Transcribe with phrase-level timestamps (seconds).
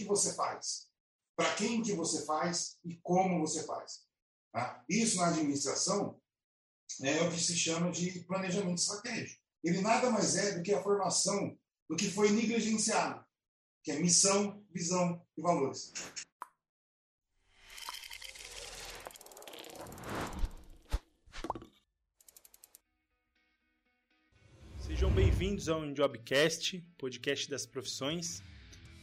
[0.00, 0.88] que você faz,
[1.36, 4.06] para quem que você faz e como você faz.
[4.50, 4.82] Tá?
[4.88, 6.18] Isso na administração
[7.02, 9.40] é o que se chama de planejamento estratégico.
[9.62, 11.54] Ele nada mais é do que a formação
[11.86, 13.22] do que foi negligenciado,
[13.84, 15.92] que é missão, visão e valores.
[24.78, 28.42] Sejam bem-vindos ao Jobcast, podcast das profissões.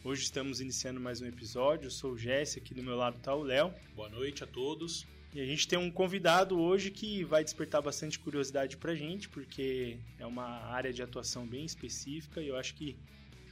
[0.07, 1.87] Hoje estamos iniciando mais um episódio.
[1.87, 3.73] Eu sou o Jesse, aqui do meu lado está o Léo.
[3.93, 5.05] Boa noite a todos.
[5.33, 9.27] E a gente tem um convidado hoje que vai despertar bastante curiosidade para a gente,
[9.27, 12.95] porque é uma área de atuação bem específica e eu acho que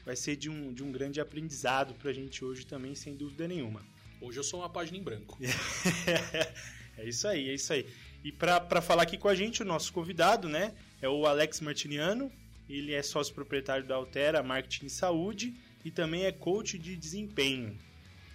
[0.06, 3.50] vai ser de um, de um grande aprendizado para a gente hoje também, sem dúvida
[3.50, 3.82] nenhuma.
[4.22, 5.38] Hoje eu sou uma página em branco.
[6.98, 7.86] é isso aí, é isso aí.
[8.24, 12.32] E para falar aqui com a gente, o nosso convidado, né, é o Alex Martiniano.
[12.70, 15.54] Ele é sócio proprietário da Altera Marketing e Saúde
[15.86, 17.78] e também é coach de desempenho.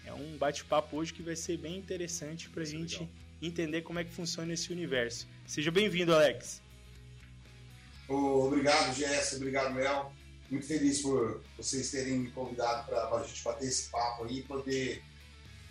[0.07, 3.09] É um bate-papo hoje que vai ser bem interessante para a gente legal.
[3.43, 5.27] entender como é que funciona esse universo.
[5.49, 6.63] Seja bem-vindo, Alex.
[8.09, 9.35] Obrigado, Jess.
[9.35, 10.13] Obrigado, Mel.
[10.49, 14.43] Muito feliz por vocês terem me convidado para a gente bater esse papo aí e
[14.45, 15.03] poder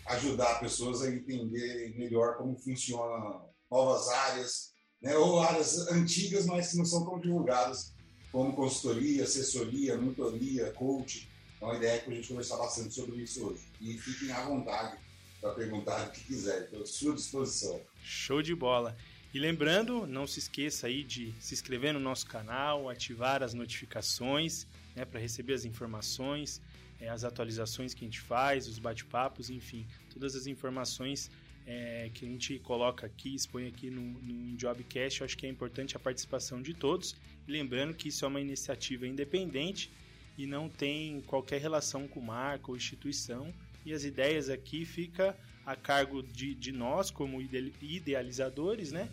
[0.08, 5.16] ajudar pessoas a entender melhor como funcionam novas áreas, né?
[5.16, 7.94] ou áreas antigas, mas que não são tão divulgadas,
[8.32, 11.29] como consultoria, assessoria, mentoria, coaching
[11.60, 13.62] então a ideia é que a gente conversar bastante sobre isso hoje.
[13.82, 14.98] E fiquem à vontade
[15.42, 17.82] para perguntar o que quiser, estou à sua disposição.
[18.02, 18.96] Show de bola!
[19.34, 24.66] E lembrando, não se esqueça aí de se inscrever no nosso canal, ativar as notificações
[24.96, 26.62] né, para receber as informações,
[26.98, 31.30] é, as atualizações que a gente faz, os bate-papos, enfim, todas as informações
[31.68, 35.20] é, que a gente coloca aqui, expõe aqui no, no Jobcast.
[35.20, 37.18] Eu acho que é importante a participação de todos.
[37.46, 39.92] lembrando que isso é uma iniciativa independente
[40.40, 43.54] e não tem qualquer relação com marca ou instituição.
[43.86, 49.10] E as ideias aqui fica a cargo de, de nós, como idealizadores, né?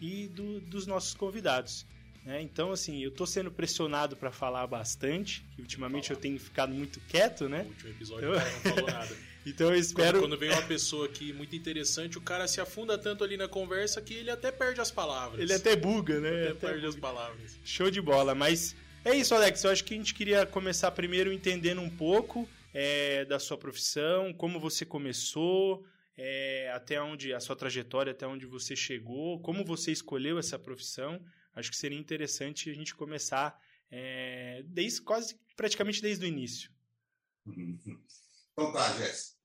[0.00, 1.86] E do, dos nossos convidados.
[2.24, 2.40] Né?
[2.40, 6.98] Então, assim, eu tô sendo pressionado para falar bastante, que ultimamente eu tenho ficado muito
[7.00, 7.62] quieto, né?
[7.62, 8.32] No último episódio eu...
[8.32, 9.16] o cara não falou nada.
[9.44, 10.20] então eu espero.
[10.20, 13.48] Quando, quando, vem uma pessoa aqui muito interessante, o cara se afunda tanto ali na
[13.48, 15.40] conversa que ele até perde as palavras.
[15.40, 16.28] Ele até buga, né?
[16.28, 16.88] Ele até, até perde buga.
[16.88, 17.58] as palavras.
[17.64, 18.74] Show de bola, mas
[19.04, 19.64] é isso, Alex.
[19.64, 24.32] Eu acho que a gente queria começar primeiro entendendo um pouco é, da sua profissão,
[24.32, 25.84] como você começou,
[26.16, 31.20] é, até onde a sua trajetória, até onde você chegou, como você escolheu essa profissão.
[31.54, 36.70] Acho que seria interessante a gente começar é, desde quase praticamente desde o início.
[38.52, 39.38] Então tá, Jéssica.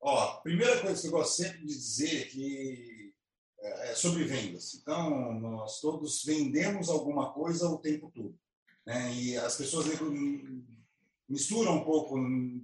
[0.00, 3.14] Ó, primeira coisa que eu gosto sempre de dizer que
[3.60, 4.74] é, é sobre vendas.
[4.74, 8.36] Então, nós todos vendemos alguma coisa o tempo todo.
[8.86, 9.12] Né?
[9.14, 9.86] E as pessoas
[11.28, 12.14] misturam um pouco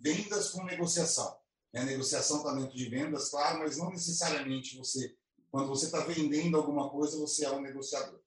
[0.00, 1.36] vendas com negociação.
[1.72, 1.84] Né?
[1.84, 5.14] Negociação está dentro de vendas, claro, mas não necessariamente você,
[5.50, 8.20] quando você está vendendo alguma coisa, você é um negociador.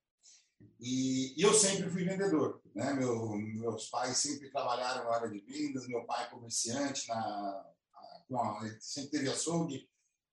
[0.79, 2.61] E, e eu sempre fui vendedor.
[2.73, 2.93] Né?
[2.93, 8.61] Meu, meus pais sempre trabalharam na área de vendas, meu pai é comerciante, na, a,
[8.79, 9.87] sempre teve açougue,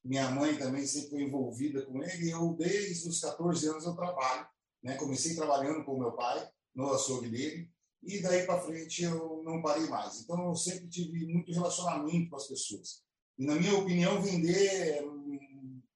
[0.04, 4.46] minha mãe também sempre foi envolvida com ele, eu, desde os 14 anos, eu trabalho.
[4.82, 4.96] Né?
[4.96, 7.70] Comecei trabalhando com meu pai, no açougue dele,
[8.02, 10.20] e daí para frente eu não parei mais.
[10.20, 13.02] Então eu sempre tive muito relacionamento com as pessoas.
[13.38, 15.02] E na minha opinião, vender é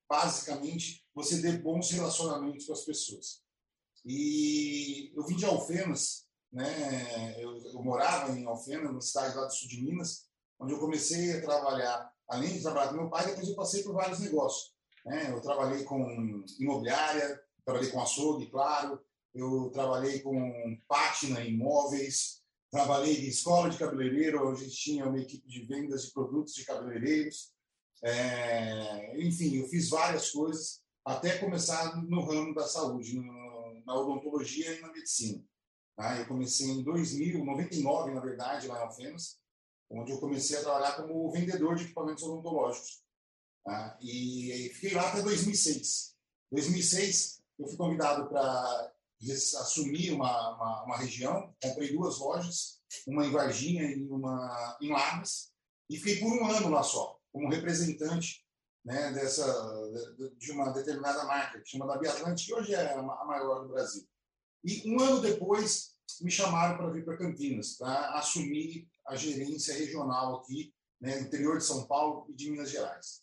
[0.08, 3.42] basicamente você ter bons relacionamentos com as pessoas.
[4.04, 7.34] E eu vim de Alfenas, né?
[7.42, 10.26] Eu, eu morava em Alfenas, na cidade lá do sul de Minas,
[10.60, 13.94] onde eu comecei a trabalhar, além de trabalhar com meu pai, depois eu passei por
[13.94, 14.72] vários negócios.
[15.04, 15.32] Né?
[15.32, 19.00] Eu trabalhei com imobiliária, trabalhei com açougue, claro,
[19.36, 25.46] eu trabalhei com pátina em imóveis, trabalhei em escola de cabeleireiro, onde tinha uma equipe
[25.46, 27.52] de vendas de produtos de cabeleireiros.
[28.02, 34.72] É, enfim, eu fiz várias coisas até começar no ramo da saúde, no, na odontologia
[34.72, 35.42] e na medicina.
[35.96, 36.18] Tá?
[36.18, 39.38] Eu comecei em 2000, 99, na verdade, lá em Alfenas,
[39.90, 43.02] onde eu comecei a trabalhar como vendedor de equipamentos odontológicos.
[43.64, 43.98] Tá?
[44.02, 46.14] E fiquei lá até 2006.
[46.50, 48.92] 2006, eu fui convidado para
[49.30, 55.52] assumi uma, uma, uma, região, comprei duas lojas, uma em Varginha e uma em Lamas,
[55.88, 58.44] e fiquei por um ano lá só, como representante
[58.84, 59.44] né, dessa,
[60.36, 64.06] de uma determinada marca, que chama da Biatlante, que hoje é a maior do Brasil.
[64.64, 70.36] E um ano depois, me chamaram para vir para Campinas, para assumir a gerência regional
[70.36, 73.22] aqui, né, interior de São Paulo e de Minas Gerais.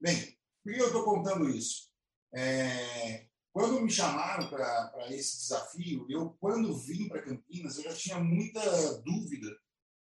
[0.00, 1.90] Bem, por que eu estou contando isso?
[2.34, 8.18] É, quando me chamaram para esse desafio, eu, quando vim para Campinas, eu já tinha
[8.18, 8.60] muita
[9.02, 9.46] dúvida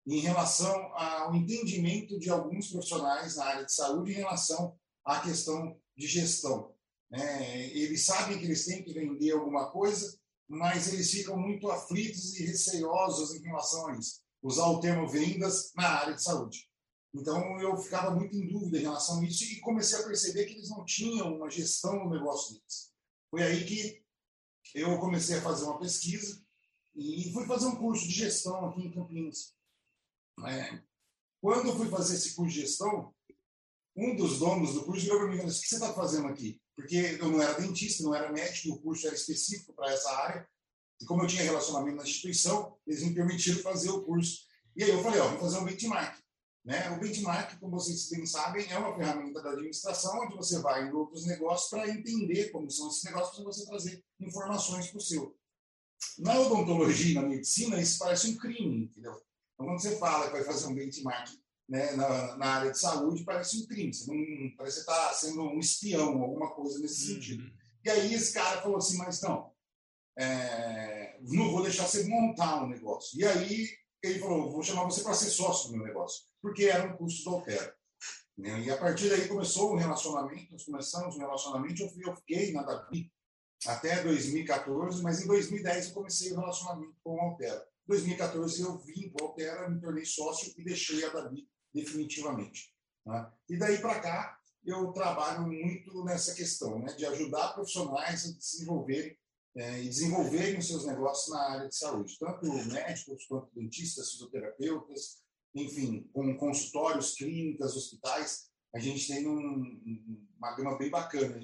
[0.06, 5.78] em relação ao entendimento de alguns profissionais na área de saúde em relação à questão
[5.94, 6.74] de gestão.
[7.12, 12.34] É, eles sabem que eles têm que vender alguma coisa, mas eles ficam muito aflitos
[12.40, 14.22] e receosos em relação a isso.
[14.42, 16.66] Usar o termo vendas na área de saúde.
[17.14, 20.54] Então eu ficava muito em dúvida em relação a isso e comecei a perceber que
[20.54, 22.91] eles não tinham uma gestão no negócio deles.
[23.32, 24.04] Foi aí que
[24.74, 26.44] eu comecei a fazer uma pesquisa
[26.94, 29.56] e fui fazer um curso de gestão aqui em Campinas.
[30.46, 30.82] É,
[31.40, 33.14] quando eu fui fazer esse curso de gestão,
[33.96, 35.94] um dos donos do curso virou para mim e falou: assim, O que você está
[35.94, 36.60] fazendo aqui?
[36.76, 40.46] Porque eu não era dentista, não era médico, o curso era específico para essa área.
[41.00, 44.46] E como eu tinha relacionamento na instituição, eles me permitiram fazer o curso.
[44.76, 46.21] E aí eu falei: Ó, vou fazer um benchmark.
[46.64, 46.90] Né?
[46.90, 50.92] O benchmark, como vocês bem sabem, é uma ferramenta da administração onde você vai em
[50.92, 55.36] outros negócios para entender como são esses negócios para você trazer informações para o seu.
[56.18, 59.12] Na odontologia e na medicina, isso parece um crime, entendeu?
[59.54, 61.30] Então, quando você fala que vai fazer um benchmark
[61.68, 63.92] né, na, na, área de saúde, parece um crime.
[63.92, 67.14] Você não, parece que está sendo um espião, alguma coisa nesse uhum.
[67.14, 67.52] sentido.
[67.84, 69.52] E aí esse cara falou assim, mas não,
[70.16, 73.18] é, não vou deixar você montar um negócio.
[73.18, 73.68] E aí
[74.02, 77.24] ele falou, vou chamar você para ser sócio do meu negócio, porque era um custo
[77.24, 77.76] do Altera.
[78.36, 78.60] Né?
[78.62, 83.12] E a partir daí começou um relacionamento, nós começamos um relacionamento, eu fiquei na Davi
[83.66, 87.64] até 2014, mas em 2010 eu comecei o relacionamento com o Altera.
[87.86, 92.74] 2014 eu vim para o Altera, me tornei sócio e deixei a Davi definitivamente.
[93.06, 93.30] Né?
[93.48, 99.16] E daí para cá eu trabalho muito nessa questão, né, de ajudar profissionais a desenvolverem
[99.56, 105.22] é, e desenvolverem os seus negócios na área de saúde, tanto médicos quanto dentistas, fisioterapeutas,
[105.54, 111.38] enfim, com consultórios, clínicas, hospitais, a gente tem um, uma gama bem bacana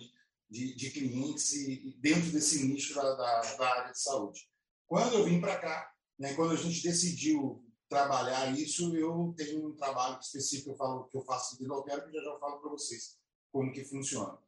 [0.50, 4.48] de, de clientes e, dentro desse nicho da, da, da área de saúde.
[4.86, 9.76] Quando eu vim para cá, né, quando a gente decidiu trabalhar isso, eu tenho um
[9.76, 12.70] trabalho específico que eu, falo, que eu faço de Altero, que já já falo para
[12.70, 13.18] vocês
[13.52, 14.38] como que funciona.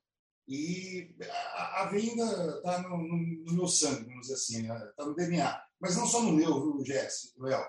[0.50, 1.14] E
[1.54, 4.92] a, a venda está no, no, no, meu sangue, vamos dizer assim, está né?
[4.98, 5.62] no DNA.
[5.78, 7.64] Mas não só no meu, viu, Jesse, Léo?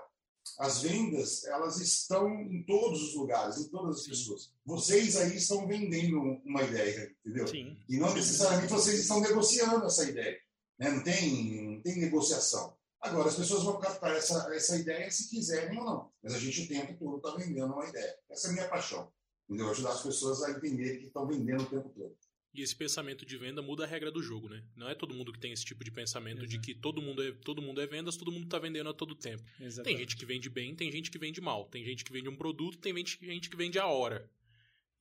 [0.58, 4.10] As vendas, elas estão em todos os lugares, em todas as Sim.
[4.10, 4.54] pessoas.
[4.66, 7.48] Vocês aí estão vendendo uma ideia, entendeu?
[7.48, 7.78] Sim.
[7.88, 10.40] E não necessariamente vocês estão negociando essa ideia.
[10.80, 10.90] Né?
[10.90, 12.76] Não, tem, não tem negociação.
[13.00, 16.12] Agora, as pessoas vão captar essa, essa ideia se quiserem ou não.
[16.24, 18.16] Mas a gente o tempo todo está vendendo uma ideia.
[18.28, 19.12] Essa é a minha paixão.
[19.48, 19.70] Entendeu?
[19.70, 22.16] Ajudar as pessoas a entenderem que estão vendendo o tempo todo.
[22.54, 24.62] E esse pensamento de venda muda a regra do jogo, né?
[24.76, 26.50] Não é todo mundo que tem esse tipo de pensamento Exato.
[26.50, 29.16] de que todo mundo, é, todo mundo é vendas, todo mundo está vendendo a todo
[29.16, 29.44] tempo.
[29.60, 29.84] Exatamente.
[29.84, 31.66] Tem gente que vende bem, tem gente que vende mal.
[31.66, 34.30] Tem gente que vende um produto, tem gente que vende a hora.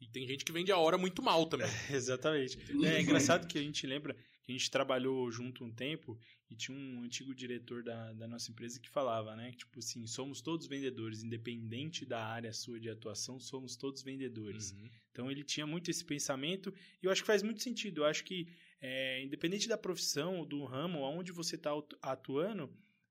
[0.01, 1.67] E tem gente que vende a hora muito mal também.
[1.91, 2.57] exatamente.
[2.85, 6.19] É engraçado que a gente lembra que a gente trabalhou junto um tempo
[6.51, 9.51] e tinha um antigo diretor da, da nossa empresa que falava, né?
[9.53, 14.73] Que, tipo assim, somos todos vendedores, independente da área sua de atuação, somos todos vendedores.
[14.73, 14.91] Uhum.
[15.13, 16.73] Então ele tinha muito esse pensamento
[17.03, 18.03] e eu acho que faz muito sentido.
[18.03, 18.49] Eu acho que,
[18.81, 21.71] é, independente da profissão, do ramo, aonde você está
[22.03, 22.71] atuando,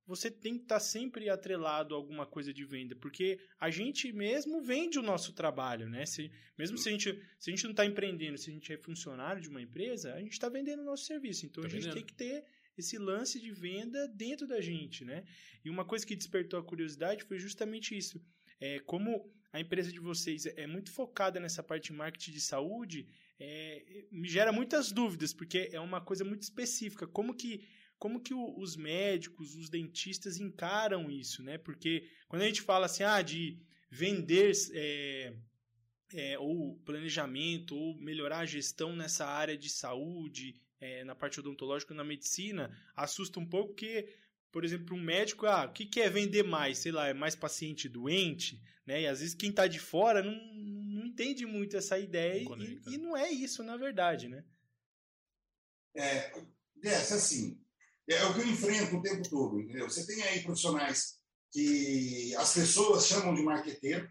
[0.09, 4.11] você tem que estar tá sempre atrelado a alguma coisa de venda, porque a gente
[4.11, 6.03] mesmo vende o nosso trabalho, né?
[6.03, 8.77] Se, mesmo se a, gente, se a gente não está empreendendo, se a gente é
[8.77, 11.45] funcionário de uma empresa, a gente está vendendo o nosso serviço.
[11.45, 11.93] Então tá a gente vendendo.
[11.93, 12.43] tem que ter
[12.75, 15.23] esse lance de venda dentro da gente, né?
[15.63, 18.19] E uma coisa que despertou a curiosidade foi justamente isso.
[18.59, 23.07] É, como a empresa de vocês é muito focada nessa parte de marketing de saúde,
[23.39, 27.07] é, me gera muitas dúvidas, porque é uma coisa muito específica.
[27.07, 27.67] Como que,
[27.99, 31.57] como que o, os médicos, os dentistas encaram isso, né?
[31.57, 33.59] Porque quando a gente fala assim, ah, de
[33.91, 35.33] vender é,
[36.13, 41.93] é, ou planejamento, ou melhorar a gestão nessa área de saúde, é, na parte odontológica,
[41.93, 44.07] na medicina, assusta um pouco porque,
[44.49, 46.77] por exemplo, um médico, ah, o que, que é vender mais?
[46.77, 49.01] Sei lá, é mais paciente doente, né?
[49.01, 52.97] E às vezes quem está de fora não, não entende muito essa ideia e, e,
[52.97, 54.45] não é isso, na verdade, né?
[55.93, 56.31] É,
[56.83, 57.59] é assim,
[58.15, 59.89] é o que eu enfrento o tempo todo, entendeu?
[59.89, 61.19] Você tem aí profissionais
[61.51, 64.07] que as pessoas chamam de marqueteiro,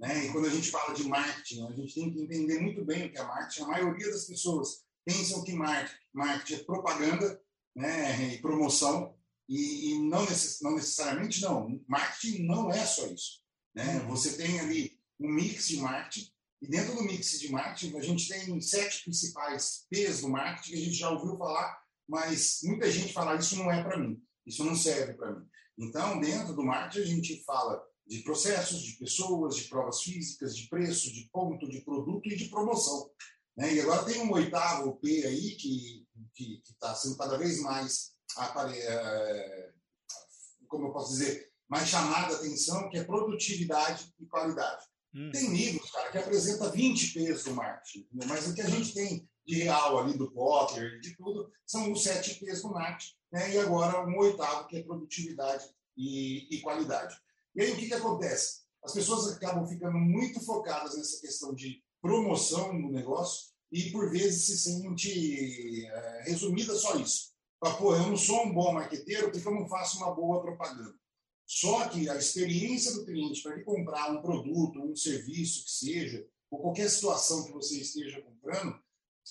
[0.00, 0.26] né?
[0.26, 3.12] E quando a gente fala de marketing, a gente tem que entender muito bem o
[3.12, 3.62] que é marketing.
[3.62, 7.40] A maioria das pessoas pensam que marketing, marketing é propaganda
[7.76, 9.14] né, e promoção,
[9.48, 11.82] e, e não, necess, não, necessariamente não.
[11.86, 13.42] Marketing não é só isso.
[13.74, 14.00] Né?
[14.00, 14.08] Uhum.
[14.08, 16.30] Você tem ali um mix de marketing,
[16.62, 20.76] e dentro do mix de marketing, a gente tem sete principais P's do marketing que
[20.76, 24.64] a gente já ouviu falar, mas muita gente fala isso não é para mim, isso
[24.64, 25.46] não serve para mim.
[25.78, 30.68] Então, dentro do marketing, a gente fala de processos, de pessoas, de provas físicas, de
[30.68, 33.10] preço, de ponto, de produto e de promoção.
[33.56, 33.74] Né?
[33.74, 36.06] E agora tem um oitavo P aí que
[36.70, 38.78] está sendo cada vez mais, apare...
[38.78, 39.72] É,
[40.68, 44.84] como eu posso dizer, mais chamada a atenção, que é produtividade e qualidade.
[45.14, 45.30] Hum.
[45.30, 49.28] Tem livros, cara, que apresenta 20 P's do marketing, mas o que a gente tem
[49.46, 53.54] de real ali do Potter, de tudo, são os 7 P's do marketing, né?
[53.54, 55.64] e agora um oitavo, que é produtividade
[55.96, 57.16] e, e qualidade.
[57.54, 58.64] E aí o que, que acontece?
[58.82, 64.46] As pessoas acabam ficando muito focadas nessa questão de promoção do negócio e, por vezes,
[64.46, 67.32] se sente é, resumida só isso.
[67.78, 70.94] Pô, eu não sou um bom marqueteiro porque eu não faço uma boa propaganda.
[71.46, 76.26] Só que a experiência do cliente para ele comprar um produto, um serviço que seja,
[76.50, 78.78] ou qualquer situação que você esteja comprando,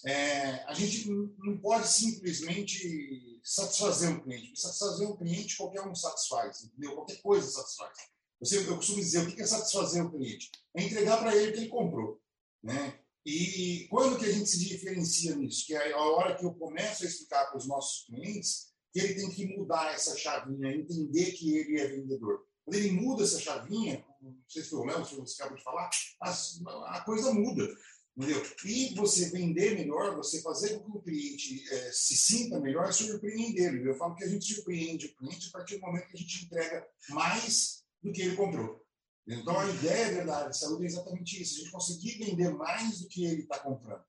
[0.05, 4.59] é, a gente não pode simplesmente satisfazer um cliente.
[4.59, 6.95] Satisfazer um cliente, qualquer um satisfaz, entendeu?
[6.95, 7.97] Qualquer coisa satisfaz.
[8.39, 10.51] Você, eu costumo dizer, o que é satisfazer o cliente?
[10.75, 12.21] É entregar para ele o que ele comprou.
[12.61, 12.99] Né?
[13.25, 15.65] E quando que a gente se diferencia nisso?
[15.65, 19.15] Que é a hora que eu começo a explicar para os nossos clientes que ele
[19.15, 22.45] tem que mudar essa chavinha, entender que ele é vendedor.
[22.63, 25.63] Quando ele muda essa chavinha, não sei se foi o Léo, se você acabou de
[25.63, 25.89] falar,
[26.21, 27.67] a, a coisa muda.
[28.15, 28.45] Entendeu?
[28.65, 32.91] E você vender melhor, você fazer com que o cliente é, se sinta melhor, é
[32.91, 33.89] surpreender ele.
[33.89, 36.45] Eu falo que a gente surpreende o cliente a partir do momento que a gente
[36.45, 38.85] entrega mais do que ele comprou.
[39.27, 42.99] Então, a ideia da área de saúde é exatamente isso: a gente conseguir vender mais
[42.99, 44.03] do que ele está comprando.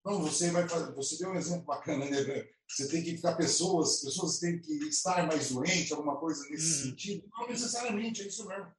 [0.00, 2.46] Então, você vai fazer, você deu um exemplo bacana, né?
[2.68, 6.90] Você tem que ficar pessoas, pessoas têm que estar mais doentes, alguma coisa nesse hum.
[6.90, 7.28] sentido.
[7.32, 8.70] Não necessariamente, é isso mesmo.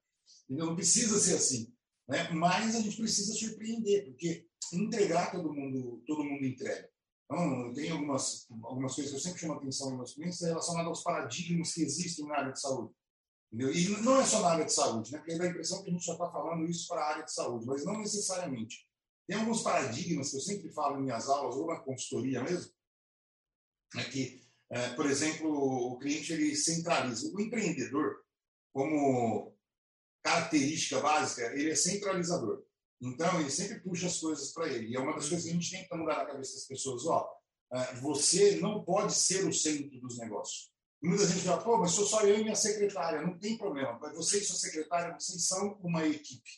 [0.48, 1.74] Não precisa ser assim.
[2.08, 2.30] Né?
[2.32, 6.90] Mas a gente precisa surpreender, porque entregar todo mundo, todo mundo entrega.
[7.26, 11.04] Então, tem algumas, algumas coisas que eu sempre chamo atenção dos meus clientes relacionadas aos
[11.04, 12.94] paradigmas que existem na área de saúde.
[13.52, 13.74] Entendeu?
[13.74, 15.20] E não é só na área de saúde, né?
[15.20, 17.34] porque dá a impressão que a gente já está falando isso para a área de
[17.34, 18.88] saúde, mas não necessariamente.
[19.28, 22.72] Tem alguns paradigmas que eu sempre falo em minhas aulas, ou na consultoria mesmo,
[23.96, 27.32] é que, é, por exemplo, o cliente ele centraliza.
[27.36, 28.24] O empreendedor,
[28.74, 29.56] como
[30.24, 32.64] característica básica, ele é centralizador.
[33.02, 34.88] Então, ele sempre puxa as coisas para ele.
[34.88, 37.06] E é uma das coisas que a gente tem que mudar na cabeça das pessoas.
[37.06, 37.30] Ó,
[37.72, 40.72] é, você não pode ser o centro dos negócios.
[41.02, 43.22] E muita gente fala, pô, mas sou só eu e minha secretária.
[43.22, 43.98] Não tem problema.
[44.16, 46.50] Você e sua secretária, vocês são uma equipe.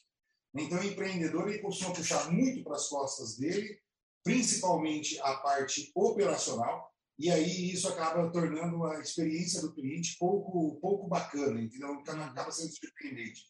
[0.54, 3.80] Então, o empreendedor ele costuma puxar muito para as costas dele,
[4.24, 11.08] principalmente a parte operacional, e aí isso acaba tornando a experiência do cliente pouco, pouco
[11.08, 11.94] bacana, entendeu?
[11.94, 13.46] Acaba sendo surpreendente.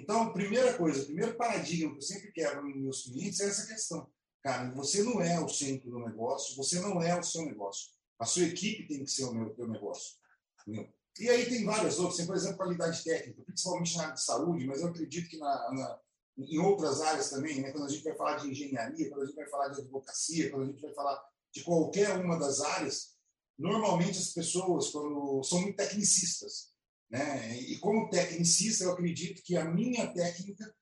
[0.00, 4.10] Então, primeira coisa, primeiro paradigma que eu sempre quero nos meus clientes é essa questão.
[4.42, 7.90] Cara, você não é o centro do negócio, você não é o seu negócio.
[8.18, 10.16] A sua equipe tem que ser o meu, teu negócio.
[10.62, 10.88] Entendeu?
[11.18, 14.80] E aí tem várias outras, por exemplo, qualidade técnica, principalmente na área de saúde, mas
[14.80, 16.00] eu acredito que na, na,
[16.38, 17.72] em outras áreas também, né?
[17.72, 20.62] quando a gente vai falar de engenharia, quando a gente vai falar de advocacia, quando
[20.62, 23.16] a gente vai falar de qualquer uma das áreas,
[23.58, 26.69] normalmente as pessoas quando são muito tecnicistas.
[27.10, 27.60] Né?
[27.60, 30.72] E como tecnicista, eu acredito que a minha técnica,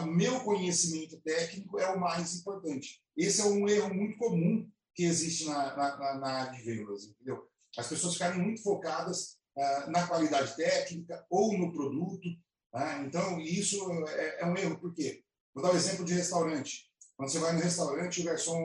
[0.00, 3.02] o meu conhecimento técnico é o mais importante.
[3.16, 7.46] Esse é um erro muito comum que existe na, na, na área de vendas, entendeu?
[7.76, 12.28] As pessoas ficarem muito focadas uh, na qualidade técnica ou no produto.
[12.72, 13.02] Tá?
[13.02, 15.22] Então, isso é, é, um erro, por quê?
[15.52, 16.90] Vou dar um exemplo de restaurante.
[17.16, 18.64] Quando você vai no restaurante, o garçom.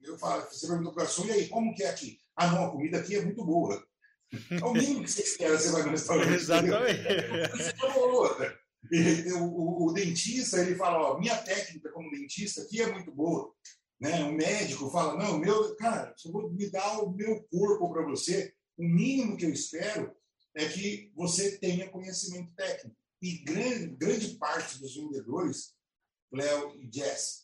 [0.00, 2.18] Eu falo, você pergunta para o garçom, e aí, como que é aqui?
[2.34, 3.82] Ah, não, a comida aqui é muito boa.
[4.50, 6.34] É o mínimo que você espera, você vai no restaurante.
[6.34, 7.00] Exatamente.
[8.90, 13.12] E, o, o, o, dentista, ele fala, ó, minha técnica como dentista aqui é muito
[13.12, 13.52] boa.
[14.00, 14.24] Né?
[14.24, 18.52] O médico fala, não, meu, cara, eu vou me dar o meu corpo para você.
[18.76, 20.14] O mínimo que eu espero
[20.54, 22.96] é que você tenha conhecimento técnico.
[23.22, 25.74] E grande, grande parte dos vendedores,
[26.32, 27.42] Léo e Jess,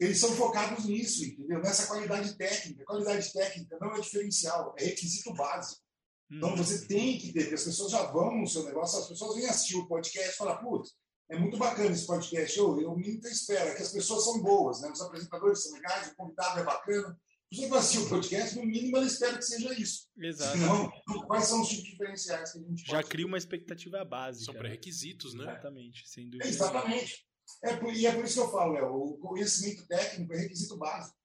[0.00, 1.60] eles são focados nisso, entendeu?
[1.60, 2.84] Nessa qualidade técnica.
[2.84, 5.82] Qualidade técnica não é diferencial, é requisito básico.
[6.30, 6.86] Então você uhum.
[6.86, 9.76] tem que ter, porque as pessoas já vão no seu negócio, as pessoas vêm assistir
[9.76, 10.92] o podcast e falam, putz,
[11.28, 12.56] é muito bacana esse podcast.
[12.58, 14.90] Eu, eu eu espero é que as pessoas são boas, né?
[14.90, 17.18] os apresentadores são legais, o convidado é bacana.
[17.52, 20.08] Se você vai assistir o podcast, no mínimo ela espera que seja isso.
[20.16, 20.56] Exato.
[20.56, 20.92] Senão,
[21.26, 24.44] quais são os tipos diferenciais que a gente Já cria uma expectativa básica.
[24.44, 24.60] São né?
[24.60, 25.42] pré-requisitos, né?
[25.42, 26.44] Exatamente, sem dúvida.
[26.44, 27.26] É, exatamente.
[27.64, 30.76] É por, e é por isso que eu falo, Léo, o conhecimento técnico é requisito
[30.76, 31.16] básico.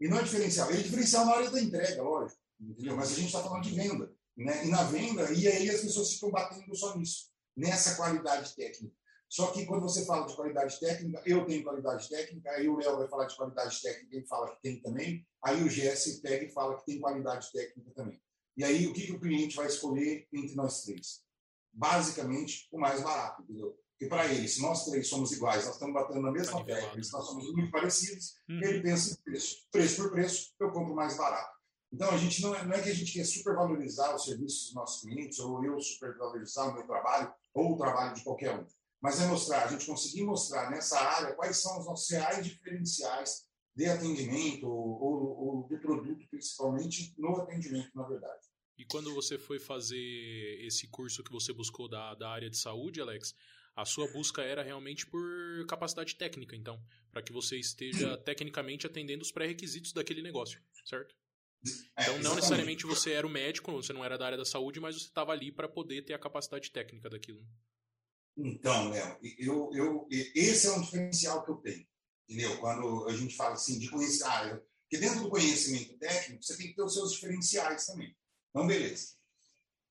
[0.00, 0.70] E não é diferencial.
[0.70, 2.40] Ele é diferencial na hora da entrega, lógico.
[2.58, 2.96] Entendeu?
[2.96, 4.10] Mas a gente está falando de venda.
[4.36, 4.66] Né?
[4.66, 8.94] E na venda, e aí as pessoas ficam batendo só nisso, nessa qualidade técnica.
[9.28, 12.98] Só que quando você fala de qualidade técnica, eu tenho qualidade técnica, aí o Léo
[12.98, 16.52] vai falar de qualidade técnica, ele fala que tem também, aí o GS pega e
[16.52, 18.20] fala que tem qualidade técnica também.
[18.56, 21.24] E aí o que, que o cliente vai escolher entre nós três?
[21.72, 23.76] Basicamente, o mais barato, entendeu?
[23.90, 27.26] Porque para ele, se nós três somos iguais, nós estamos batendo na mesma técnica, nós
[27.26, 28.60] somos muito parecidos, hum.
[28.62, 29.56] ele pensa em preço.
[29.70, 31.53] Preço por preço, eu compro mais barato.
[31.94, 34.74] Então, a gente não é, não é que a gente quer supervalorizar os serviços dos
[34.74, 38.66] nossos clientes, ou eu supervalorizar o meu trabalho, ou o trabalho de qualquer um.
[39.00, 43.44] Mas é mostrar, a gente conseguir mostrar nessa área quais são os nossos reais diferenciais
[43.76, 48.42] de atendimento ou, ou, ou de produto, principalmente no atendimento, na verdade.
[48.76, 49.96] E quando você foi fazer
[50.66, 53.36] esse curso que você buscou da, da área de saúde, Alex,
[53.76, 55.22] a sua busca era realmente por
[55.68, 56.82] capacidade técnica, então,
[57.12, 61.14] para que você esteja tecnicamente atendendo os pré-requisitos daquele negócio, certo?
[61.96, 64.80] É, então, não necessariamente você era o médico, você não era da área da saúde,
[64.80, 67.44] mas você estava ali para poder ter a capacidade técnica daquilo.
[68.36, 71.86] Então, Léo, eu, eu, esse é um diferencial que eu tenho.
[72.28, 72.58] Entendeu?
[72.58, 76.68] Quando a gente fala assim de conhecer, ah, porque dentro do conhecimento técnico, você tem
[76.68, 78.16] que ter os seus diferenciais também.
[78.50, 79.14] Então, beleza.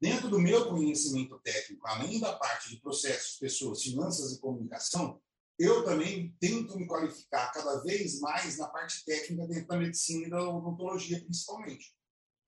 [0.02, 5.22] Dentro do meu conhecimento técnico, além da parte de processos, pessoas, finanças e comunicação,
[5.64, 10.30] eu também tento me qualificar cada vez mais na parte técnica dentro da medicina e
[10.30, 11.96] da odontologia, principalmente.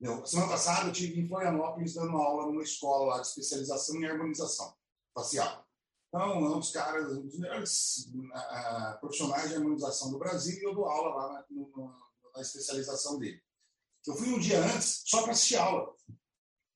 [0.00, 4.06] Eu, semana passada eu tive em Florianópolis dando aula numa escola lá de especialização em
[4.06, 4.76] harmonização
[5.14, 5.66] facial.
[6.08, 10.64] Então, é um dos caras, um dos melhores uh, profissionais de harmonização do Brasil e
[10.64, 11.94] eu dou aula lá na, no,
[12.34, 13.42] na especialização dele.
[14.06, 15.94] Eu fui um dia antes só para assistir aula.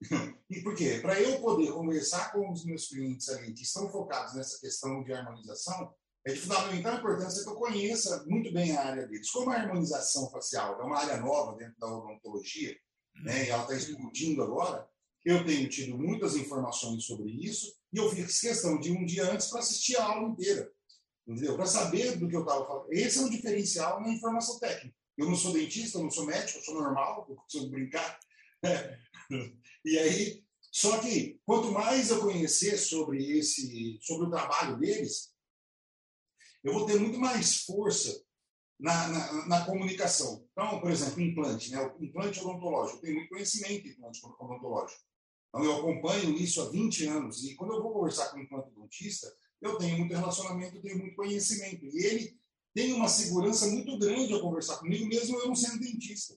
[0.50, 0.98] e por quê?
[1.00, 5.12] Para eu poder conversar com os meus clientes ali que estão focados nessa questão de
[5.12, 5.94] harmonização,
[6.26, 9.30] é de fundamental importância que eu conheça muito bem a área deles.
[9.30, 12.76] Como a harmonização facial é uma área nova dentro da odontologia,
[13.24, 14.88] né, e ela está explodindo agora,
[15.24, 19.48] eu tenho tido muitas informações sobre isso e eu fiz questão de um dia antes
[19.48, 20.70] para assistir a aula inteira,
[21.26, 21.56] entendeu?
[21.56, 22.92] Para saber do que eu estava falando.
[22.92, 24.96] Esse é um diferencial na informação técnica.
[25.18, 28.18] Eu não sou dentista, eu não sou médico, eu sou normal, eu preciso brincar.
[29.84, 35.34] e aí, só que quanto mais eu conhecer sobre esse, sobre o trabalho deles,
[36.62, 38.22] eu vou ter muito mais força
[38.78, 40.46] na, na, na, comunicação.
[40.52, 41.80] Então, por exemplo, implante, né?
[41.80, 42.98] o implante odontológico.
[42.98, 45.00] Eu tenho muito conhecimento em implante odontológico.
[45.48, 47.44] Então, eu acompanho isso há 20 anos.
[47.44, 51.16] E quando eu vou conversar com um implantodontista, eu tenho muito relacionamento, eu tenho muito
[51.16, 51.84] conhecimento.
[51.84, 52.40] E ele
[52.74, 56.34] tem uma segurança muito grande ao conversar comigo, mesmo eu não sendo dentista.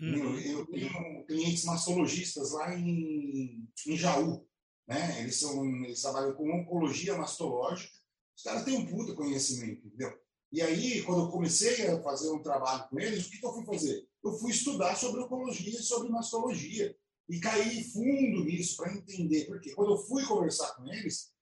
[0.00, 0.38] Uhum.
[0.38, 4.46] Eu, eu, tenho clientes mastologistas lá em, em Jaú.
[4.86, 5.20] Né?
[5.20, 7.97] Eles, são, eles trabalham com oncologia mastológica.
[8.38, 10.16] Os caras têm um puta conhecimento, entendeu?
[10.52, 13.52] E aí, quando eu comecei a fazer um trabalho com eles, o que, que eu
[13.52, 14.08] fui fazer?
[14.22, 16.96] Eu fui estudar sobre oncologia e sobre mastologia.
[17.28, 19.46] E caí fundo nisso para entender.
[19.46, 21.32] Porque quando eu fui conversar com eles,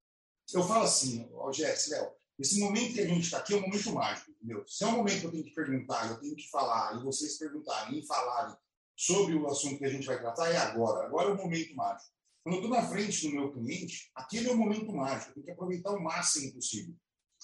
[0.54, 3.92] eu falo assim, ó, Léo, esse momento que a gente está aqui é um momento
[3.92, 4.64] mágico, entendeu?
[4.66, 7.36] Se é um momento que eu tenho que perguntar, eu tenho que falar, e vocês
[7.36, 8.56] perguntarem e falarem
[8.96, 11.06] sobre o assunto que a gente vai tratar, é agora.
[11.06, 12.15] Agora é o momento mágico.
[12.46, 15.30] Quando eu estou na frente do meu cliente, aquele é o momento mágico.
[15.30, 16.94] Eu tenho que aproveitar o máximo possível.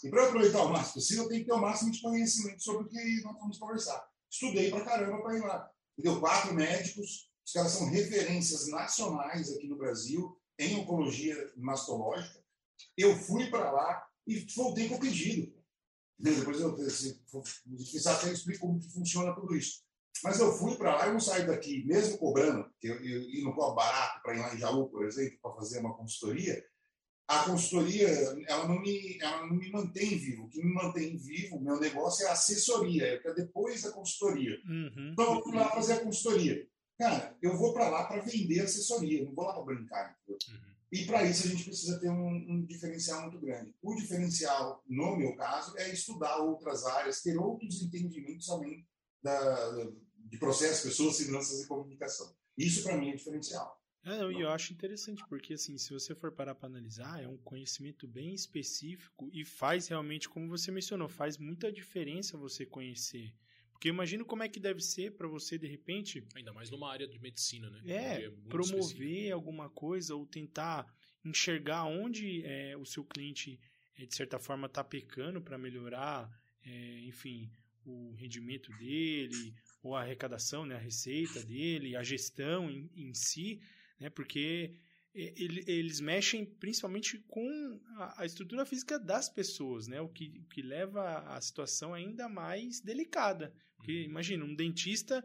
[0.04, 2.84] E para aproveitar o máximo possível, eu tenho que ter o máximo de conhecimento sobre
[2.84, 4.08] o que nós vamos conversar.
[4.30, 5.68] Estudei para caramba para ir lá.
[5.98, 6.20] Entendeu?
[6.20, 12.40] Quatro médicos, os caras são referências nacionais aqui no Brasil em oncologia mastológica.
[12.96, 15.52] Eu fui para lá, e voltei com o pedido.
[16.16, 17.20] Depois eu, se,
[17.76, 19.82] se até explico como funciona tudo isso.
[20.22, 23.52] Mas eu fui para lá, eu não saio daqui, mesmo cobrando, eu, eu, eu não
[23.52, 26.64] cobro barato para ir lá em Jaú, por exemplo, para fazer uma consultoria,
[27.32, 28.08] a consultoria
[28.46, 30.44] ela não, me, ela não me mantém vivo.
[30.44, 34.60] O que me mantém vivo, meu negócio é a assessoria, é depois da consultoria.
[34.66, 35.10] Uhum.
[35.12, 36.66] Então eu fui lá fazer a consultoria.
[36.98, 40.16] Cara, eu vou para lá para vender assessoria, não vou lá para brincar.
[40.28, 40.36] Uhum.
[40.92, 43.74] E para isso a gente precisa ter um, um, diferencial muito grande.
[43.80, 48.86] O diferencial, no meu caso, é estudar outras áreas, ter outros entendimentos além
[49.22, 49.88] da,
[50.32, 52.34] de processos, pessoas, finanças e comunicação.
[52.56, 53.80] Isso para mim é diferencial.
[54.04, 57.36] É, eu, eu acho interessante, porque assim, se você for parar para analisar, é um
[57.36, 63.32] conhecimento bem específico e faz realmente, como você mencionou, faz muita diferença você conhecer
[63.82, 66.24] porque eu imagino como é que deve ser para você, de repente.
[66.36, 67.82] Ainda mais numa área de medicina, né?
[67.84, 69.34] É, é promover específico.
[69.34, 70.86] alguma coisa ou tentar
[71.24, 73.58] enxergar onde é, o seu cliente,
[73.98, 76.30] é, de certa forma, está pecando para melhorar,
[76.64, 77.50] é, enfim,
[77.84, 83.60] o rendimento dele, ou a arrecadação, né, a receita dele, a gestão em, em si,
[83.98, 84.08] né?
[84.08, 84.74] Porque
[85.14, 87.80] eles mexem principalmente com
[88.16, 90.00] a, estrutura física das pessoas, né?
[90.00, 93.54] O que, que leva a situação ainda mais delicada.
[93.76, 94.04] Porque uhum.
[94.04, 95.22] imagina, um dentista,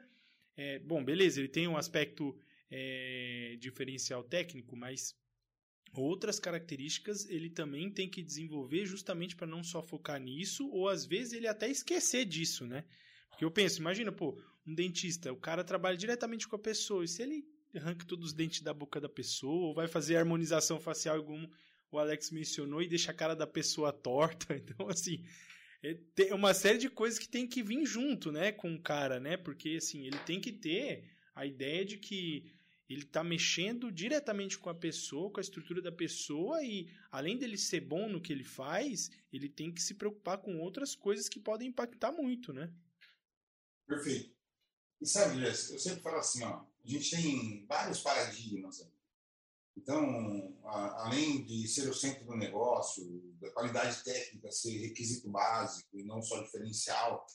[0.58, 2.38] é, bom, beleza, ele tem um aspecto
[2.70, 5.16] é, diferencial técnico, mas
[5.94, 11.06] outras características ele também tem que desenvolver justamente para não só focar nisso, ou às
[11.06, 12.84] vezes ele até esquecer disso, né?
[13.38, 17.08] Porque eu penso, imagina, pô, um dentista, o cara trabalha diretamente com a pessoa, e
[17.08, 17.46] se ele
[17.76, 21.48] arranca todos os dentes da boca da pessoa, ou vai fazer harmonização facial, como
[21.92, 24.56] o Alex mencionou, e deixa a cara da pessoa torta.
[24.58, 25.24] Então, assim,
[25.84, 29.20] é, tem uma série de coisas que tem que vir junto, né, com o cara,
[29.20, 29.38] né?
[29.38, 32.52] Porque, assim, ele tem que ter a ideia de que
[32.90, 37.56] ele está mexendo diretamente com a pessoa, com a estrutura da pessoa e além dele
[37.56, 41.40] ser bom no que ele faz, ele tem que se preocupar com outras coisas que
[41.40, 42.74] podem impactar muito, né?
[43.88, 44.36] Perfeito.
[45.00, 48.92] E sabe, Jess, eu sempre falo assim, ó, a gente tem vários paradigmas aí.
[49.78, 53.06] Então, a, além de ser o centro do negócio,
[53.40, 57.26] da qualidade técnica ser requisito básico e não só diferencial,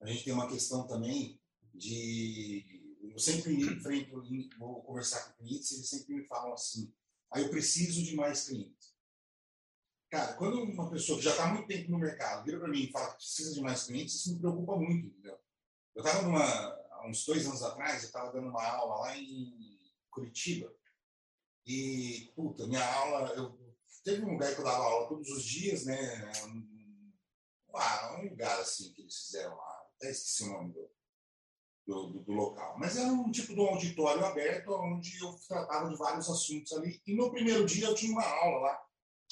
[0.00, 1.38] a gente tem uma questão também
[1.74, 4.22] de eu sempre enfrento,
[4.58, 6.92] vou conversar com clientes, eles sempre me falam assim:
[7.30, 8.94] ah, eu preciso de mais clientes.
[10.10, 12.90] Cara, quando uma pessoa que já está muito tempo no mercado vira para mim e
[12.90, 15.38] fala que precisa de mais clientes, isso me preocupa muito, entendeu?
[15.94, 19.78] Eu estava numa, há uns dois anos atrás, eu estava dando uma aula lá em
[20.10, 20.72] Curitiba
[21.66, 23.58] e, puta, minha aula, eu,
[24.04, 26.32] teve um lugar que eu dava aula todos os dias, né?
[26.44, 27.12] Um,
[28.18, 30.90] um lugar assim que eles fizeram lá, até esqueci o nome do,
[31.86, 32.76] do, do, local.
[32.78, 37.00] Mas era um tipo de um auditório aberto onde eu tratava de vários assuntos ali.
[37.06, 38.82] E no primeiro dia eu tinha uma aula lá.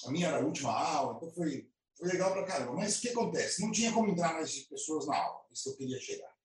[0.06, 2.74] A minha era a última aula, então foi, foi legal pra caramba.
[2.74, 3.62] Mas o que acontece?
[3.62, 6.37] Não tinha como entrar mais pessoas na aula, isso eu queria chegar.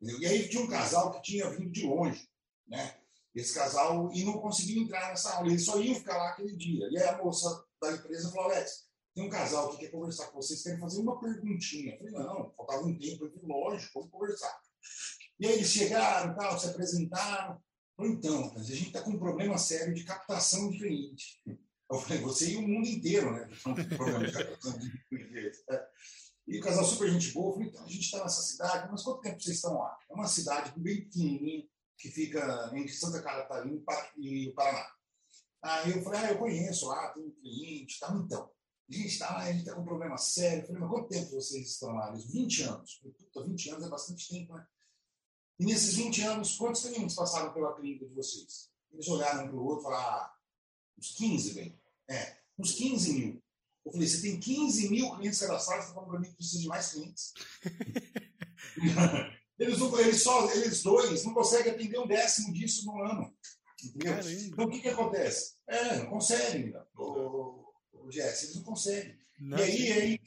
[0.00, 0.20] Entendeu?
[0.20, 2.28] E aí tinha um casal que tinha vindo de longe,
[2.66, 2.96] né?
[3.34, 6.88] Esse casal, e não conseguia entrar nessa aula, eles só iam ficar lá aquele dia.
[6.90, 10.40] E aí a moça da empresa falou: Alex, tem um casal que quer conversar com
[10.40, 11.92] vocês, querem fazer uma perguntinha.
[11.92, 14.60] Eu falei: não, faltava um tempo, falei: lógico, vamos conversar.
[15.38, 17.62] E aí eles chegaram, tal, se apresentaram.
[17.96, 21.42] Falei, então, a gente está com um problema sério de captação de cliente.
[21.90, 23.48] Eu falei, você e o mundo inteiro, né?
[23.62, 25.58] Com problema de captação de cliente.
[26.50, 29.04] E o casal super gente boa, eu falei, então, a gente está nessa cidade, mas
[29.04, 29.96] quanto tempo vocês estão lá?
[30.10, 31.64] É uma cidade bem pequenininha,
[31.96, 33.80] que fica entre Santa Catarina
[34.18, 34.92] e Paraná.
[35.62, 38.50] Aí eu falei, ah, eu conheço lá, tem um cliente, tá, então.
[38.88, 40.62] A gente está lá, a gente está com um problema sério.
[40.62, 42.08] Eu falei, mas quanto tempo vocês estão lá?
[42.08, 42.94] Eles, 20 anos.
[42.94, 44.66] Eu falei, puta, 20 anos é bastante tempo, né?
[45.60, 48.72] E nesses 20 anos, quantos clientes passaram pela clínica de vocês?
[48.90, 50.34] Eles olharam um para o outro e falaram, ah,
[50.98, 51.80] uns 15, bem.
[52.08, 53.42] É, uns 15 mil.
[53.84, 56.60] Eu falei, você tem 15 mil clientes cadastrados, você está falando para mim que precisa
[56.60, 57.32] de mais clientes.
[59.58, 63.34] eles, não, eles, só, eles dois não conseguem atender um décimo disso no ano.
[63.82, 64.14] Entendeu?
[64.46, 65.54] Então o que, que acontece?
[65.66, 69.18] É, não conseguem, o, o Jess, eles não conseguem.
[69.38, 70.20] Não, e aí, aí,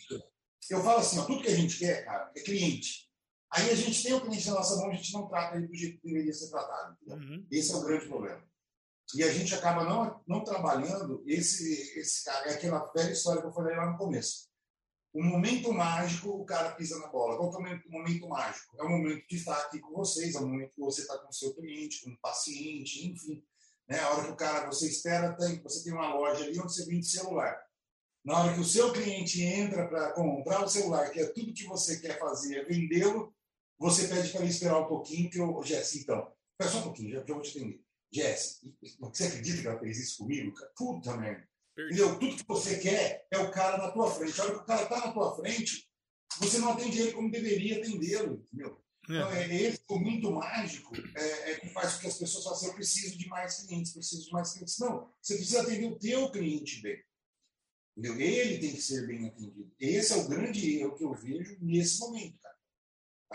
[0.69, 3.07] eu falo assim, ó, tudo que a gente quer, cara, é cliente.
[3.51, 5.75] Aí a gente tem o cliente na nossa mão, a gente não trata ele do
[5.75, 6.97] jeito que deveria ser tratado.
[7.05, 7.45] Uhum.
[7.51, 8.43] Esse é o grande problema.
[9.15, 12.49] E a gente acaba não, não trabalhando esse, esse cara.
[12.49, 14.47] É aquela velha história que eu falei lá no começo.
[15.13, 17.37] O momento mágico, o cara pisa na bola.
[17.37, 18.75] Qual é o momento mágico?
[18.79, 21.29] É o momento de estar aqui com vocês, é o momento que você está com
[21.29, 23.43] o seu cliente, com o paciente, enfim.
[23.87, 23.99] Né?
[23.99, 26.85] A hora que o cara, você espera, tem, você tem uma loja ali onde você
[26.85, 27.55] vende celular.
[28.25, 31.65] Na hora que o seu cliente entra para comprar o celular, que é tudo que
[31.65, 33.35] você quer fazer, é vendê-lo,
[33.77, 37.11] você pede para ele esperar um pouquinho, que eu, Jess, então, espera só um pouquinho,
[37.11, 37.83] já, já vou te atender.
[38.13, 38.62] Jess,
[38.99, 40.71] você acredita que ela fez isso comigo, cara?
[40.76, 41.47] Puta merda.
[41.78, 42.19] Entendeu?
[42.19, 44.39] Tudo que você quer é o cara na tua frente.
[44.39, 45.89] A hora que o cara está na tua frente,
[46.39, 48.84] você não atende ele como deveria atendê-lo, entendeu?
[49.10, 49.13] É.
[49.13, 52.76] Então, é, esse momento mágico é, é, que faz com que as pessoas façam, eu
[52.76, 54.80] preciso de mais clientes, preciso de mais clientes.
[54.80, 57.04] Não, você precisa atender o teu cliente bem.
[57.97, 58.19] Entendeu?
[58.19, 59.71] Ele tem que ser bem atendido.
[59.80, 62.39] Esse é o grande erro que eu vejo nesse momento.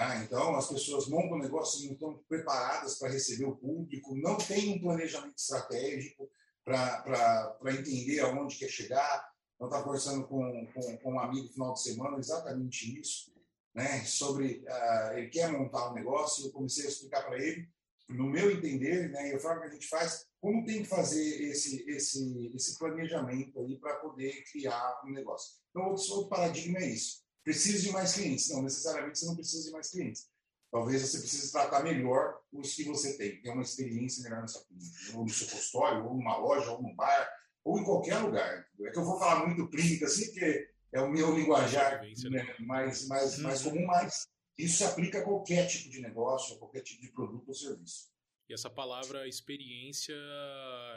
[0.01, 4.37] Ah, então, as pessoas montam o negócio, não estão preparadas para receber o público, não
[4.37, 6.31] tem um planejamento estratégico
[6.65, 9.29] para entender aonde quer chegar.
[9.59, 13.35] Eu estava conversando com, com, com, um amigo no final de semana exatamente isso,
[13.75, 17.69] né, sobre uh, ele quer montar um negócio, eu comecei a explicar para ele,
[18.09, 21.43] no meu entender, né, e a forma que a gente faz, como tem que fazer
[21.51, 25.59] esse, esse, esse planejamento aí para poder criar um negócio.
[25.71, 28.51] Então, outro, outro paradigma é isso Precisa de mais clientes.
[28.51, 30.29] Não, necessariamente você não precisa de mais clientes.
[30.71, 35.17] Talvez você precise tratar melhor os que você tem, ter uma experiência melhor nessa clínica,
[35.17, 37.27] ou no seu consultório, ou numa loja, ou num bar,
[37.65, 38.69] ou em qualquer lugar.
[38.83, 43.09] É que eu vou falar muito clínica assim, porque é o meu linguajar né, mais,
[43.09, 47.01] mais, mais comum, mas isso se aplica a qualquer tipo de negócio, a qualquer tipo
[47.01, 48.11] de produto ou serviço.
[48.47, 50.15] E essa palavra experiência,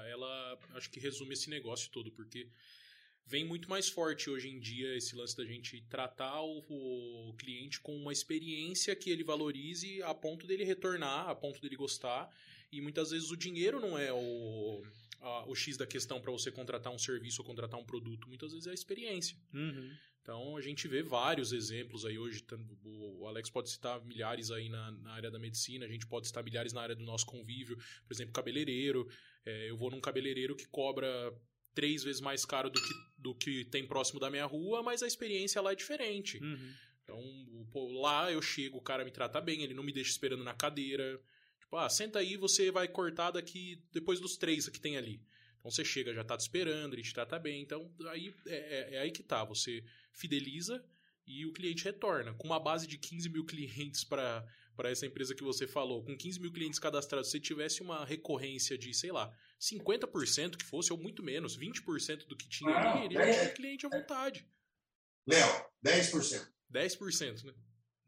[0.09, 2.49] ela acho que resume esse negócio todo, porque
[3.25, 6.59] vem muito mais forte hoje em dia esse lance da gente tratar o,
[7.29, 11.75] o, cliente com uma experiência que ele valorize a ponto dele retornar, a ponto dele
[11.75, 12.29] gostar.
[12.71, 14.83] E muitas vezes o dinheiro não é o,
[15.19, 18.27] a, o X da questão para você contratar um serviço ou contratar um produto.
[18.27, 19.37] Muitas vezes é a experiência.
[19.53, 19.91] Uhum.
[20.21, 22.45] Então a gente vê vários exemplos aí hoje.
[22.83, 26.43] O Alex pode citar milhares aí na, na, área da medicina, a gente pode citar
[26.43, 27.75] milhares na área do nosso convívio.
[28.05, 29.07] Por exemplo, cabeleireiro.
[29.43, 31.33] É, eu vou num cabeleireiro que cobra
[31.73, 35.07] três vezes mais caro do que, do que tem próximo da minha rua, mas a
[35.07, 36.37] experiência lá é diferente.
[36.37, 36.73] Uhum.
[37.03, 40.43] Então, pô, lá eu chego, o cara me trata bem, ele não me deixa esperando
[40.43, 41.19] na cadeira.
[41.59, 45.21] Tipo, ah, senta aí, você vai cortar daqui depois dos três que tem ali.
[45.61, 47.61] Então você chega, já tá te esperando, ele te trata bem.
[47.61, 49.43] Então aí é, é, é aí que tá.
[49.45, 50.83] Você fideliza
[51.25, 52.33] e o cliente retorna.
[52.33, 54.45] Com uma base de 15 mil clientes para
[54.79, 58.77] essa empresa que você falou, com 15 mil clientes cadastrados, se você tivesse uma recorrência
[58.77, 63.15] de, sei lá, 50% que fosse, ou muito menos, 20% do que tinha Não, ele
[63.15, 64.47] ia ter cliente à vontade.
[65.27, 66.47] Léo, 10%.
[66.73, 67.53] 10%, né?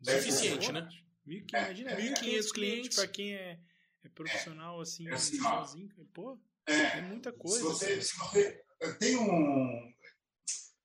[0.04, 0.22] 10%.
[0.22, 0.90] Suficiente, né?
[1.28, 3.60] 1.500, imagina, é, 1.500 clientes para quem é,
[4.04, 5.90] é profissional assim, é assim sozinho.
[6.14, 7.58] Pô, é, é muita coisa.
[7.58, 8.66] Se você, se você
[9.00, 9.94] tem um.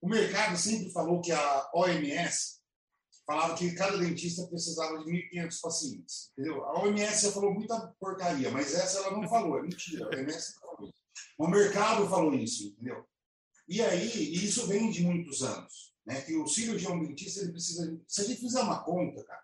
[0.01, 2.58] O mercado sempre falou que a OMS
[3.29, 6.31] falava que cada dentista precisava de 1.500 pacientes.
[6.33, 6.65] Entendeu?
[6.65, 10.07] A OMS já falou muita porcaria, mas essa ela não falou, é mentira.
[10.07, 11.03] A OMS não falou isso.
[11.39, 13.07] O mercado falou isso, entendeu?
[13.69, 16.23] E aí, e isso vem de muitos anos, né?
[16.23, 18.01] Que o cirurgião dentista ele precisa.
[18.09, 19.43] Se a gente fizer uma conta, cara,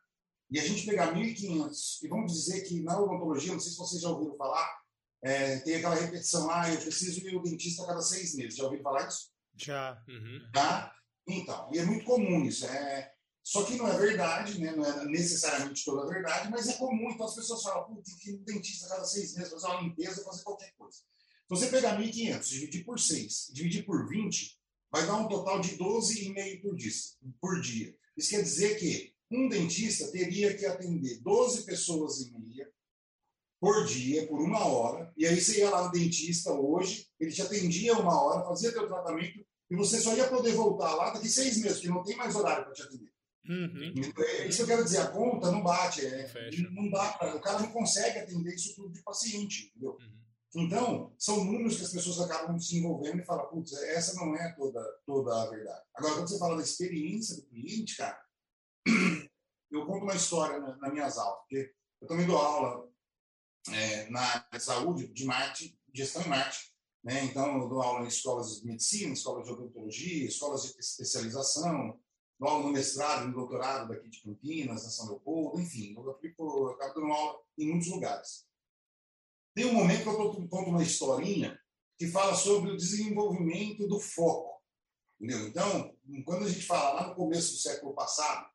[0.51, 4.01] e a gente pegar 1.500 e vamos dizer que na odontologia, não sei se vocês
[4.01, 4.83] já ouviram falar,
[5.23, 8.57] é, tem aquela repetição, ah, eu preciso ir ao dentista a cada seis meses.
[8.57, 9.31] Já ouviram falar isso?
[9.57, 10.03] Já.
[10.09, 10.40] Uhum.
[10.55, 10.94] Tá?
[11.29, 12.66] Então, e é muito comum isso.
[12.66, 13.13] É...
[13.45, 14.75] Só que não é verdade, né?
[14.75, 17.11] não é necessariamente toda a verdade, mas é comum.
[17.11, 20.43] Então as pessoas falam, tem que no dentista cada seis meses, fazer uma limpeza, fazer
[20.43, 20.97] qualquer coisa.
[20.97, 24.59] Se você pegar 1.500, dividir por 6, dividir por 20,
[24.91, 26.93] vai dar um total de 12,5 por dia,
[27.39, 27.95] por dia.
[28.17, 32.73] Isso quer dizer que um dentista teria que atender 12 pessoas e meia
[33.61, 37.43] por dia, por uma hora, e aí você ia lá no dentista hoje, ele te
[37.43, 41.59] atendia uma hora, fazia teu tratamento, e você só ia poder voltar lá daqui seis
[41.59, 43.13] meses, porque não tem mais horário para te atender.
[43.47, 43.93] Uhum.
[44.49, 46.31] Isso eu quero dizer, a conta não bate, é,
[46.71, 49.99] não dá o cara não consegue atender isso tudo de paciente, entendeu?
[50.01, 50.25] Uhum.
[50.57, 54.53] Então, são números que as pessoas acabam se envolvendo e falam, putz, essa não é
[54.53, 55.83] toda, toda a verdade.
[55.95, 58.23] Agora, quando você fala da experiência do cliente, cara,
[59.71, 62.89] eu conto uma história na, nas minhas aulas, porque eu também dou aula
[63.73, 66.71] é, na saúde, de marketing, gestão e marketing.
[67.03, 67.25] Né?
[67.25, 72.01] Então, eu dou aula em escolas de medicina, escolas de odontologia, escolas de especialização,
[72.40, 76.94] aula no mestrado, no doutorado daqui de Campinas, na São Leopoldo, enfim, eu, eu acabo
[76.94, 78.47] dando aula em muitos lugares.
[79.55, 81.59] Tem um momento que eu conto uma historinha
[81.97, 84.61] que fala sobre o desenvolvimento do foco.
[85.20, 85.47] Entendeu?
[85.47, 88.49] Então, quando a gente fala lá no começo do século passado,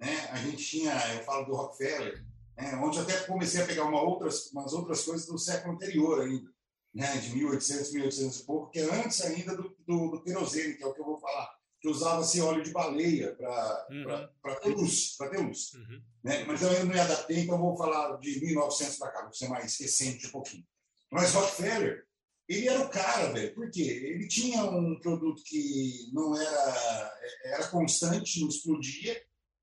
[0.00, 2.24] né, a gente tinha, eu falo do Rockefeller,
[2.56, 6.50] né, onde até comecei a pegar uma outras, umas outras coisas do século anterior ainda,
[6.94, 10.82] né, de 1800, 1800 e pouco, que é antes ainda do, do, do querosene, que
[10.82, 14.54] é o que eu vou falar, que usava-se óleo de baleia para uhum.
[14.62, 15.16] ter luz.
[15.16, 16.02] Pra ter luz uhum.
[16.24, 16.44] né?
[16.44, 19.48] Mas eu não me adaptei, então eu vou falar de 1900 para cá, vou ser
[19.48, 20.66] mais recente um pouquinho.
[21.10, 22.04] Mas Rockefeller,
[22.48, 23.54] ele era o cara, velho.
[23.54, 23.82] Por quê?
[23.82, 29.20] Ele tinha um produto que não era, era constante, não explodia,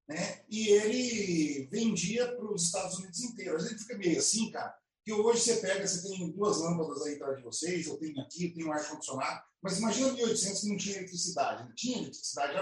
[0.08, 0.43] né?
[0.49, 3.65] E ele vendia para os Estados Unidos inteiros.
[3.65, 7.15] A gente fica meio assim, cara, que hoje você pega, você tem duas lâmpadas aí
[7.15, 10.97] atrás de vocês, eu tenho aqui, eu tenho ar-condicionado, mas imagina 1800 que não tinha
[10.97, 11.63] eletricidade.
[11.63, 12.53] Não tinha eletricidade,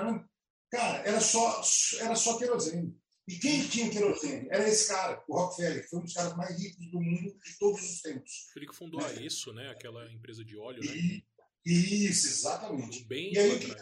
[0.71, 1.61] cara, era só,
[1.99, 2.95] era só querosene.
[3.27, 4.47] E quem tinha querosene?
[4.49, 7.57] Era esse cara, o Rockefeller, que foi um dos caras mais ricos do mundo de
[7.59, 8.31] todos os tempos.
[8.55, 9.23] Ele que fundou né?
[9.23, 9.69] isso, né?
[9.69, 11.21] Aquela empresa de óleo, né?
[11.65, 13.05] E, isso, exatamente.
[13.05, 13.81] Bem e aí, o que, que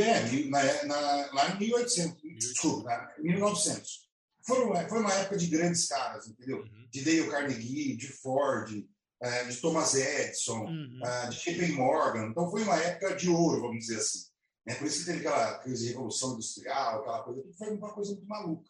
[0.00, 4.05] é, na, na, lá em 1800, desculpa, em 1900.
[4.46, 6.58] Foi uma, foi uma época de grandes caras, entendeu?
[6.58, 6.88] Uhum.
[6.90, 11.00] De Dale Carnegie, de Ford, uh, de Thomas Edison, uhum.
[11.02, 12.28] uh, de JP Morgan.
[12.28, 14.24] Então foi uma época de ouro, vamos dizer assim.
[14.68, 18.12] É por isso que teve aquela crise de revolução industrial, aquela coisa, foi uma coisa
[18.12, 18.68] muito maluca.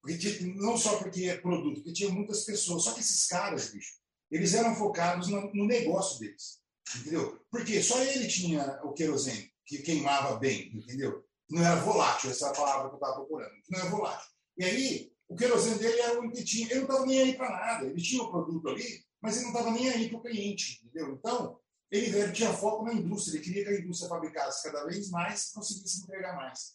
[0.00, 2.84] Porque tinha, não só porque é produto, porque tinha muitas pessoas.
[2.84, 3.94] Só que esses caras, bicho,
[4.30, 6.60] eles eram focados no, no negócio deles.
[6.96, 7.40] Entendeu?
[7.50, 11.24] Porque só ele tinha o querosene que queimava bem, entendeu?
[11.48, 13.52] Não era volátil, essa é a palavra que eu estava procurando.
[13.68, 14.29] Não era volátil.
[14.60, 16.66] E aí, o querosene dele era o que tinha.
[16.66, 17.86] Ele não estava nem aí para nada.
[17.86, 21.14] Ele tinha o produto ali, mas ele não estava nem aí para o cliente, entendeu?
[21.14, 21.58] Então,
[21.90, 23.38] ele, ele tinha foco na indústria.
[23.38, 26.74] Ele queria que a indústria fabricasse cada vez mais e conseguisse entregar mais.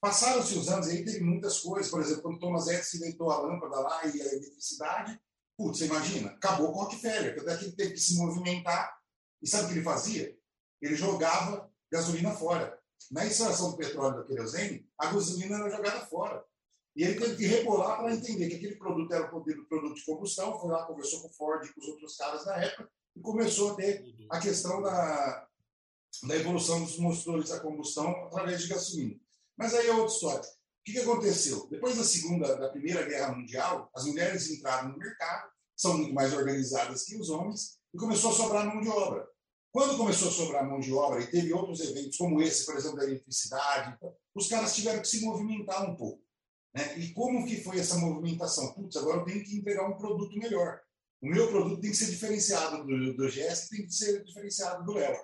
[0.00, 1.90] Passaram-se os anos, aí teve muitas coisas.
[1.90, 5.20] Por exemplo, quando Thomas Edison inventou a lâmpada lá e a eletricidade,
[5.58, 8.98] putz, você imagina, acabou com o Rockefeller, porque até ele teve que se movimentar.
[9.42, 10.34] E sabe o que ele fazia?
[10.80, 12.80] Ele jogava gasolina fora.
[13.10, 16.48] Na instalação do petróleo da querosene, a gasolina era jogada fora.
[16.96, 20.58] E ele teve que rebolar para entender que aquele produto era o produto de combustão,
[20.58, 23.72] foi lá, conversou com o Ford e com os outros caras da época, e começou
[23.72, 25.46] a ter a questão da,
[26.24, 29.16] da evolução dos motores a combustão através de gasolina.
[29.56, 30.40] Mas aí é outra história.
[30.40, 31.68] O que, que aconteceu?
[31.70, 36.32] Depois da segunda, da primeira guerra mundial, as mulheres entraram no mercado, são muito mais
[36.32, 39.28] organizadas que os homens, e começou a sobrar mão de obra.
[39.72, 42.96] Quando começou a sobrar mão de obra e teve outros eventos, como esse, por exemplo,
[42.96, 43.96] da eletricidade,
[44.34, 46.22] os caras tiveram que se movimentar um pouco.
[46.74, 46.98] Né?
[46.98, 48.72] E como que foi essa movimentação?
[48.74, 50.80] Putz, agora eu tenho que entregar um produto melhor.
[51.20, 54.92] O meu produto tem que ser diferenciado do, do GS, tem que ser diferenciado do
[54.92, 55.16] Léo.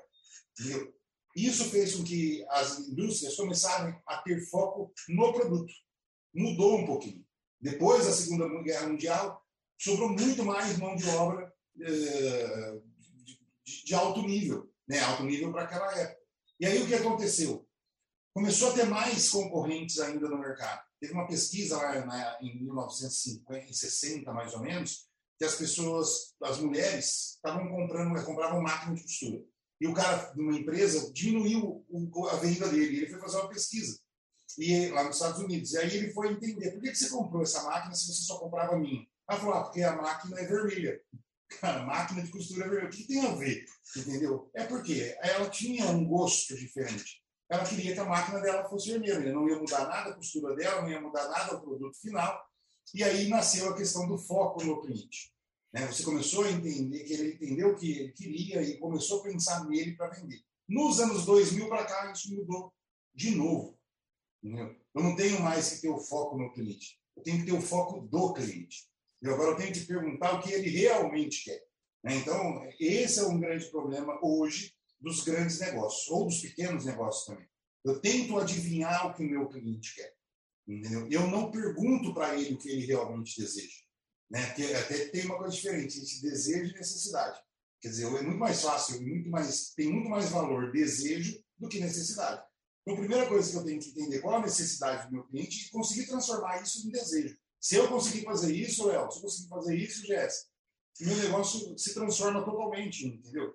[1.34, 5.72] Isso fez com que as indústrias começassem a ter foco no produto.
[6.34, 7.24] Mudou um pouquinho.
[7.60, 9.42] Depois da Segunda Guerra Mundial,
[9.78, 12.80] sobrou muito mais mão de obra eh,
[13.64, 15.00] de, de, alto nível, né?
[15.00, 16.20] alto nível para aquela época.
[16.60, 17.66] E aí o que aconteceu?
[18.34, 20.85] Começou a ter mais concorrentes ainda no mercado.
[21.00, 27.34] Teve uma pesquisa lá na, em 1960, mais ou menos, que as pessoas, as mulheres,
[27.34, 29.42] estavam comprando, compravam máquina de costura.
[29.80, 31.84] E o cara de uma empresa diminuiu
[32.30, 32.96] a venda dele.
[32.96, 34.00] Ele foi fazer uma pesquisa
[34.58, 35.72] e lá nos Estados Unidos.
[35.72, 38.38] E aí ele foi entender por que, que você comprou essa máquina se você só
[38.38, 39.06] comprava a minha.
[39.28, 41.00] Ela falou, ah, porque a máquina é vermelha.
[41.60, 42.88] Cara, máquina de costura é vermelha.
[42.88, 43.64] O que tem a ver?
[43.96, 44.50] Entendeu?
[44.54, 47.22] É porque ela tinha um gosto diferente.
[47.48, 49.32] Ela queria que a máquina dela fosse vermelha.
[49.32, 52.44] Não ia mudar nada a costura dela, não ia mudar nada o produto final.
[52.94, 55.32] E aí nasceu a questão do foco no cliente.
[55.72, 55.86] Né?
[55.86, 59.64] Você começou a entender que ele entendeu o que ele queria e começou a pensar
[59.66, 60.40] nele para vender.
[60.68, 62.72] Nos anos 2000 para cá, isso mudou
[63.14, 63.78] de novo.
[64.42, 64.76] Entendeu?
[64.94, 66.98] Eu não tenho mais que ter o foco no cliente.
[67.16, 68.88] Eu tenho que ter o foco do cliente.
[69.22, 71.64] E agora eu tenho que perguntar o que ele realmente quer.
[72.02, 72.16] Né?
[72.16, 77.48] Então, esse é um grande problema hoje dos grandes negócios, ou dos pequenos negócios também.
[77.84, 80.14] Eu tento adivinhar o que o meu cliente quer.
[80.66, 81.08] Entendeu?
[81.10, 83.82] Eu não pergunto para ele o que ele realmente deseja.
[84.28, 84.44] Né?
[84.46, 87.40] Porque até tem uma coisa diferente, a gente desejo e necessidade.
[87.80, 91.78] Quer dizer, é muito mais fácil, muito mais, tem muito mais valor desejo do que
[91.78, 92.42] necessidade.
[92.82, 95.66] Então, a primeira coisa que eu tenho que entender qual a necessidade do meu cliente
[95.66, 97.36] e conseguir transformar isso em desejo.
[97.60, 100.50] Se eu conseguir fazer isso, Léo, se eu conseguir fazer isso, Jéssica,
[101.00, 103.54] meu negócio se transforma totalmente, entendeu?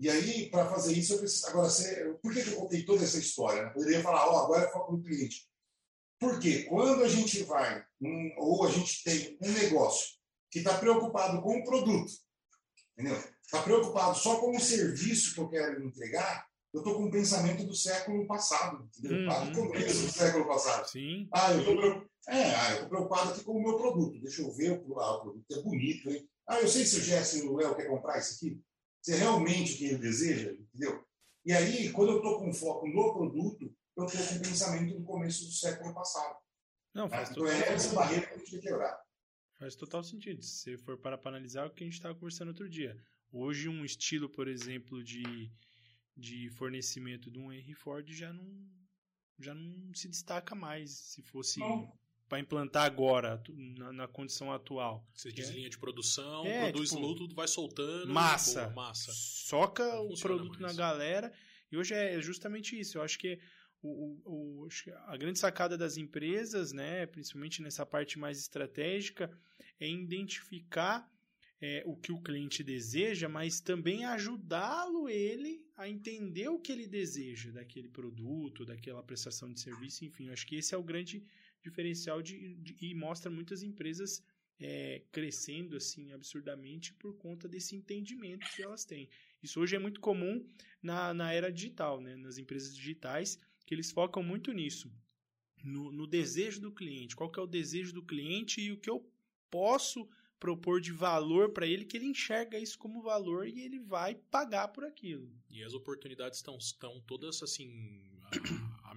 [0.00, 1.48] E aí, para fazer isso, eu preciso.
[1.48, 2.16] Agora, você...
[2.22, 3.64] por que eu contei toda essa história?
[3.64, 3.70] Né?
[3.70, 5.48] Poderia falar, ó, oh, agora é foco no cliente.
[6.20, 10.16] Porque quando a gente vai, um, ou a gente tem um negócio
[10.50, 12.12] que está preocupado com o produto,
[12.92, 13.22] entendeu?
[13.44, 17.64] Está preocupado só com o serviço que eu quero entregar, eu estou com o pensamento
[17.64, 19.28] do século passado, entendeu?
[19.28, 19.52] Uhum.
[19.52, 20.88] do começo do século passado.
[20.88, 21.28] Sim.
[21.32, 24.20] Ah, eu estou é, ah, preocupado aqui com o meu produto.
[24.20, 26.28] Deixa eu ver, ah, o produto é bonito, hein?
[26.46, 28.60] Ah, eu sei se o Gerson e o Léo quer comprar isso aqui.
[29.08, 31.02] Se é realmente o que ele deseja, entendeu?
[31.42, 35.02] E aí, quando eu estou com foco no produto, eu estou com o pensamento do
[35.02, 36.36] começo do século passado.
[36.92, 39.00] Não, faz então é essa barreira que a gente tem que quebrar.
[39.58, 40.42] Faz total sentido.
[40.42, 43.02] Se for para analisar o que a gente estava conversando outro dia.
[43.32, 45.50] Hoje, um estilo, por exemplo, de,
[46.14, 48.46] de fornecimento de um Henry Ford já não,
[49.38, 50.90] já não se destaca mais.
[50.90, 51.60] Se fosse
[52.28, 55.06] para implantar agora, na, na, condição atual.
[55.14, 55.52] Você diz é.
[55.52, 58.12] linha de produção, é, produz tipo, tudo, vai soltando.
[58.12, 58.68] Massa.
[58.70, 59.10] Massa.
[59.12, 60.76] Soca o produto mais.
[60.76, 61.32] na galera.
[61.72, 62.98] E hoje é justamente isso.
[62.98, 63.38] Eu acho que
[63.82, 64.68] o, o,
[65.06, 69.30] a grande sacada das empresas, né, principalmente nessa parte mais estratégica,
[69.80, 71.08] é identificar
[71.60, 76.86] é, o que o cliente deseja, mas também ajudá-lo ele a entender o que ele
[76.86, 81.24] deseja daquele produto, daquela prestação de serviço, enfim, eu acho que esse é o grande
[81.68, 84.22] diferencial de, de e mostra muitas empresas
[84.60, 89.08] é, crescendo assim absurdamente por conta desse entendimento que elas têm.
[89.42, 90.44] Isso hoje é muito comum
[90.82, 92.16] na, na era digital, né?
[92.16, 94.90] nas empresas digitais, que eles focam muito nisso,
[95.62, 97.14] no, no desejo do cliente.
[97.14, 99.08] Qual que é o desejo do cliente e o que eu
[99.50, 104.14] posso propor de valor para ele, que ele enxerga isso como valor e ele vai
[104.14, 105.30] pagar por aquilo.
[105.50, 108.00] E as oportunidades estão, estão todas assim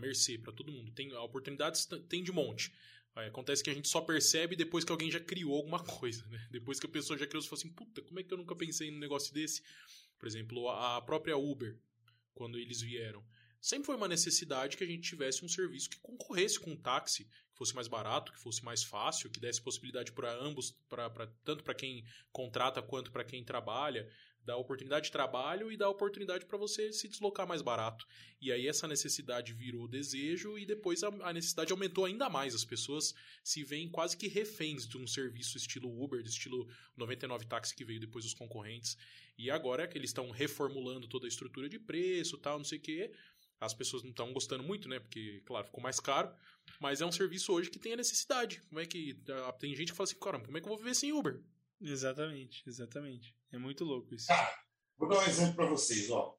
[0.02, 0.92] mercê para todo mundo.
[0.92, 2.74] Tem oportunidades tem de monte.
[3.16, 6.48] Acontece que a gente só percebe depois que alguém já criou alguma coisa, né?
[6.50, 8.56] Depois que a pessoa já criou, você fala assim, puta, como é que eu nunca
[8.56, 9.62] pensei num negócio desse?
[10.18, 11.78] Por exemplo, a própria Uber,
[12.34, 13.24] quando eles vieram
[13.62, 17.26] sempre foi uma necessidade que a gente tivesse um serviço que concorresse com um táxi,
[17.26, 21.28] que fosse mais barato, que fosse mais fácil, que desse possibilidade para ambos, pra, pra
[21.44, 24.10] tanto para quem contrata quanto para quem trabalha,
[24.44, 28.08] dar oportunidade de trabalho e dar oportunidade para você se deslocar mais barato.
[28.40, 32.56] E aí essa necessidade virou desejo e depois a, a, necessidade aumentou ainda mais.
[32.56, 37.46] As pessoas se veem quase que reféns de um serviço estilo Uber, de estilo 99
[37.46, 38.98] táxi que veio depois dos concorrentes.
[39.38, 42.82] E agora que eles estão reformulando toda a estrutura de preço, tal, não sei o
[42.82, 43.12] quê,
[43.60, 45.00] as pessoas não estão gostando muito, né?
[45.00, 46.34] Porque, claro, ficou mais caro.
[46.80, 48.62] Mas é um serviço hoje que tem a necessidade.
[48.70, 49.16] Como é que.
[49.48, 51.40] Ah, tem gente que fala assim, caramba, como é que eu vou viver sem Uber?
[51.80, 53.36] Exatamente, exatamente.
[53.52, 54.28] É muito louco isso.
[54.28, 54.56] Cara,
[54.98, 56.36] vou dar um exemplo para vocês, ó.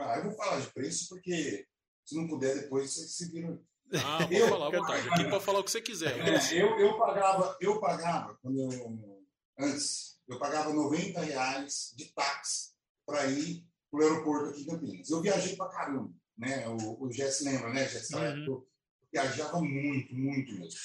[0.00, 1.66] Ah, eu vou falar de preço porque
[2.04, 3.62] se não puder depois vocês se viram.
[4.04, 5.08] Ah, vou eu, falar à vontade.
[5.08, 6.18] Aqui pode falar o que você quiser.
[6.20, 9.24] É, eu, eu pagava, eu pagava, quando eu,
[9.58, 12.72] antes, eu pagava 90 reais de táxi
[13.06, 15.10] para ir para o aeroporto aqui em Campinas.
[15.10, 16.68] Eu viajei para caramba, né?
[16.68, 18.10] O, o Jess lembra, né, Jess?
[18.10, 18.44] Uhum.
[18.46, 18.68] Eu
[19.10, 20.80] viajava muito, muito mesmo.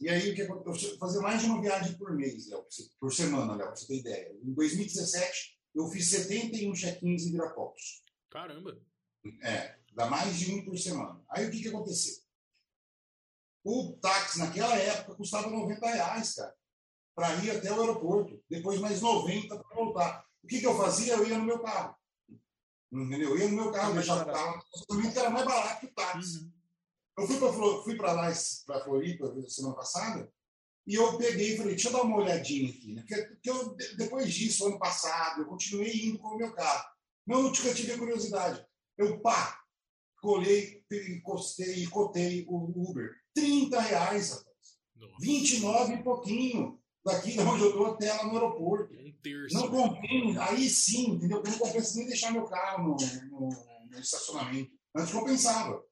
[0.00, 2.64] E aí, o que eu fazia mais de uma viagem por mês, Léo,
[2.98, 4.34] por semana, Léo, pra você ter ideia.
[4.42, 8.02] Em 2017, eu fiz 71 check-ins em Viracopos.
[8.30, 8.80] Caramba!
[9.42, 11.22] É, dá mais de um por semana.
[11.28, 12.14] Aí, o que, que aconteceu?
[13.62, 16.56] O táxi, naquela época, custava 90 reais, cara,
[17.14, 18.42] para ir até o aeroporto.
[18.48, 20.24] Depois, mais 90 para voltar.
[20.42, 21.12] O que, que eu fazia?
[21.12, 21.94] Eu ia no meu carro.
[22.90, 23.30] Entendeu?
[23.30, 24.64] Eu ia no meu carro, deixava o carro
[25.12, 26.38] que era mais barato que o táxi.
[26.38, 26.59] Uhum.
[27.18, 28.32] Eu fui para fui lá,
[28.66, 30.32] para Floripa, semana passada,
[30.86, 32.94] e eu peguei e falei, deixa eu dar uma olhadinha aqui.
[32.94, 33.02] Né?
[33.02, 36.84] Porque, porque eu, depois disso, ano passado, eu continuei indo com o meu carro.
[37.26, 38.64] Não, eu tive a curiosidade.
[38.96, 39.60] Eu, pá,
[40.20, 43.10] colei, encostei e cotei o Uber.
[43.34, 44.46] 30 reais, rapaz.
[44.96, 45.14] Nossa.
[45.20, 48.92] 29 e pouquinho daqui de onde eu estou até lá no aeroporto.
[48.94, 49.46] Um.
[49.52, 51.42] Não compensa, aí sim, entendeu?
[51.42, 52.96] Não compensa nem deixar meu carro no,
[53.30, 53.48] no,
[53.90, 54.70] no estacionamento.
[54.96, 55.82] Antes compensava.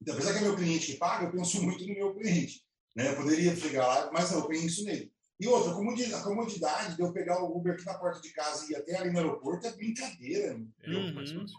[0.00, 2.62] Então, apesar que é meu cliente que paga, eu penso muito no meu cliente.
[2.94, 3.10] Né?
[3.10, 5.12] Eu poderia chegar lá, mas não, eu penso nele.
[5.38, 8.72] E outra, a comodidade de eu pegar o Uber aqui na porta de casa e
[8.72, 10.54] ir até ali no aeroporto é brincadeira.
[10.54, 10.72] Uhum,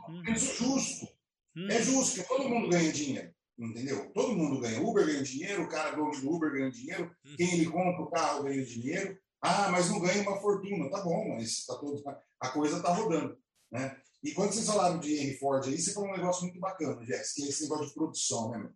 [0.09, 0.23] uhum.
[0.23, 1.07] Penso justo.
[1.55, 1.67] Uhum.
[1.69, 3.31] É justo, porque todo mundo ganha dinheiro.
[3.57, 4.11] Entendeu?
[4.13, 4.81] Todo mundo ganha.
[4.81, 7.35] Uber ganha dinheiro, o cara dono do Uber ganha dinheiro, uhum.
[7.35, 9.17] quem ele compra o carro ganha dinheiro.
[9.41, 10.89] Ah, mas não ganha uma fortuna.
[10.89, 12.01] Tá bom, mas tá todo,
[12.39, 13.37] a coisa tá rodando.
[13.71, 13.95] Né?
[14.23, 17.33] E quando vocês falaram de Henry Ford aí, você falou um negócio muito bacana, Jess,
[17.33, 18.71] que é esse negócio de produção, né, meu?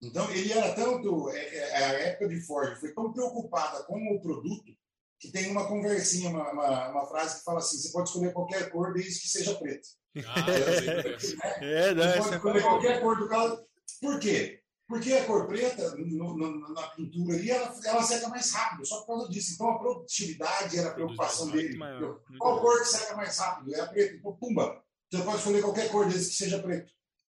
[0.00, 4.20] Então, ele era tanto, é, é, a época de Ford foi tão preocupada com o
[4.20, 4.72] produto
[5.18, 8.70] que tem uma conversinha, uma, uma, uma, frase que fala assim: você pode escolher qualquer
[8.70, 9.88] cor desde que seja preto.
[10.24, 10.46] Ah,
[11.60, 13.66] é, é, não, você pode escolher qualquer cor do carro.
[14.00, 14.57] Por quê?
[14.88, 19.00] Porque a cor preta, no, no, na pintura ali, ela, ela seca mais rápido, só
[19.00, 19.52] por causa disso.
[19.52, 21.76] Então, a produtividade era a preocupação dele.
[21.76, 23.74] Maior, Qual cor que seca mais rápido?
[23.74, 24.14] É a preta.
[24.14, 26.90] Então, pumba, você pode escolher qualquer cor desde que seja preto.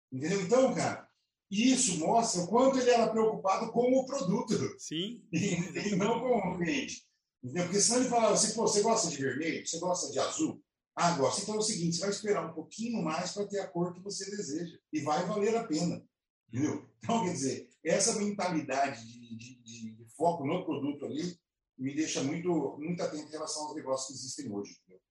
[0.09, 0.41] Entendeu?
[0.41, 1.05] Então, cara,
[1.51, 4.53] isso mostra o quanto ele era preocupado com o produto.
[4.79, 5.21] Sim.
[5.33, 7.05] E, não com o cliente.
[7.43, 7.65] Entendeu?
[7.65, 9.67] Porque senão ele falava assim, pô, você gosta de vermelho?
[9.67, 10.63] Você gosta de azul?
[10.95, 11.41] Ah, gosta.
[11.41, 13.99] Então é o seguinte, você vai esperar um pouquinho mais para ter a cor que
[13.99, 14.77] você deseja.
[14.93, 16.01] E vai valer a pena.
[16.51, 16.85] Entendeu?
[16.99, 21.39] Então, quer dizer, essa mentalidade de, de, de foco no produto ali
[21.77, 24.73] me deixa muito, muito atento em relação aos negócios que existem hoje.
[24.83, 25.01] Entendeu?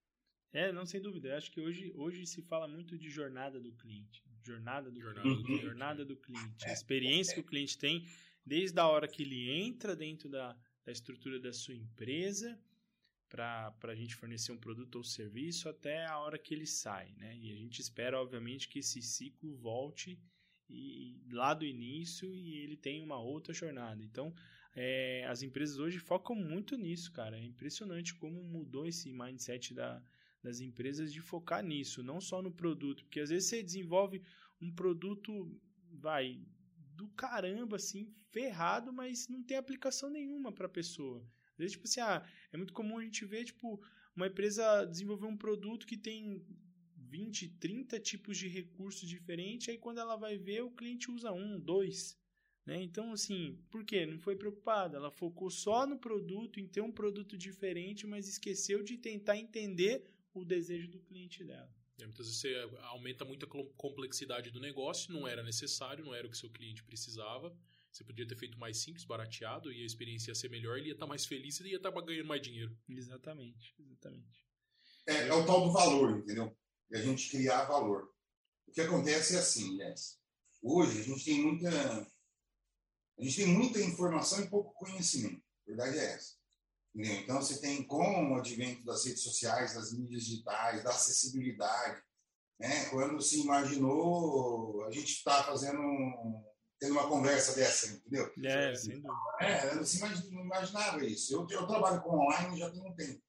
[0.53, 1.28] É, não, sem dúvida.
[1.28, 4.22] Eu acho que hoje, hoje se fala muito de jornada do cliente.
[4.43, 5.41] Jornada do jornada cliente.
[5.41, 5.64] Do cliente.
[5.64, 6.68] Jornada do cliente.
[6.68, 8.07] A experiência que o cliente tem
[8.45, 12.59] desde a hora que ele entra dentro da, da estrutura da sua empresa
[13.28, 17.12] para a gente fornecer um produto ou serviço até a hora que ele sai.
[17.16, 17.36] Né?
[17.36, 20.20] E a gente espera, obviamente, que esse ciclo volte
[20.71, 24.03] e, lá do início e ele tem uma outra jornada.
[24.03, 24.35] Então,
[24.75, 27.37] é, as empresas hoje focam muito nisso, cara.
[27.37, 30.03] É impressionante como mudou esse mindset da,
[30.43, 34.23] das empresas de focar nisso, não só no produto, porque às vezes você desenvolve
[34.61, 35.61] um produto,
[35.93, 36.41] vai,
[36.95, 41.21] do caramba, assim, ferrado, mas não tem aplicação nenhuma para a pessoa.
[41.53, 43.83] Às vezes, tipo assim, ah, é muito comum a gente ver, tipo,
[44.14, 46.45] uma empresa desenvolver um produto que tem
[47.11, 51.59] 20, 30 tipos de recursos diferentes, aí quando ela vai ver, o cliente usa um,
[51.59, 52.17] dois.
[52.65, 52.83] Né?
[52.83, 54.07] Então, assim, por quê?
[54.07, 54.97] Não foi preocupada.
[54.97, 60.05] Ela focou só no produto, em ter um produto diferente, mas esqueceu de tentar entender
[60.33, 61.69] o desejo do cliente dela.
[62.01, 66.27] É, muitas vezes você aumenta muito a complexidade do negócio, não era necessário, não era
[66.27, 67.55] o que seu cliente precisava.
[67.93, 70.93] Você podia ter feito mais simples, barateado, e a experiência ia ser melhor, ele ia
[70.93, 72.77] estar mais feliz e ia estar ganhando mais dinheiro.
[72.89, 74.47] Exatamente, exatamente.
[75.07, 76.57] É, é o tal do valor, entendeu?
[76.91, 78.11] E a gente criar valor.
[78.66, 80.18] O que acontece é assim, Jess.
[80.62, 81.70] Hoje a gente tem muita
[83.18, 85.43] a gente tem muita informação e pouco conhecimento.
[85.64, 86.34] A verdade é essa.
[86.95, 87.20] Entendeu?
[87.20, 92.03] Então você tem com o advento das redes sociais, das mídias digitais, da acessibilidade,
[92.59, 92.86] né?
[92.86, 96.45] Quando se imaginou a gente está fazendo um,
[96.80, 98.32] tendo uma conversa dessa, entendeu?
[98.43, 99.09] É, dúvida.
[99.41, 101.34] É, não se imaginava isso.
[101.34, 103.22] Eu, eu trabalho com online já tem um tempo.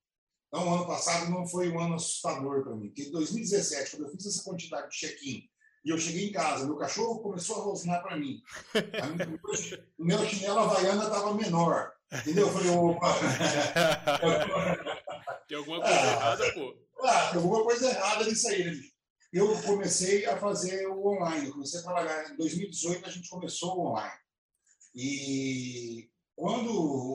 [0.51, 4.03] Então, o ano passado não foi um ano assustador para mim, porque em 2017, quando
[4.03, 5.49] eu fiz essa quantidade de check-in,
[5.83, 8.41] e eu cheguei em casa, meu cachorro começou a rosnar para mim.
[9.97, 11.93] o meu chinelo havaiana estava menor.
[12.11, 12.47] Entendeu?
[12.47, 13.07] Eu falei, opa.
[15.47, 16.75] Tem alguma coisa ah, errada, pô?
[17.03, 18.79] Ah, tem alguma coisa errada nisso aí, né,
[19.33, 21.47] Eu comecei a fazer o online.
[21.47, 22.31] Eu comecei a trabalhar.
[22.31, 24.19] Em 2018, a gente começou o online.
[24.93, 26.10] E
[26.41, 26.71] quando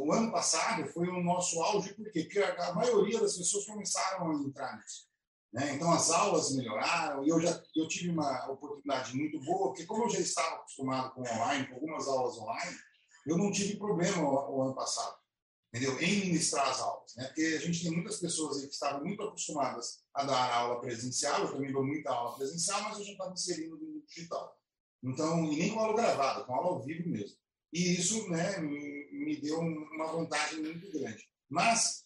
[0.07, 1.93] o ano passado foi o nosso auge?
[1.95, 5.09] Porque a, maioria das pessoas começaram a entrar nisso.
[5.53, 5.74] Né?
[5.74, 10.05] Então as aulas melhoraram e eu já eu tive uma oportunidade muito boa, porque como
[10.05, 12.77] eu já estava acostumado com online, com algumas aulas online,
[13.27, 15.16] eu não tive problema o, o ano passado,
[15.74, 16.01] entendeu?
[16.01, 17.24] Em ministrar as aulas, né?
[17.24, 21.53] Porque a gente tem muitas pessoas que estavam muito acostumadas a dar aula presencial, eu
[21.53, 24.57] também dou muita aula presencial, mas eu já estava inserindo no digital.
[25.03, 27.37] Então, e nem com aula gravada, com aula ao vivo mesmo.
[27.73, 31.29] E isso né, me, deu uma vantagem muito grande.
[31.49, 32.05] Mas,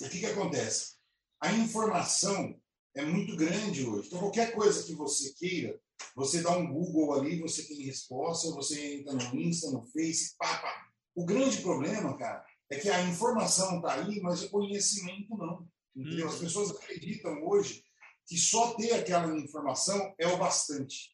[0.00, 0.96] o que, que acontece?
[1.40, 2.60] A informação
[2.94, 4.08] é muito grande hoje.
[4.08, 5.80] Então, qualquer coisa que você queira,
[6.14, 10.86] você dá um Google ali, você tem resposta, você entra no Insta, no Face, pá.
[11.14, 15.68] O grande problema, cara, é que a informação está aí, mas o conhecimento não.
[15.94, 16.28] Entendeu?
[16.28, 16.40] As uhum.
[16.40, 17.82] pessoas acreditam hoje
[18.26, 21.12] que só ter aquela informação é o bastante.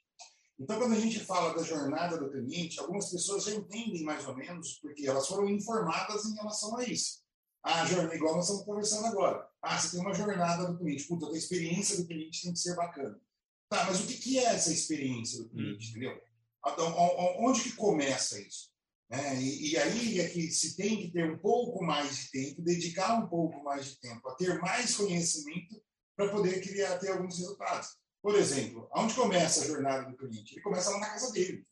[0.59, 4.36] Então, quando a gente fala da jornada do cliente, algumas pessoas já entendem mais ou
[4.36, 7.22] menos, porque elas foram informadas em relação a isso.
[7.62, 9.48] A jornada, igual nós estamos conversando agora.
[9.62, 11.04] Ah, você tem uma jornada do cliente.
[11.04, 13.20] Puta, a experiência do cliente tem que ser bacana.
[13.68, 15.90] Tá, mas o que é essa experiência do cliente, hum.
[15.90, 16.20] entendeu?
[16.66, 16.94] Então,
[17.38, 18.70] onde que começa isso?
[19.11, 22.61] É, e, e, aí é que se tem que ter um pouco mais de tempo,
[22.61, 25.82] dedicar um pouco mais de tempo a ter mais conhecimento
[26.14, 27.96] para poder criar, ter alguns resultados.
[28.22, 30.54] Por exemplo, aonde começa a jornada do cliente?
[30.54, 31.66] Ele começa lá na casa dele.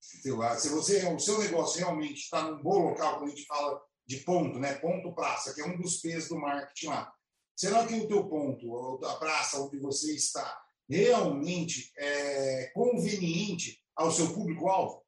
[0.00, 4.16] Se você, o seu negócio realmente está num bom local, quando a gente fala de
[4.18, 4.74] ponto, né?
[4.74, 7.12] ponto praça, que é um dos P's do marketing lá.
[7.54, 14.32] Será que o teu ponto, a praça onde você está, realmente é conveniente ao seu
[14.34, 15.02] público-alvo?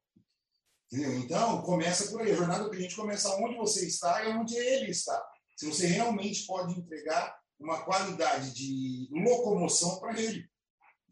[0.93, 2.31] Então, começa por aí.
[2.31, 5.21] A jornada do cliente começa onde você está e onde ele está.
[5.57, 10.49] Se você realmente pode entregar uma qualidade de locomoção para ele.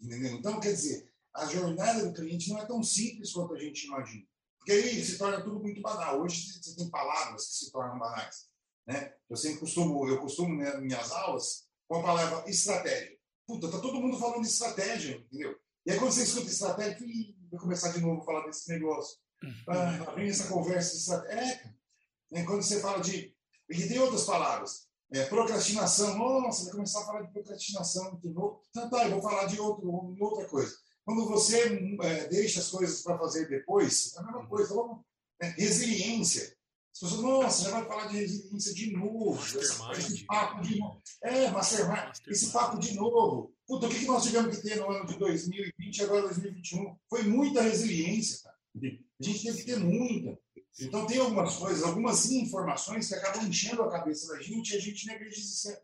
[0.01, 0.33] Entendeu?
[0.33, 4.25] Então, quer dizer, a jornada do cliente não é tão simples quanto a gente imagina.
[4.57, 6.21] Porque aí se torna tudo muito banal.
[6.21, 8.47] Hoje você tem palavras que se tornam banais.
[8.87, 9.13] Né?
[9.29, 13.17] Eu sempre costumo, eu costumo nas minhas aulas com a palavra estratégia.
[13.45, 15.55] Puta, tá todo mundo falando de estratégia, entendeu?
[15.85, 16.97] E aí quando você escuta estratégia,
[17.51, 19.17] vai começar de novo a falar desse negócio.
[19.67, 21.75] Ah, vem essa conversa de estratégia.
[22.31, 22.45] É, né?
[22.45, 23.35] quando você fala de.
[23.69, 24.87] E tem outras palavras.
[25.13, 28.61] É, procrastinação, nossa, vai começar a falar de procrastinação de novo.
[28.71, 29.87] Então, tá, eu vou falar de outro,
[30.19, 30.75] outra coisa.
[31.05, 34.73] Quando você é, deixa as coisas para fazer depois, é a mesma coisa.
[34.73, 35.05] Vamos,
[35.39, 35.53] né?
[35.55, 36.55] Resiliência.
[36.93, 39.39] As pessoas, nossa, já vai falar de resiliência de novo.
[39.59, 41.01] Esse papo de novo.
[41.21, 43.53] É, Mastermind, esse papo de novo.
[43.67, 46.95] Puta, o que nós tivemos que ter no ano de 2020 e agora 2021?
[47.07, 48.57] Foi muita resiliência, cara.
[48.75, 50.39] A gente teve que ter muita.
[50.79, 54.79] Então, tem algumas coisas, algumas informações que acabam enchendo a cabeça da gente e a
[54.79, 55.05] gente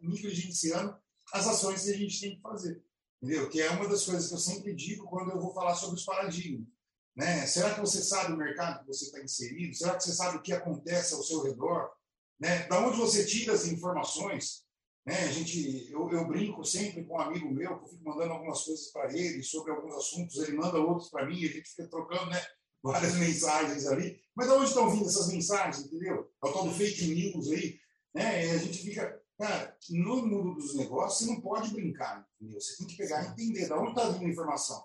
[0.02, 0.98] negligenciando
[1.32, 2.84] as ações que a gente tem que fazer.
[3.22, 3.50] Entendeu?
[3.50, 6.06] Que é uma das coisas que eu sempre digo quando eu vou falar sobre os
[6.06, 6.68] paradigmas.
[7.16, 7.46] Né?
[7.46, 9.76] Será que você sabe o mercado que você está inserido?
[9.76, 11.92] Será que você sabe o que acontece ao seu redor?
[12.40, 12.66] Né?
[12.68, 14.64] Da onde você tira as informações?
[15.06, 15.26] Né?
[15.26, 18.64] A gente, eu, eu brinco sempre com um amigo meu, que eu fico mandando algumas
[18.64, 22.30] coisas para ele sobre alguns assuntos, ele manda outros para mim, a gente fica trocando,
[22.30, 22.42] né?
[22.84, 24.20] Várias mensagens ali.
[24.36, 26.32] Mas de onde estão vindo essas mensagens, entendeu?
[26.44, 27.80] É o tal do fake news aí.
[28.14, 28.46] Né?
[28.48, 29.22] E a gente fica.
[29.38, 32.60] Cara, no mundo dos negócios, você não pode brincar, entendeu?
[32.60, 34.84] Você tem que pegar e entender de onde está vindo a informação.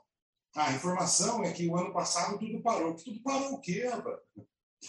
[0.55, 2.95] Ah, a informação é que o ano passado tudo parou.
[2.95, 4.21] Tudo parou o quê, rapaz?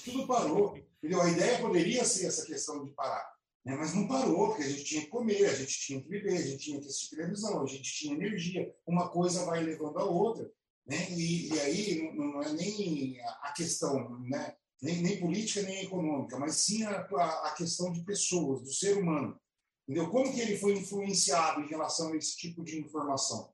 [0.03, 0.77] Tudo parou.
[0.97, 1.21] Entendeu?
[1.21, 3.27] A ideia poderia ser essa questão de parar.
[3.65, 3.75] Né?
[3.75, 6.41] Mas não parou, porque a gente tinha que comer, a gente tinha que viver, a
[6.41, 8.71] gente tinha que assistir televisão, a gente tinha energia.
[8.85, 10.47] Uma coisa vai levando a outra.
[10.85, 11.09] Né?
[11.11, 14.55] E, e aí não, é nem a questão, né?
[14.81, 19.39] nem, nem política nem econômica, mas sim a, a, questão de pessoas, do ser humano.
[19.87, 20.09] Entendeu?
[20.09, 23.53] Como que ele foi influenciado em relação a esse tipo de informação?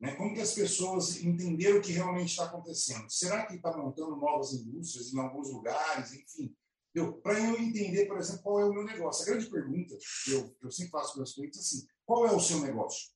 [0.00, 0.14] Né?
[0.16, 3.08] Como que as pessoas entenderam o que realmente está acontecendo?
[3.08, 6.12] Será que está montando novas indústrias em alguns lugares?
[6.12, 6.54] Enfim,
[7.22, 9.22] para eu entender, por exemplo, qual é o meu negócio.
[9.22, 12.26] A grande pergunta que eu, que eu sempre faço para meus clientes é assim, qual
[12.26, 13.10] é o seu negócio?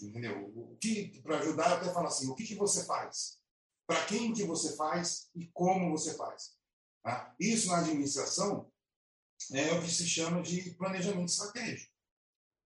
[0.00, 0.52] Entendeu?
[0.54, 3.38] O que para ajudar até falar assim, o que, que você faz?
[3.86, 6.56] Para quem que você faz e como você faz?
[7.02, 7.34] Tá?
[7.38, 8.70] Isso na administração
[9.52, 11.92] é o que se chama de planejamento estratégico.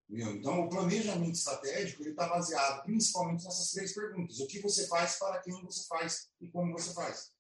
[0.09, 0.37] Entendeu?
[0.37, 5.41] Então, o planejamento estratégico está baseado principalmente nessas três perguntas: o que você faz, para
[5.41, 7.31] quem você faz e como você faz.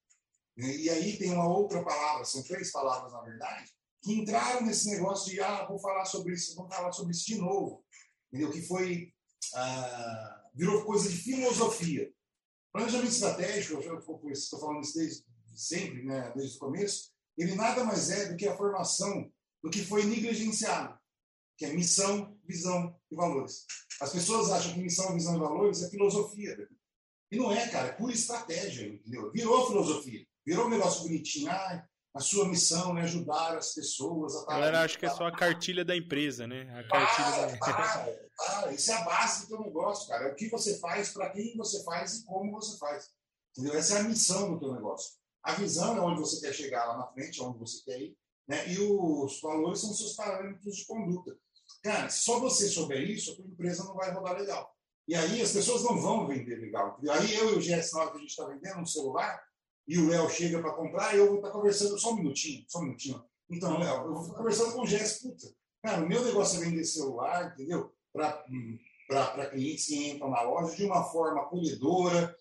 [0.56, 3.72] E aí tem uma outra palavra, são três palavras na verdade,
[4.02, 7.38] que entraram nesse negócio de ah, vou falar sobre isso, vou falar sobre isso de
[7.38, 7.84] novo,
[8.26, 8.50] entendeu?
[8.50, 9.14] Que foi
[9.54, 12.12] ah, virou coisa de filosofia.
[12.72, 13.98] Planejamento estratégico, eu
[14.30, 15.24] estou falando isso desde
[15.54, 19.30] sempre, né, desde o começo, ele nada mais é do que a formação
[19.62, 20.96] do que foi negligenciado,
[21.56, 23.64] que é missão, visão e valores.
[24.00, 26.68] As pessoas acham que missão, visão e valores é filosofia.
[27.30, 29.30] E não é, cara, é pura estratégia, entendeu?
[29.32, 31.50] Virou filosofia, virou um negócio bonitinho.
[31.50, 31.84] Ah,
[32.14, 34.42] a sua missão é ajudar as pessoas a.
[34.42, 36.62] A galera acha que é só a cartilha da empresa, né?
[36.78, 37.88] A cartilha para, da...
[37.98, 38.72] para, para.
[38.72, 40.28] Isso é a base do teu negócio, cara.
[40.28, 43.10] É o que você faz, para quem você faz e como você faz.
[43.56, 43.78] Entendeu?
[43.78, 45.12] Essa é a missão do teu negócio.
[45.42, 48.16] A visão é onde você quer chegar lá na frente, onde você quer ir.
[48.46, 48.72] Né?
[48.72, 51.36] E os valores são seus parâmetros de conduta.
[51.82, 54.74] Cara, se só você souber isso, a tua empresa não vai rodar legal.
[55.06, 56.98] E aí as pessoas não vão vender legal.
[57.10, 59.42] Aí eu e o GS, na hora que a gente está vendendo um celular,
[59.88, 62.78] e o Léo chega para comprar, eu vou estar tá conversando só um minutinho, só
[62.78, 63.24] um minutinho.
[63.50, 65.46] Então, Léo, eu vou conversando com o GS, puta,
[65.82, 67.90] cara, o meu negócio é vender celular, entendeu?
[68.12, 72.36] Para clientes que entram na loja de uma forma acolhedora,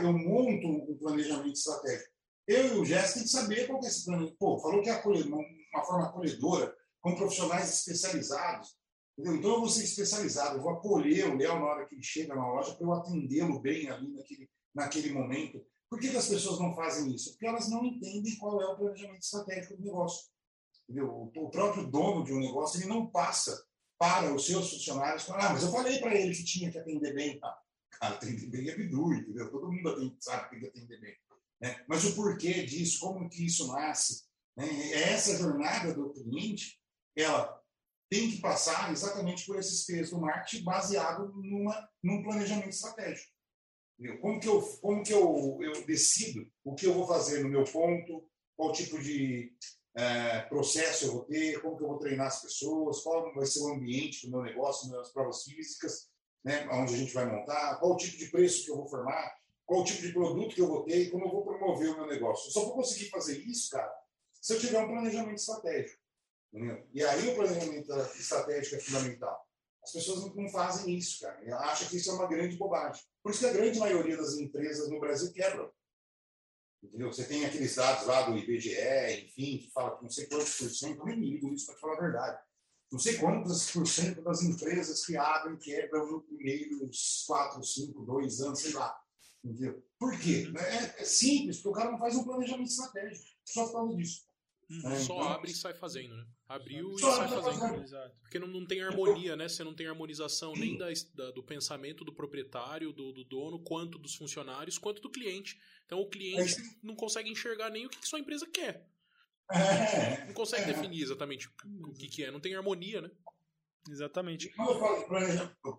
[0.00, 2.10] eu monto um planejamento estratégico.
[2.48, 4.34] Eu e o Jéssica tem que saber qual que é esse plano.
[4.38, 8.74] Pô, falou que é uma forma acolhedora, com profissionais especializados.
[9.18, 9.36] Entendeu?
[9.38, 12.34] Então eu vou ser especializado, eu vou acolher o Léo na hora que ele chega
[12.34, 15.64] na loja para eu atendê-lo bem ali naquele, naquele momento.
[15.88, 17.30] Por que, que, as pessoas não fazem isso?
[17.32, 20.26] Porque elas não entendem qual é o planejamento estratégico do negócio.
[20.88, 21.30] Entendeu?
[21.36, 23.64] O próprio dono de um negócio ele não passa
[23.98, 27.38] para os seus funcionários, ah, mas eu falei para ele que tinha que atender bem.
[27.40, 27.58] Tá?
[27.92, 29.50] Cara, atender bem é bidu, entendeu?
[29.50, 31.16] Todo mundo sabe que tem que atender bem.
[31.60, 31.84] Né?
[31.88, 34.26] Mas o porquê disso, como que isso nasce,
[34.56, 34.66] né?
[34.92, 36.80] É essa jornada do cliente,
[37.14, 37.62] ela
[38.08, 43.30] tem que passar exatamente por esses pesos do marketing baseado numa, num planejamento estratégico.
[44.20, 47.64] Como que, eu, como que eu, eu decido o que eu vou fazer no meu
[47.64, 49.52] ponto, qual tipo de
[49.96, 53.60] é, processo eu vou ter, como que eu vou treinar as pessoas, qual vai ser
[53.60, 56.10] o ambiente do meu negócio, das provas físicas,
[56.44, 59.34] né, onde a gente vai montar, qual tipo de preço que eu vou formar,
[59.64, 62.48] qual tipo de produto que eu vou ter como eu vou promover o meu negócio.
[62.48, 63.92] Eu só vou conseguir fazer isso, cara,
[64.40, 66.00] se eu tiver um planejamento estratégico.
[66.52, 66.86] Entendeu?
[66.92, 69.45] E aí o planejamento estratégico é fundamental.
[69.86, 71.40] As pessoas não fazem isso, cara.
[71.44, 73.04] E acham que isso é uma grande bobagem.
[73.22, 75.70] Por isso que a grande maioria das empresas no Brasil quebram.
[76.82, 77.12] Entendeu?
[77.12, 80.70] Você tem aqueles dados lá do IBGE, enfim, que fala que não sei quantos por
[80.70, 82.42] cento, eu nem ligo isso para falar a verdade.
[82.90, 88.40] Não sei quantos por cento das empresas que abrem quebram no primeiros 4, 5, 2
[88.40, 89.00] anos, sei lá.
[89.44, 89.86] Entendeu?
[90.00, 90.48] Por quê?
[90.48, 90.58] Uhum.
[90.58, 93.24] É, é, simples, porque o cara não faz um planejamento estratégico.
[93.44, 94.25] Só por causa disso.
[94.68, 94.96] Uhum.
[94.96, 96.26] Só então, abre e sai fazendo, né?
[96.48, 97.82] Abriu e sai fazendo.
[97.82, 98.16] Exato.
[98.20, 99.48] Porque não, não tem harmonia, né?
[99.48, 103.96] Você não tem harmonização nem da, da, do pensamento do proprietário, do, do, dono, quanto
[103.96, 105.60] dos funcionários, quanto do cliente.
[105.84, 106.62] Então o cliente é.
[106.82, 108.88] não consegue enxergar nem o que, que sua empresa quer.
[109.52, 110.26] É.
[110.26, 110.74] Não consegue é.
[110.74, 112.32] definir exatamente o que, que é.
[112.32, 113.10] Não tem harmonia, né?
[113.88, 114.52] Exatamente.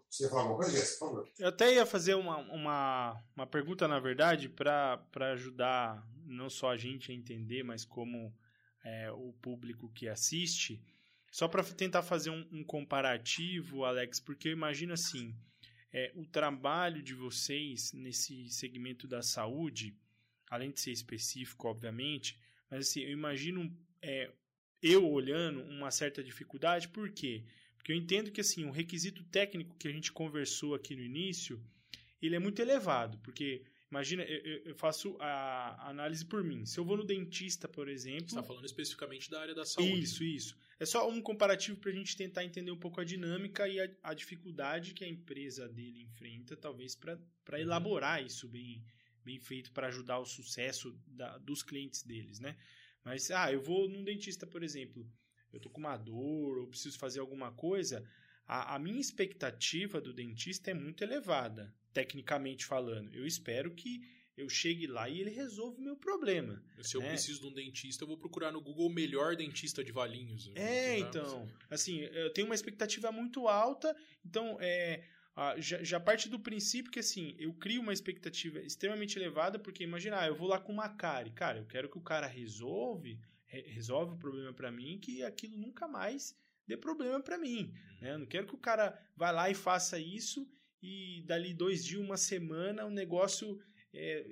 [0.09, 1.29] Você alguma coisa, por favor.
[1.37, 6.77] Eu até ia fazer uma, uma, uma pergunta, na verdade, para ajudar não só a
[6.77, 8.33] gente a entender, mas como
[8.87, 10.81] é, o público que assiste.
[11.29, 15.35] Só para tentar fazer um, um, comparativo, Alex, porque eu imagino assim:
[15.91, 19.93] é, o trabalho de vocês nesse segmento da saúde,
[20.49, 24.31] além de ser específico, obviamente, mas assim, eu imagino é,
[24.81, 27.43] eu olhando uma certa dificuldade, por quê?
[27.75, 31.61] Porque eu entendo que assim, o requisito técnico que a gente conversou aqui no início,
[32.21, 36.65] ele é muito elevado, porque imagina, eu, eu faço a análise por mim.
[36.65, 40.01] Se eu vou no dentista, por exemplo, Você está falando especificamente da área da saúde.
[40.01, 40.57] Isso, isso.
[40.79, 43.89] É só um comparativo para a gente tentar entender um pouco a dinâmica e a,
[44.03, 47.57] a dificuldade que a empresa dele enfrenta, talvez para uhum.
[47.57, 48.83] elaborar isso bem,
[49.23, 52.55] bem feito para ajudar o sucesso da, dos clientes deles, né?
[53.03, 55.09] Mas, ah, eu vou num dentista, por exemplo,
[55.53, 58.05] eu tô com uma dor ou preciso fazer alguma coisa,
[58.45, 63.11] a, a minha expectativa do dentista é muito elevada, tecnicamente falando.
[63.11, 64.03] Eu espero que
[64.37, 66.63] eu chegue lá e ele resolva o meu problema.
[66.79, 67.09] Se eu né?
[67.09, 70.51] preciso de um dentista, eu vou procurar no Google o melhor dentista de Valinhos.
[70.53, 71.49] É, então.
[71.71, 75.03] Assim, eu tenho uma expectativa muito alta, então é,
[75.57, 80.19] já, já, parte do princípio que assim, eu crio uma expectativa extremamente elevada, porque imagina,
[80.19, 83.61] ah, eu vou lá com uma cara, cara, eu quero que o cara resolve, re,
[83.61, 86.37] resolve o problema para mim, que aquilo nunca mais
[86.67, 87.73] dê problema para mim.
[87.99, 88.13] Né?
[88.13, 90.47] Eu não quero que o cara vá lá e faça isso
[90.81, 93.59] e dali dois dias, uma semana, o negócio
[93.93, 94.25] é,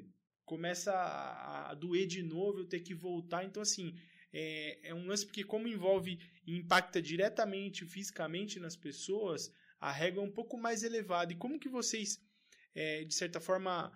[0.46, 3.44] começa a, a, doer de novo, eu ter que voltar.
[3.44, 3.96] Então, assim,
[4.32, 10.24] é, é um lance porque como envolve e impacta diretamente, fisicamente nas pessoas, a régua
[10.24, 11.34] é um pouco mais elevada.
[11.34, 12.22] E como que vocês,
[12.74, 13.92] é, de certa forma,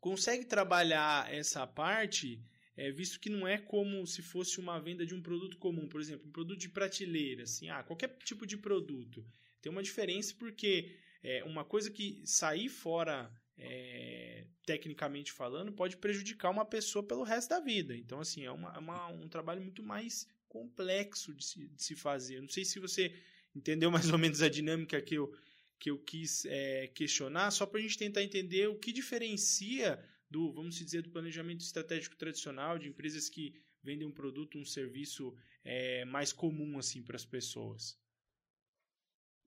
[0.00, 2.42] conseguem trabalhar essa parte,
[2.76, 6.00] é, visto que não é como se fosse uma venda de um produto comum, por
[6.00, 9.24] exemplo, um produto de prateleira, assim, ah, qualquer tipo de produto.
[9.60, 16.50] Tem uma diferença porque é, uma coisa que sair fora é, tecnicamente falando, pode prejudicar
[16.50, 17.96] uma pessoa pelo resto da vida.
[17.96, 21.94] Então, assim, é uma, é uma, um trabalho muito mais complexo de se, de se
[21.94, 22.36] fazer.
[22.36, 23.14] Eu não sei se você
[23.54, 25.34] entendeu mais ou menos a dinâmica que eu,
[25.78, 30.52] que eu quis é, questionar, só para a gente tentar entender o que diferencia do,
[30.52, 36.04] vamos dizer, do planejamento estratégico tradicional de empresas que vendem um produto, um serviço é,
[36.04, 37.98] mais comum assim para as pessoas.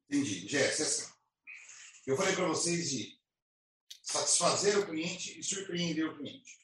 [0.10, 1.15] Entendi, Jéssica.
[2.06, 3.20] Eu falei para vocês de
[4.04, 6.60] satisfazer o cliente e surpreender o cliente.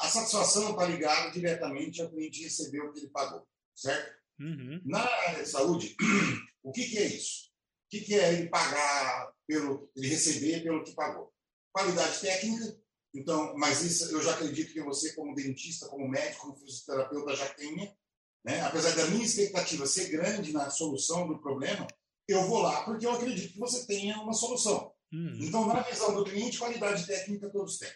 [0.00, 4.18] A satisfação está ligada diretamente ao cliente receber o que ele pagou, certo?
[4.38, 4.80] Uhum.
[4.84, 5.96] Na área de saúde,
[6.62, 7.48] o que, que, é isso?
[7.88, 11.32] que, que é ele pagar pelo, ele receber pelo que pagou?
[11.72, 12.78] Qualidade técnica,
[13.14, 17.48] então, mas isso eu já acredito que você, como dentista, como médico, como fisioterapeuta, já
[17.54, 17.96] tenha.
[18.44, 18.60] Né?
[18.62, 21.86] Apesar da minha expectativa ser grande na solução do problema,
[22.28, 24.92] eu vou lá porque eu acredito que você tenha uma solução.
[25.12, 25.38] Hum.
[25.40, 27.90] Então, na visão do cliente, qualidade técnica todos têm.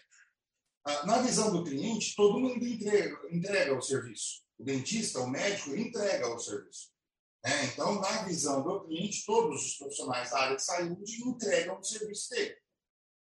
[0.85, 4.43] Ah, na visão do cliente, todo mundo entrega, entrega o serviço.
[4.57, 6.91] O dentista, o médico, entrega o serviço.
[7.45, 11.83] É, então, na visão do cliente, todos os profissionais da área de saúde entregam o
[11.83, 12.55] serviço dele.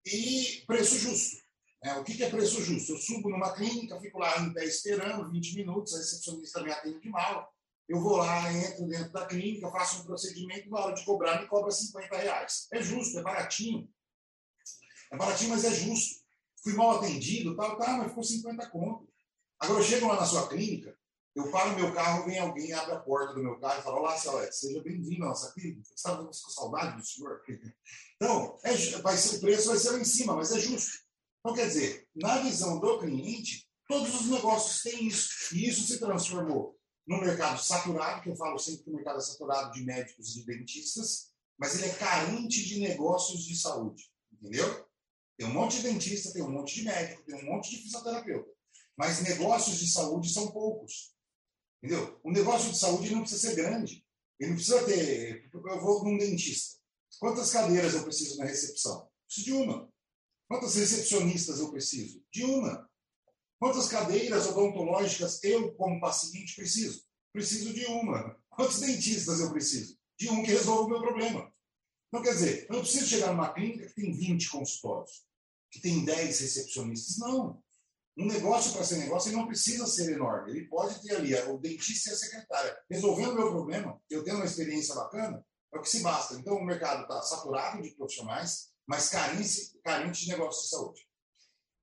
[0.04, 1.42] E preço justo.
[1.82, 2.92] É, o que é preço justo?
[2.92, 7.00] Eu subo numa clínica, fico lá em pé esperando 20 minutos, a recepcionista me atende
[7.00, 7.52] de mal.
[7.92, 11.46] Eu vou lá, entro dentro da clínica, faço um procedimento, na hora de cobrar, me
[11.46, 12.66] cobra 50 reais.
[12.72, 13.86] É justo, é baratinho.
[15.12, 16.22] É baratinho, mas é justo.
[16.64, 19.06] Fui mal atendido, tal, tá, mas ficou 50 conto.
[19.60, 20.96] Agora eu chego lá na sua clínica,
[21.36, 24.16] eu paro meu carro, vem alguém, abre a porta do meu carro e fala: Olá,
[24.16, 25.92] Celeste, seja bem-vindo à nossa clínica.
[25.94, 27.42] Está com saudade do senhor?
[28.16, 30.92] Então, é, vai ser, o preço vai ser lá em cima, mas é justo.
[31.40, 35.28] Então, quer dizer, na visão do cliente, todos os negócios têm isso.
[35.52, 39.22] E isso se transformou no mercado saturado, que eu falo sempre que o mercado é
[39.22, 44.10] saturado de médicos e de dentistas, mas ele é carente de negócios de saúde.
[44.32, 44.86] Entendeu?
[45.36, 48.50] Tem um monte de dentista, tem um monte de médico, tem um monte de fisioterapeuta.
[48.96, 51.14] Mas negócios de saúde são poucos.
[51.82, 52.20] Entendeu?
[52.22, 54.06] O negócio de saúde não precisa ser grande.
[54.38, 55.50] Ele não precisa ter.
[55.52, 56.78] Eu vou num dentista.
[57.18, 59.08] Quantas cadeiras eu preciso na recepção?
[59.26, 59.92] Preciso de uma.
[60.48, 62.22] Quantas recepcionistas eu preciso?
[62.30, 62.90] De uma.
[63.62, 67.04] Quantas cadeiras odontológicas eu, como paciente, preciso?
[67.32, 68.36] Preciso de uma.
[68.50, 69.96] Quantos dentistas eu preciso?
[70.18, 71.48] De um que resolva o meu problema.
[72.08, 75.24] Então, quer dizer, eu não preciso chegar numa clínica que tem 20 consultórios,
[75.70, 77.18] que tem 10 recepcionistas.
[77.18, 77.62] Não.
[78.18, 80.50] Um negócio, para ser negócio, ele não precisa ser enorme.
[80.50, 82.76] Ele pode ter ali o dentista e a secretária.
[82.90, 86.34] Resolvendo o meu problema, eu tendo uma experiência bacana, é o que se basta.
[86.34, 91.11] Então, o mercado está saturado de profissionais, mas carente, carente de negócios de saúde.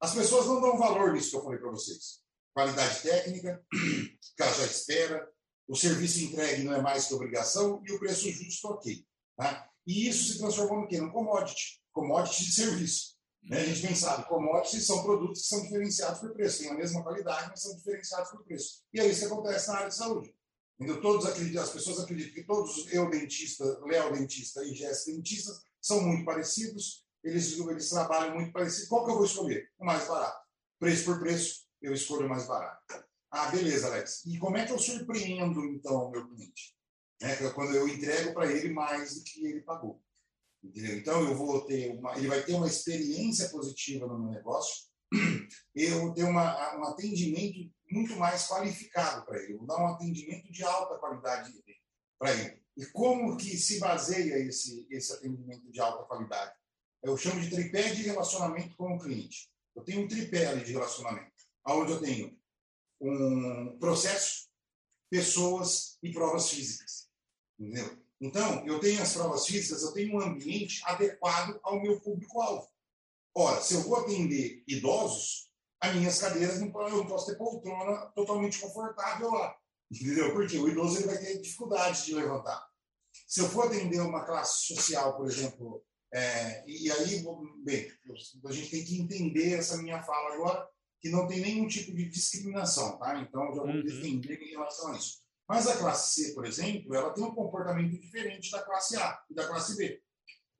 [0.02, 2.20] As pessoas não dão valor nisso que eu falei para vocês.
[2.54, 3.64] Qualidade técnica,
[4.39, 5.30] ela já espera,
[5.68, 9.06] o serviço entregue não é mais que obrigação e o preço justo ok.
[9.38, 9.70] Tá?
[9.86, 11.00] E isso se transformou no quê?
[11.00, 11.82] No commodity.
[11.91, 13.20] Commodity de serviço.
[13.43, 13.62] Né?
[13.62, 17.04] A gente bem sabe, commodities são produtos que são diferenciados por preço, têm a mesma
[17.04, 18.84] qualidade, mas são diferenciados por preço.
[18.93, 20.34] E é isso que acontece na área de saúde.
[20.80, 21.02] Entendeu?
[21.02, 26.02] Todos acreditam, as pessoas acreditam que todos, eu dentista, Léo dentista e Jéssica dentista, são
[26.02, 28.88] muito parecidos, eles, eles trabalham muito parecido.
[28.89, 29.70] Qual que eu vou escolher?
[29.78, 30.47] O mais barato.
[30.80, 32.82] Preço por preço, eu escolho o mais barato.
[33.32, 34.26] Ah, beleza, Alex.
[34.26, 36.76] E como é que eu surpreendo, então, o meu cliente?
[37.22, 40.01] É, quando eu entrego para ele mais do que ele pagou.
[40.63, 40.97] Entendeu?
[40.97, 44.88] Então, eu vou ter uma, ele vai ter uma experiência positiva no meu negócio,
[45.76, 50.51] eu ter uma, um atendimento muito mais qualificado para ele, eu vou dar um atendimento
[50.51, 51.51] de alta qualidade
[52.20, 52.61] para ele.
[52.78, 56.53] E como que se baseia esse, esse atendimento de alta qualidade?
[57.02, 59.50] Eu chamo de tripé de relacionamento com o cliente.
[59.76, 61.32] Eu tenho um tripé ali de relacionamento,
[61.66, 62.38] onde eu tenho
[63.00, 64.50] um processo,
[65.10, 67.10] pessoas e provas físicas.
[67.58, 67.97] Entendeu?
[68.22, 72.70] Então, eu tenho as provas físicas, eu tenho um ambiente adequado ao meu público-alvo.
[73.34, 78.08] Ora, se eu vou atender idosos, as minhas cadeiras, não, eu não posso ter poltrona
[78.08, 79.58] totalmente confortável lá.
[79.89, 80.34] Entendeu?
[80.34, 82.68] Porque o idoso ele vai ter dificuldade de levantar.
[83.26, 87.24] Se eu for atender uma classe social, por exemplo, é, e aí,
[87.64, 87.91] bem,
[88.45, 90.68] a gente tem que entender essa minha fala agora,
[90.99, 93.20] que não tem nenhum tipo de discriminação, tá?
[93.20, 93.84] Então, já vou uhum.
[93.84, 95.22] defender em relação a isso.
[95.47, 99.34] Mas a classe C, por exemplo, ela tem um comportamento diferente da classe A e
[99.34, 100.01] da classe B.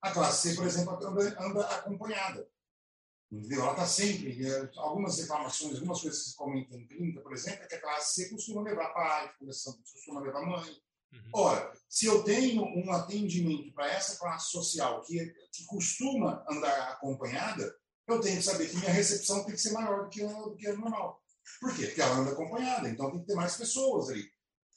[0.02, 2.50] A classe C, por exemplo, anda, anda acompanhada.
[3.32, 3.62] Entendeu?
[3.62, 4.48] Ela está sempre.
[4.48, 7.82] É, algumas reclamações, algumas coisas que se comentam em clínica, por exemplo, é que a
[7.82, 10.82] classe C costuma levar pai, costuma levar mãe.
[11.12, 11.30] Uhum.
[11.34, 17.76] Ora, se eu tenho um atendimento para essa classe social que, que costuma andar acompanhada,
[18.08, 20.68] eu tenho que saber que minha recepção tem que ser maior do que, do que
[20.68, 21.22] a normal.
[21.60, 21.88] Por quê?
[21.88, 24.24] Porque ela anda acompanhada, então tem que ter mais pessoas ali.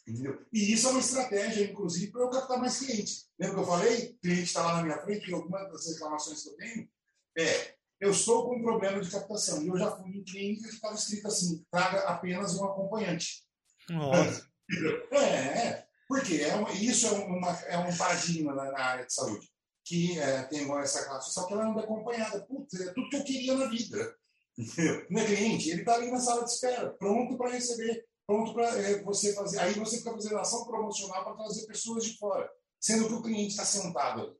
[0.06, 0.44] Entendeu?
[0.52, 3.28] E isso é uma estratégia, inclusive, para eu captar mais clientes.
[3.38, 4.10] Lembra que eu falei?
[4.10, 6.88] O cliente está lá na minha frente e alguma das reclamações que eu tenho
[7.38, 9.62] é eu estou com um problema de captação.
[9.62, 13.44] E eu já fui em clínica que estava escrito assim, traga apenas um acompanhante.
[13.88, 14.50] Nossa.
[15.10, 15.81] É, é.
[16.12, 19.48] Porque é isso é, uma, é um paradigma na, na, área de saúde.
[19.84, 22.44] Que é, tem essa classe social que ela anda acompanhada.
[22.46, 24.14] Putz, é tudo que eu queria na vida.
[25.10, 29.02] Meu cliente, ele está ali na sala de espera, pronto para receber pronto para é,
[29.02, 29.58] você fazer.
[29.58, 32.50] Aí você fica fazendo ação promocional para trazer pessoas de fora,
[32.80, 34.36] sendo que o cliente está sentado ali.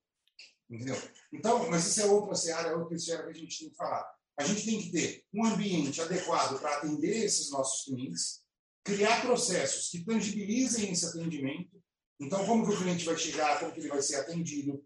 [0.70, 0.96] Entendeu?
[1.32, 4.06] Então, mas isso é outra seara, é outra seara que a gente tem que falar.
[4.38, 8.41] A gente tem que ter um ambiente adequado para atender esses nossos clientes,
[8.84, 11.82] criar processos que tangibilizem esse atendimento.
[12.20, 14.84] Então, como que o cliente vai chegar, como que ele vai ser atendido,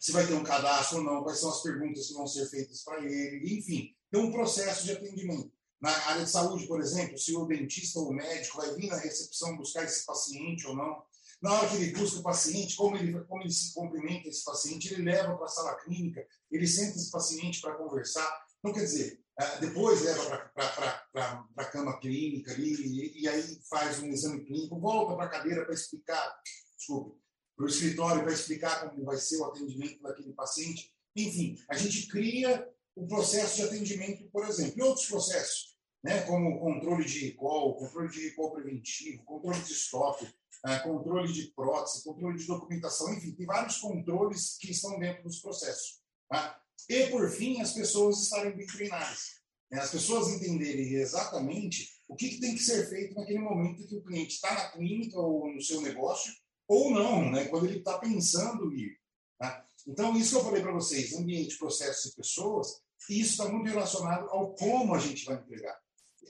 [0.00, 2.82] se vai ter um cadastro ou não, quais são as perguntas que vão ser feitas
[2.82, 5.50] para ele, enfim, tem um processo de atendimento.
[5.80, 8.96] Na área de saúde, por exemplo, se o dentista ou o médico vai vir na
[8.96, 11.02] recepção buscar esse paciente ou não,
[11.42, 14.92] na hora que ele busca o paciente, como ele, como ele se cumprimenta esse paciente,
[14.92, 18.26] ele leva para a sala clínica, ele senta esse paciente para conversar.
[18.58, 19.20] Então, quer dizer,
[19.60, 25.14] depois leva para a cama clínica ali, e, e, aí faz um exame clínico, volta
[25.14, 26.40] para a cadeira para explicar,
[26.76, 27.20] desculpe,
[27.54, 30.90] para o escritório para explicar como vai ser o atendimento daquele paciente.
[31.14, 36.58] Enfim, a gente cria o processo de atendimento, por exemplo, e outros processos, né, como
[36.58, 40.34] controle de recall, controle de recall preventivo, controle de estoque,
[40.66, 45.40] é, controle de prótese, controle de documentação, enfim, tem vários controles que estão dentro dos
[45.40, 46.00] processos.
[46.28, 46.58] Tá?
[46.88, 49.36] E, por fim, as pessoas estarem bem treinadas.
[49.70, 49.80] Né?
[49.80, 54.02] As pessoas entenderem exatamente o que, que tem que ser feito naquele momento que o
[54.02, 56.32] cliente está na clínica ou no seu negócio,
[56.68, 57.46] ou não, né?
[57.46, 58.98] quando ele está pensando ir.
[59.38, 59.64] Tá?
[59.86, 64.28] Então, isso que eu falei para vocês, ambiente, processos e pessoas, isso está muito relacionado
[64.30, 65.78] ao como a gente vai entregar.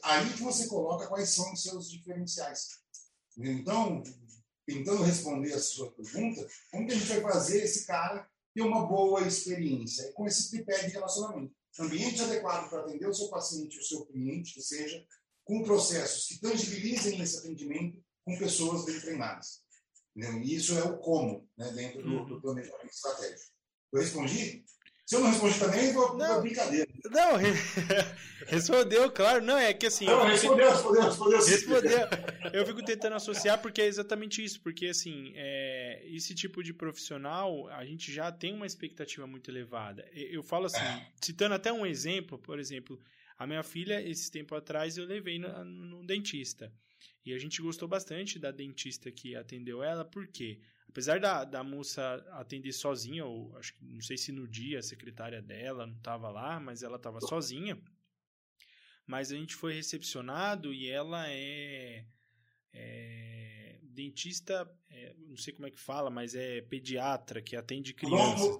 [0.02, 2.68] Aí que você coloca quais são os seus diferenciais.
[3.38, 4.02] Então,
[4.66, 8.86] tentando responder a sua pergunta, como que a gente vai fazer esse cara ter uma
[8.86, 10.10] boa experiência?
[10.14, 11.54] Com esse tripé de relacionamento.
[11.78, 15.04] Ambiente adequado para atender o seu paciente, o seu cliente, que seja,
[15.44, 19.62] com processos que tangibilizem esse atendimento com pessoas bem treinadas.
[20.16, 20.40] Entendeu?
[20.40, 22.40] E isso é o como né, dentro do, do uhum.
[22.40, 23.52] planejamento estratégico.
[23.92, 24.64] Eu respondi?
[25.06, 26.88] Se eu não respondi também, vou não, brincadeira.
[27.04, 27.36] Não,
[28.48, 29.40] respondeu, claro.
[29.40, 30.04] Não, é que assim.
[30.04, 31.98] Não, respondeu, respondeu, respondeu, respondeu.
[32.52, 34.60] Eu fico tentando associar porque é exatamente isso.
[34.60, 40.04] Porque, assim, é, esse tipo de profissional, a gente já tem uma expectativa muito elevada.
[40.12, 41.06] Eu falo assim, é.
[41.22, 42.98] citando até um exemplo, por exemplo,
[43.38, 46.72] a minha filha, esse tempo atrás, eu levei no, no dentista.
[47.24, 50.58] E a gente gostou bastante da dentista que atendeu ela, por quê?
[50.96, 54.82] Apesar da, da moça atender sozinha, ou acho que não sei se no dia a
[54.82, 57.78] secretária dela não estava lá, mas ela estava sozinha.
[59.06, 62.06] Mas a gente foi recepcionado e ela é,
[62.72, 68.58] é dentista, é, não sei como é que fala, mas é pediatra que atende crianças.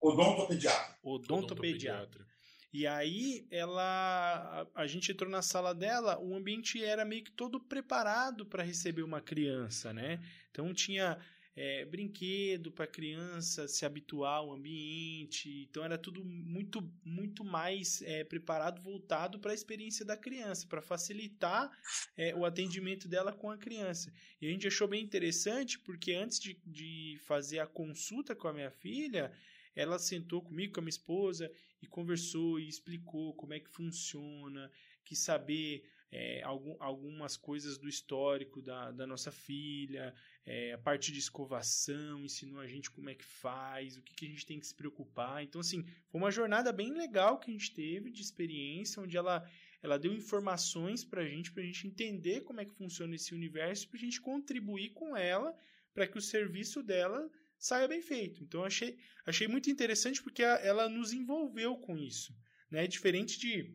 [0.00, 0.98] Odontopediatra.
[1.04, 2.26] Odontopediatra.
[2.72, 7.30] E aí ela a, a, gente entrou na sala dela, o ambiente era meio que
[7.30, 10.20] todo preparado para receber uma criança, né?
[10.50, 11.16] Então tinha
[11.56, 15.66] é, brinquedo para a criança se habituar ao ambiente.
[15.68, 20.82] Então era tudo muito, muito mais é, preparado, voltado para a experiência da criança, para
[20.82, 21.70] facilitar
[22.14, 24.12] é, o atendimento dela com a criança.
[24.40, 28.52] E a gente achou bem interessante porque antes de, de fazer a consulta com a
[28.52, 29.32] minha filha,
[29.74, 31.50] ela sentou comigo, com a minha esposa,
[31.80, 34.70] e conversou e explicou como é que funciona,
[35.04, 40.14] que saber é, algum, algumas coisas do histórico da, da nossa filha,
[40.46, 44.26] é, a parte de escovação, ensinou a gente como é que faz, o que, que
[44.26, 45.42] a gente tem que se preocupar.
[45.42, 49.44] Então, assim, foi uma jornada bem legal que a gente teve de experiência, onde ela,
[49.82, 53.34] ela deu informações para a gente, para a gente entender como é que funciona esse
[53.34, 55.52] universo, para a gente contribuir com ela,
[55.92, 57.28] para que o serviço dela
[57.58, 58.44] saia bem feito.
[58.44, 62.32] Então, achei, achei muito interessante porque ela nos envolveu com isso.
[62.70, 62.86] Né?
[62.86, 63.74] Diferente de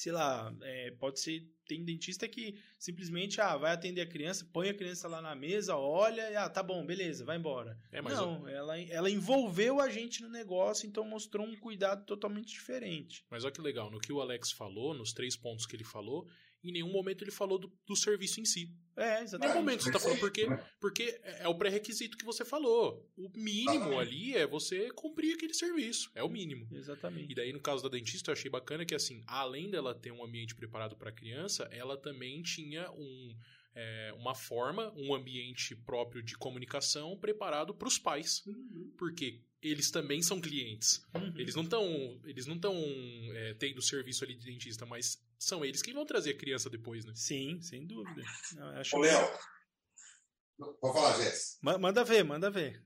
[0.00, 4.68] sei lá, é, pode ser, tem dentista que simplesmente, ah, vai atender a criança, põe
[4.68, 7.78] a criança lá na mesa, olha, e, ah, tá bom, beleza, vai embora.
[7.92, 13.24] É, Não, ela, ela envolveu a gente no negócio, então mostrou um cuidado totalmente diferente.
[13.30, 16.26] Mas olha que legal, no que o Alex falou, nos três pontos que ele falou,
[16.62, 18.74] em nenhum momento ele falou do, do serviço em si.
[18.96, 19.34] É, exatamente.
[19.34, 20.46] Em nenhum momento você tá falando, porque,
[20.78, 23.08] porque é o pré-requisito que você falou.
[23.16, 26.10] O mínimo ali é você cumprir aquele serviço.
[26.14, 26.68] É o mínimo.
[26.72, 27.32] Exatamente.
[27.32, 30.24] E daí, no caso da dentista, eu achei bacana que, assim, além dela ter um
[30.24, 33.34] ambiente preparado para criança, ela também tinha um
[33.74, 38.44] é, uma forma, um ambiente próprio de comunicação preparado para os pais.
[38.46, 38.92] Uhum.
[38.98, 41.04] Porque eles também são clientes.
[41.14, 41.34] Uhum.
[41.36, 42.74] Eles não estão eles não estão
[43.34, 47.04] é, tendo serviço ali de dentista, mas são eles que vão trazer a criança depois,
[47.04, 47.12] né?
[47.14, 48.22] Sim, sem dúvida.
[48.54, 49.28] Não, acho Ô, Léo,
[50.80, 51.78] pode falar, Jéssica.
[51.78, 52.82] Manda ver, manda ver.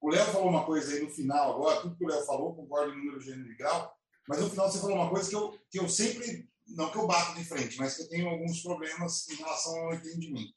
[0.00, 2.92] O Léo falou uma coisa aí no final agora, tudo que o Léo falou, concordo
[2.92, 3.92] em número, gênero e grau,
[4.28, 7.06] mas no final você falou uma coisa que eu, que eu sempre não que eu
[7.06, 10.54] bato de frente, mas que eu tenho alguns problemas em relação ao entendimento.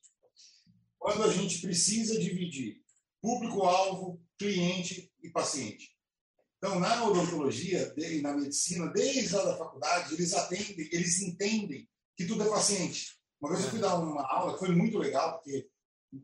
[0.97, 2.81] Quando a gente precisa dividir
[3.21, 5.95] público-alvo, cliente e paciente.
[6.57, 12.25] Então, na odontologia e na medicina, desde a da faculdade, eles atendem, eles entendem que
[12.25, 13.19] tudo é paciente.
[13.39, 15.67] Uma vez eu fui dar uma aula, foi muito legal, porque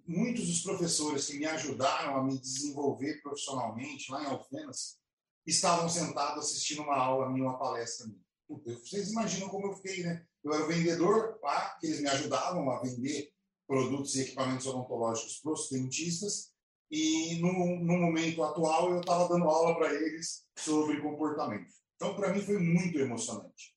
[0.06, 5.00] muitos dos professores que me ajudaram a me desenvolver profissionalmente lá em Alfenas
[5.46, 8.27] estavam sentados assistindo uma aula minha, uma palestra minha.
[8.48, 10.26] Vocês imaginam como eu fiquei, né?
[10.44, 13.32] Eu era vendedor lá, que eles me ajudavam a vender
[13.68, 16.54] produtos e equipamentos odontológicos para os dentistas,
[16.90, 21.70] e no, no momento atual eu estava dando aula para eles sobre comportamento.
[21.96, 23.76] Então, para mim, foi muito emocionante.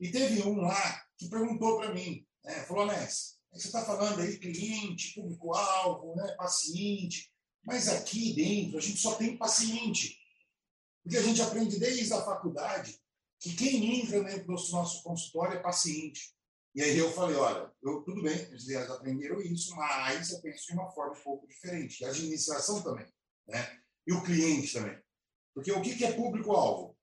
[0.00, 4.38] E teve um lá que perguntou para mim, né, falou, Ness, você está falando aí
[4.38, 7.30] cliente, público-alvo, né, paciente,
[7.64, 10.18] mas aqui dentro a gente só tem paciente.
[11.02, 12.98] Porque a gente aprende desde a faculdade
[13.42, 16.32] que quem entra dentro do nosso consultório é paciente.
[16.76, 20.72] E aí eu falei, olha, eu, tudo bem, eles aprenderam isso, mas eu penso de
[20.74, 22.04] uma forma um pouco diferente.
[22.04, 23.06] A administração também,
[23.48, 23.82] né?
[24.06, 24.96] E o cliente também.
[25.52, 26.96] Porque o que é público-alvo?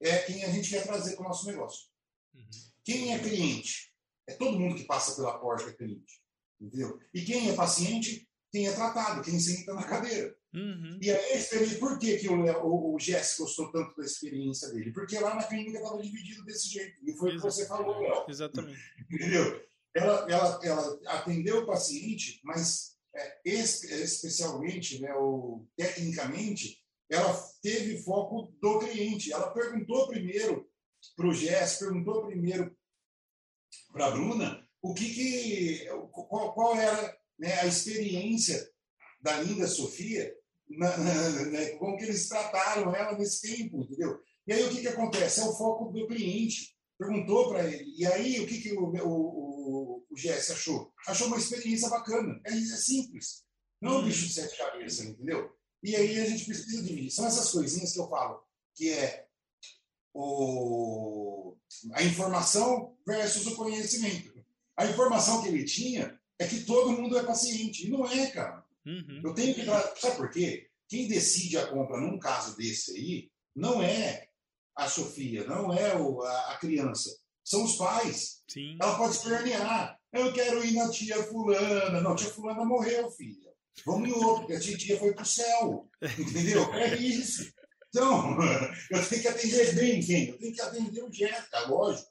[0.00, 1.88] É quem a gente quer trazer para o nosso negócio.
[2.34, 2.48] Uhum.
[2.82, 3.94] Quem é cliente?
[4.26, 6.22] É todo mundo que passa pela porta é cliente.
[6.58, 6.98] Entendeu?
[7.12, 8.26] E quem é paciente?
[8.50, 10.34] Quem é tratado, quem senta na cadeira.
[10.52, 10.98] Uhum.
[11.00, 12.34] E aí, por que, que o,
[12.64, 14.92] o, o Jess gostou tanto da experiência dele?
[14.92, 16.98] Porque lá na clínica estava dividido desse jeito.
[17.04, 18.24] E foi o que você falou, Léo.
[18.28, 18.80] Exatamente.
[19.10, 19.64] Entendeu?
[19.94, 27.32] Ela, ela, ela atendeu o paciente, mas é, especialmente, né, ou, tecnicamente, ela
[27.62, 29.32] teve foco do cliente.
[29.32, 30.68] Ela perguntou primeiro
[31.16, 32.76] para o Jess, perguntou primeiro
[33.92, 38.68] para a Bruna o que, que qual, qual era né, a experiência
[39.20, 40.34] da linda Sofia
[40.70, 44.20] na, na, né, como que eles trataram ela nesse tempo, entendeu?
[44.46, 45.40] E aí o que, que acontece?
[45.40, 46.76] É o foco do cliente.
[46.98, 47.94] Perguntou para ele.
[47.96, 50.92] E aí o que, que o, o, o, o GS achou?
[51.06, 52.40] Achou uma experiência bacana.
[52.44, 53.44] É, é simples.
[53.80, 55.50] Não é um bicho de sete cabeças, entendeu?
[55.82, 57.10] E aí a gente precisa dividir.
[57.10, 58.42] São essas coisinhas que eu falo,
[58.74, 59.26] que é
[60.12, 61.56] o,
[61.94, 64.44] a informação versus o conhecimento.
[64.76, 67.86] A informação que ele tinha é que todo mundo é paciente.
[67.86, 68.64] E não é, cara.
[68.90, 69.22] Uhum.
[69.24, 69.64] Eu tenho que.
[69.64, 70.68] Sabe por quê?
[70.88, 74.26] Quem decide a compra num caso desse aí não é
[74.76, 77.10] a Sofia, não é o, a, a criança.
[77.44, 78.42] São os pais.
[78.48, 78.76] Sim.
[78.80, 79.98] Ela pode espernear.
[80.12, 82.00] Eu quero ir na tia Fulana.
[82.00, 83.50] Não, tia Fulana morreu, filha.
[83.86, 85.88] Vamos em outro, porque a tia foi pro céu.
[86.18, 86.72] Entendeu?
[86.74, 87.52] É isso.
[87.88, 88.36] Então,
[88.90, 90.28] eu tenho que atender bem quem?
[90.28, 92.10] Eu tenho que atender o Jéssica, lógico.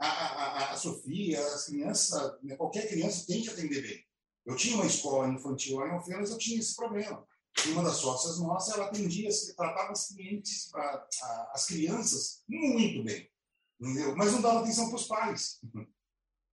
[0.00, 4.04] A, a, a, Sofia, as crianças, né, qualquer criança tem que atender bem.
[4.46, 7.26] Eu tinha uma escola infantil lá em Alfenas, eu tinha esse problema.
[7.66, 13.28] Uma das sócias nossas, ela atendia, tratava as clientes, a, a, as crianças muito bem,
[13.80, 14.16] entendeu?
[14.16, 15.60] Mas não dava atenção para os pais.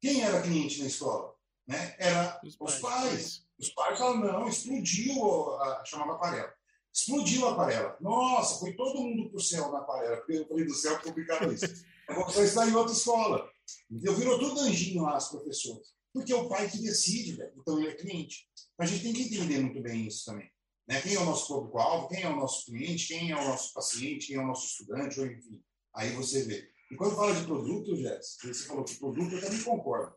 [0.01, 1.33] Quem era cliente na escola?
[1.65, 1.95] Né?
[1.97, 2.73] Era os pais.
[2.73, 6.53] Os pais, os pais falavam, não, explodiu, a, chamava aquarela.
[6.93, 7.97] Explodiu a aquarela.
[8.01, 10.23] Nossa, foi todo mundo para o céu na aquarela.
[10.27, 11.65] Eu falei do céu, complicado isso.
[12.25, 13.49] Você está em outra escola.
[13.89, 14.15] Entendeu?
[14.15, 17.95] Virou tudo anjinho lá, as professoras porque é o pai que decide, então ele é
[17.95, 18.47] cliente.
[18.79, 20.51] A gente tem que entender muito bem isso também.
[20.87, 20.99] Né?
[21.01, 24.27] Quem é o nosso público-alvo, quem é o nosso cliente, quem é o nosso paciente,
[24.27, 25.63] quem é o nosso estudante, ou enfim.
[25.93, 26.69] Aí você vê.
[26.91, 30.15] E quando fala de produto, Jéssica, você falou que produto, eu também concordo.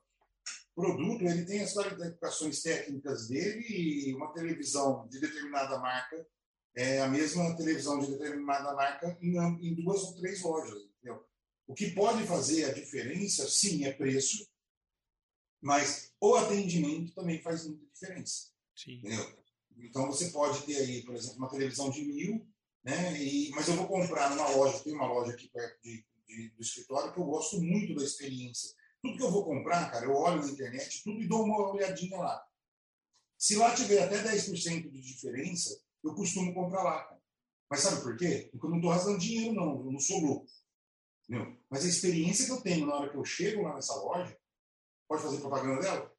[0.75, 6.27] Produto, ele tem as qualificações técnicas dele e uma televisão de determinada marca
[6.75, 10.81] é a mesma televisão de determinada marca em, em duas ou três lojas.
[10.83, 11.23] Entendeu?
[11.67, 14.50] O que pode fazer a diferença, sim, é preço,
[15.61, 18.51] mas o atendimento também faz muita diferença.
[18.75, 18.99] Sim.
[18.99, 19.41] Entendeu?
[19.79, 22.47] Então você pode ter aí, por exemplo, uma televisão de mil,
[22.83, 23.21] né?
[23.23, 26.63] E, mas eu vou comprar numa loja, tem uma loja aqui perto de, de, do
[26.63, 28.71] escritório que eu gosto muito da experiência.
[29.03, 32.19] Tudo que eu vou comprar, cara, eu olho na internet, tudo e dou uma olhadinha
[32.19, 32.45] lá.
[33.39, 37.21] Se lá tiver até 10% de diferença, eu costumo comprar lá, cara.
[37.71, 38.49] Mas sabe por quê?
[38.51, 39.85] Porque eu não estou rasgando dinheiro, não.
[39.87, 40.47] Eu não sou louco.
[41.23, 41.57] Entendeu?
[41.71, 44.37] Mas a experiência que eu tenho na hora que eu chego lá nessa loja,
[45.11, 46.13] Pode fazer propaganda dela?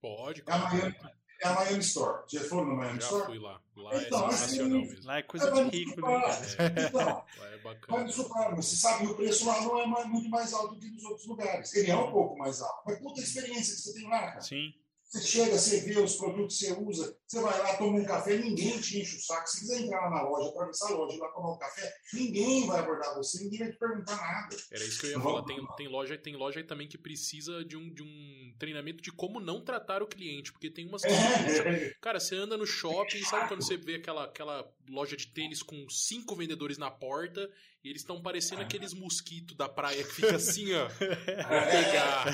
[0.00, 0.44] Pode.
[0.46, 0.94] É a Miami,
[1.42, 2.22] é a Miami Store.
[2.28, 3.26] Já foram no Miami Já Store?
[3.26, 3.60] fui lá.
[3.74, 5.04] Lá é então, é.
[5.04, 6.22] Lá é coisa é, de rico, né?
[6.58, 6.86] É.
[6.86, 8.04] Então, lá é bacana.
[8.04, 8.14] Mas,
[8.54, 11.26] você sabe, o preço lá não é mais, muito mais alto do que nos outros
[11.26, 11.74] lugares.
[11.74, 12.82] Ele é um pouco mais alto.
[12.86, 14.40] Mas puta experiência que você tem lá, cara.
[14.42, 14.74] Sim.
[15.10, 18.38] Você chega, você vê os produtos que você usa, você vai lá, toma um café,
[18.38, 19.48] ninguém te enche o saco.
[19.48, 22.64] Se quiser entrar lá na loja, atravessar a loja e lá tomar um café, ninguém
[22.68, 24.56] vai abordar você, ninguém vai te perguntar nada.
[24.70, 25.42] Era isso que eu ia falar.
[25.42, 29.40] Tem, tem, loja, tem loja também que precisa de um, de um treinamento de como
[29.40, 31.02] não tratar o cliente, porque tem umas.
[31.02, 31.92] É.
[32.00, 35.88] Cara, você anda no shopping, sabe quando você vê aquela, aquela loja de tênis com
[35.88, 37.50] cinco vendedores na porta
[37.82, 40.88] e eles estão parecendo aqueles mosquitos da praia que fica assim, ó.
[40.98, 42.24] Vou pegar.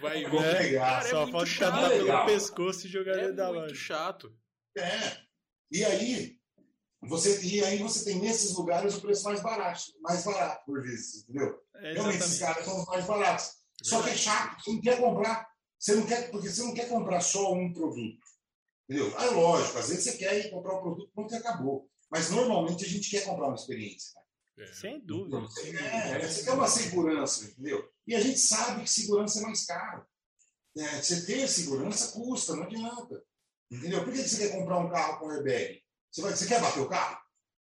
[0.00, 0.58] Vai Vou ver.
[0.58, 0.80] Pegar.
[0.80, 3.60] Cara, é Só é pode chato pelo pescoço e jogar é dentro da loja.
[3.60, 4.34] É muito chato.
[4.76, 5.18] É.
[5.70, 6.36] E aí,
[7.02, 11.22] você, e aí você tem nesses lugares o preço mais barato, mais barato por vezes,
[11.22, 11.58] entendeu?
[11.76, 13.46] É, Realmente esses caras são os mais baratos.
[13.80, 15.50] É só que é chato, você não quer comprar.
[15.78, 18.18] Você não quer, porque você não quer comprar só um produto.
[18.88, 19.14] Entendeu?
[19.16, 21.88] Ah, lógico, às vezes você quer ir comprar um produto pronto e acabou.
[22.10, 24.19] Mas normalmente a gente quer comprar uma experiência.
[24.60, 24.66] É.
[24.66, 25.38] Sem dúvida.
[25.38, 27.90] É, você quer uma segurança, entendeu?
[28.06, 30.06] E a gente sabe que segurança é mais caro.
[30.76, 33.24] É, você ter segurança custa, não adianta.
[33.70, 34.04] Entendeu?
[34.04, 35.82] Por que você quer comprar um carro com airbag?
[36.10, 37.20] Você, vai, você quer bater o carro?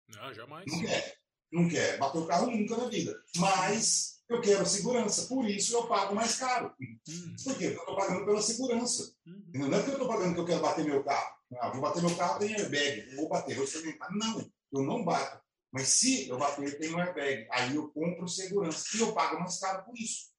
[0.09, 0.65] Não, jamais.
[0.67, 1.17] Não quer.
[1.51, 1.97] Não quer.
[1.97, 3.15] Bater o carro nunca na vida.
[3.37, 5.27] Mas eu quero segurança.
[5.27, 6.73] Por isso eu pago mais caro.
[6.81, 7.35] Hum.
[7.43, 7.69] Por quê?
[7.69, 9.13] Porque eu estou pagando pela segurança.
[9.25, 9.43] Hum.
[9.53, 11.37] Não é porque eu estou pagando que eu quero bater meu carro.
[11.59, 13.15] Ah, vou bater meu carro, tem airbag.
[13.15, 14.09] Vou bater, vou experimentar.
[14.11, 14.39] Não,
[14.73, 15.41] eu não bato.
[15.71, 17.47] Mas se eu bater, tem um airbag.
[17.51, 18.97] Aí eu compro segurança.
[18.97, 20.31] E eu pago mais caro por isso.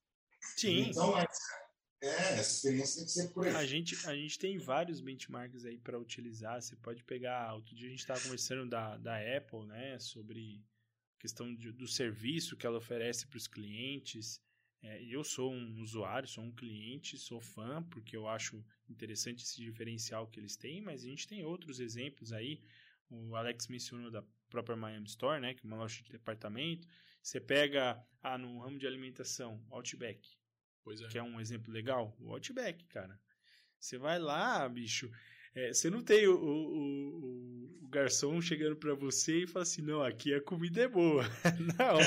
[0.57, 0.91] Sim.
[0.91, 1.26] Então, é,
[2.03, 2.09] é,
[2.39, 3.57] essa experiência tem que ser por aí.
[3.57, 6.61] A gente, a gente tem vários benchmarks aí para utilizar.
[6.61, 7.55] Você pode pegar.
[7.55, 9.99] Outro dia a gente estava conversando da, da Apple, né?
[9.99, 10.62] Sobre
[11.18, 14.41] questão de, do serviço que ela oferece para os clientes.
[14.83, 19.62] É, eu sou um usuário, sou um cliente, sou fã, porque eu acho interessante esse
[19.62, 22.61] diferencial que eles têm, mas a gente tem outros exemplos aí.
[23.09, 26.86] O Alex mencionou da própria Miami Store, né, que é uma loja de departamento.
[27.22, 30.28] Você pega ah, no ramo de alimentação, Outback.
[30.84, 31.09] Pois é.
[31.09, 32.16] Que é um exemplo legal.
[32.20, 33.18] O Outback, cara.
[33.78, 35.11] Você vai lá, bicho.
[35.55, 39.82] É, você não tem o, o, o, o garçom chegando para você e fala assim:
[39.82, 41.24] não, aqui a comida é boa.
[41.78, 41.98] não,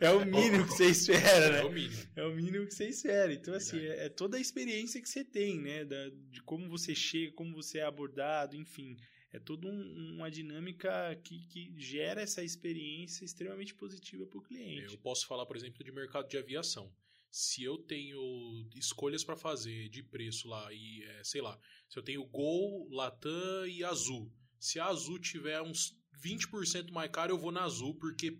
[0.00, 1.60] é o mínimo que você espera, né?
[1.60, 2.02] É o mínimo.
[2.14, 3.32] É o mínimo que você espera.
[3.32, 5.84] Então, assim, é, é, toda a experiência que você tem, né?
[5.84, 8.98] Da, de como você chega, como você é abordado, enfim.
[9.34, 14.92] É toda um, uma dinâmica que, que gera essa experiência extremamente positiva para o cliente.
[14.92, 16.92] Eu posso falar, por exemplo, de mercado de aviação
[17.30, 21.58] se eu tenho escolhas para fazer de preço lá e é, sei lá,
[21.88, 27.32] se eu tenho Gol, Latam e Azul, se a Azul tiver uns 20% mais caro,
[27.32, 28.38] eu vou na Azul porque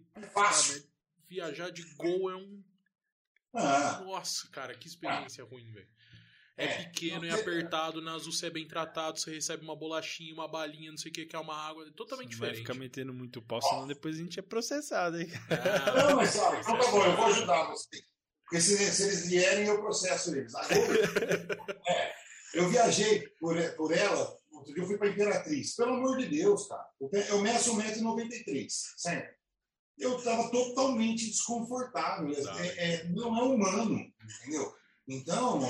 [1.28, 2.62] viajar de Gol é um
[3.53, 4.01] ah.
[4.05, 5.47] Nossa, cara, que experiência ah.
[5.47, 5.88] ruim, velho.
[6.57, 10.32] É, é, pequeno, é apertado, na Azul você é bem tratado, você recebe uma bolachinha,
[10.32, 12.55] uma balinha, não sei o que, que é uma água, é totalmente você diferente.
[12.55, 15.28] Vai ficar metendo muito pau, senão depois a gente é processado, hein?
[15.50, 18.05] Ah, não, mas sabe, então tá bom, eu vou ajudar você.
[18.44, 20.52] Porque se, se eles vierem, eu processo eles.
[21.88, 22.14] é,
[22.55, 25.74] eu viajei por, por ela, outro dia eu fui para Imperatriz.
[25.74, 26.86] Pelo amor de Deus, cara.
[27.00, 29.34] Eu meço 1,93m, certo?
[29.98, 32.32] Eu estava totalmente desconfortável.
[32.59, 33.98] É, é, não é humano,
[34.42, 34.72] entendeu?
[35.07, 35.61] Então,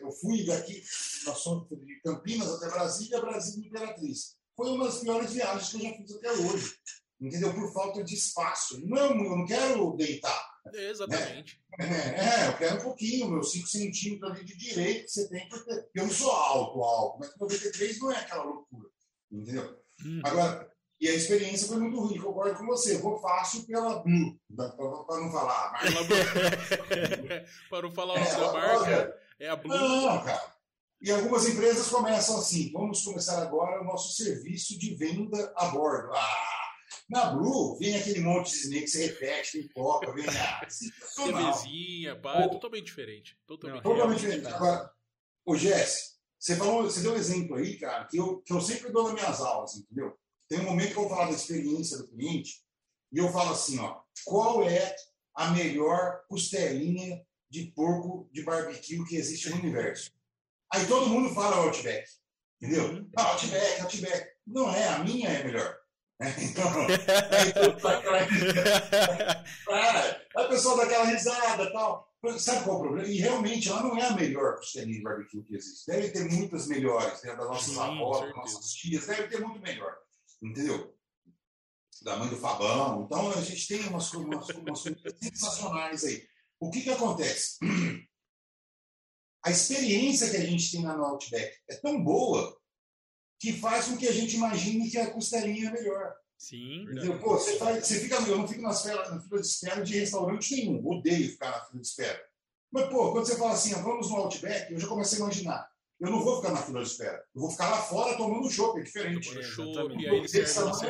[0.00, 0.82] eu fui daqui,
[1.24, 4.36] nós somos de Campinas até Brasília, Brasília Imperatriz.
[4.54, 6.74] Foi uma das piores viagens que eu já fiz até hoje,
[7.18, 7.54] entendeu?
[7.54, 8.78] Por falta de espaço.
[8.86, 10.50] Não, eu não quero deitar.
[10.74, 11.58] Exatamente.
[11.78, 15.48] É, é, eu quero um pouquinho, meus 5 centímetros ali de direito que você tem,
[15.48, 18.90] porque eu não sou alto, alto, mas 93 não é aquela loucura,
[19.32, 19.80] entendeu?
[20.04, 20.20] Hum.
[20.24, 20.69] Agora,
[21.00, 22.98] e a experiência foi muito ruim, concordo com você.
[22.98, 25.72] Vou fácil pela Blue, para não falar.
[25.72, 25.94] Mas...
[27.70, 29.78] para não falar é, a marca, é a Blue.
[29.78, 30.60] Não, cara.
[31.00, 36.12] E algumas empresas começam assim: vamos começar agora o nosso serviço de venda a bordo.
[36.12, 36.60] Ah,
[37.08, 40.66] na Blue, vem aquele monte de snake que você repete, tem coca, vem a.
[40.68, 43.38] CVzinha, pá, é totalmente diferente.
[43.46, 44.46] Totalmente, Não, totalmente diferente.
[44.48, 44.92] Agora,
[45.46, 48.92] ô Jess, você, falou, você deu um exemplo aí, cara, que eu, que eu sempre
[48.92, 50.14] dou nas minhas aulas, entendeu?
[50.50, 52.60] Tem um momento que eu vou falar da experiência do cliente
[53.12, 54.96] e eu falo assim, ó, qual é
[55.36, 60.10] a melhor costelinha de porco de barbecue que existe no universo?
[60.72, 62.04] Aí todo mundo fala Outback,
[62.60, 62.90] entendeu?
[62.90, 63.08] Uhum.
[63.16, 64.28] Ah, Outback, Outback.
[64.44, 65.78] Não é, a minha é melhor.
[66.38, 66.68] Então,
[70.36, 72.12] a pessoa dá aquela risada tal.
[72.38, 73.08] Sabe qual é o problema?
[73.08, 75.86] E realmente ela não é a melhor costelinha de barbecue que existe.
[75.86, 77.34] Deve ter muitas melhores, né?
[77.34, 79.96] das nossas avós, das nossas tias, deve ter muito melhor.
[80.42, 80.96] Entendeu?
[82.02, 83.04] Da mãe do Fabão.
[83.04, 86.26] Então a gente tem umas, umas, umas coisas sensacionais aí.
[86.58, 87.58] O que, que acontece?
[89.42, 92.60] A experiência que a gente tem na Outback é tão boa
[93.38, 96.14] que faz com que a gente imagine que a costelinha é melhor.
[96.36, 96.82] Sim.
[96.82, 97.18] Entendeu?
[97.18, 99.98] Pô, você, faz, você fica, eu não fico nas fila, na fila de espera de
[99.98, 102.30] restaurante nenhum, odeio ficar na fila de espera.
[102.70, 105.69] Mas, pô, quando você fala assim, ah, vamos no Outback, eu já comecei a imaginar.
[106.00, 107.22] Eu não vou ficar na fila de espera.
[107.34, 109.38] Eu vou ficar lá fora tomando chopp, é diferente.
[109.38, 110.86] É, chopp, e aí serve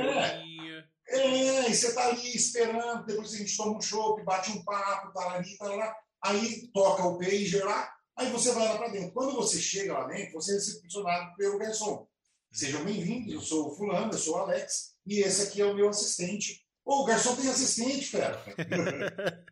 [1.08, 4.62] é, é, e você tá ali esperando, depois a gente toma um chopp, bate um
[4.62, 5.92] papo, tá ali, tá lá.
[6.22, 9.12] Aí toca o pager lá, aí você vai lá para dentro.
[9.12, 12.06] Quando você chega lá dentro, você é recepcionado pelo garçom.
[12.52, 15.74] Sejam bem-vindos, eu sou o fulano, eu sou o Alex, e esse aqui é o
[15.74, 16.64] meu assistente.
[16.84, 18.40] Ô, o garçom tem assistente, cara.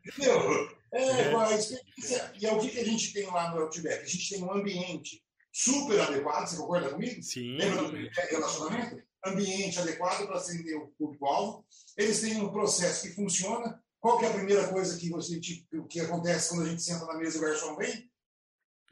[0.07, 0.79] Entendeu?
[0.93, 1.35] É, é.
[1.35, 2.33] A experiência.
[2.41, 4.03] E é o que, que a gente tem lá no Outback?
[4.03, 5.21] A gente tem um ambiente
[5.59, 7.21] super adequado, você concorda comigo?
[7.21, 7.57] Sim.
[7.57, 7.97] Lembra do
[8.31, 9.03] relacionamento?
[9.27, 11.67] Ambiente adequado para atender o público-alvo.
[11.97, 13.83] Eles têm um processo que funciona.
[13.99, 17.05] Qual que é a primeira coisa que você tipo, que acontece quando a gente senta
[17.07, 18.09] na mesa e o garçom vem?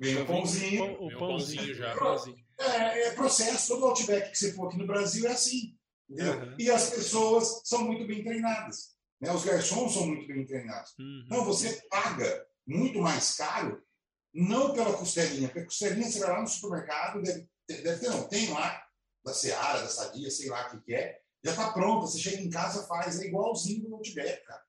[0.00, 0.92] Vem o pãozinho.
[1.00, 1.94] O pãozinho já.
[2.58, 5.76] É, é processo, todo Outback que você for aqui no Brasil é assim.
[6.08, 6.56] Uhum.
[6.58, 8.96] E as pessoas são muito bem treinadas.
[9.20, 9.32] Né?
[9.32, 10.94] Os garçons são muito bem treinados.
[10.98, 11.22] Uhum.
[11.26, 13.80] Então você paga muito mais caro,
[14.36, 18.28] não pela costelinha, porque a costelinha você vai lá no supermercado, deve, deve ter, não,
[18.28, 18.86] tem lá,
[19.24, 22.06] da Seara, da Sadia, sei lá o que, que é, já está pronta.
[22.06, 24.62] Você chega em casa, faz, é igualzinho no Outback, cara.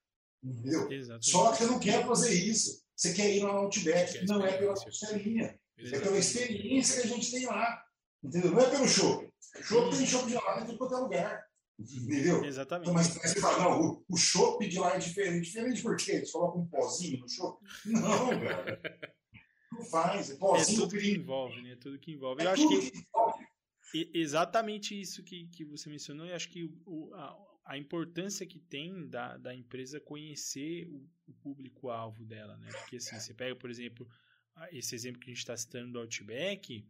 [0.43, 0.91] Entendeu?
[0.91, 1.29] Exatamente.
[1.29, 2.83] Só que eu não quero fazer isso.
[2.95, 5.59] Você quer ir no Outback, não é pela costelinha.
[5.77, 7.83] É pela experiência que a gente tem lá.
[8.23, 8.51] Entendeu?
[8.51, 9.27] Não é pelo show.
[9.61, 11.45] Show tem show de lá em todo lugar.
[11.79, 12.43] Entendeu?
[12.43, 12.89] Exatamente.
[12.89, 15.45] Então, mas você fala, não, o, o chopp de lá é diferente.
[15.45, 16.13] Diferente por quê?
[16.13, 17.63] Eles colocam um pozinho no chopp?
[17.85, 18.81] Não, cara.
[19.77, 20.31] Não faz.
[20.31, 21.71] É, pozinho, é tudo que envolve, né?
[21.71, 22.41] É tudo que envolve.
[22.41, 22.91] É Eu acho que,
[23.91, 28.59] que exatamente isso que, que você mencionou, e acho que o, a, a, importância que
[28.59, 32.69] tem da, da empresa conhecer o, o público-alvo dela, né?
[32.71, 34.07] Porque assim, você pega, por exemplo,
[34.71, 36.85] esse exemplo que a gente está citando do Outback,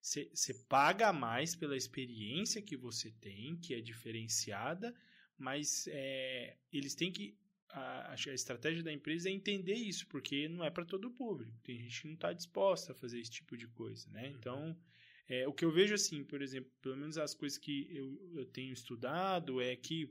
[0.00, 4.94] você paga mais pela experiência que você tem, que é diferenciada,
[5.36, 7.36] mas é, eles têm que.
[7.70, 11.52] A, a, estratégia da empresa é entender isso, porque não é para todo o público.
[11.62, 14.28] Tem gente que não está disposta a fazer esse tipo de coisa, né?
[14.28, 14.34] Uhum.
[14.34, 14.80] Então,
[15.28, 18.46] é, o que eu vejo assim, por exemplo, pelo menos as coisas que eu, eu
[18.46, 20.10] tenho estudado é que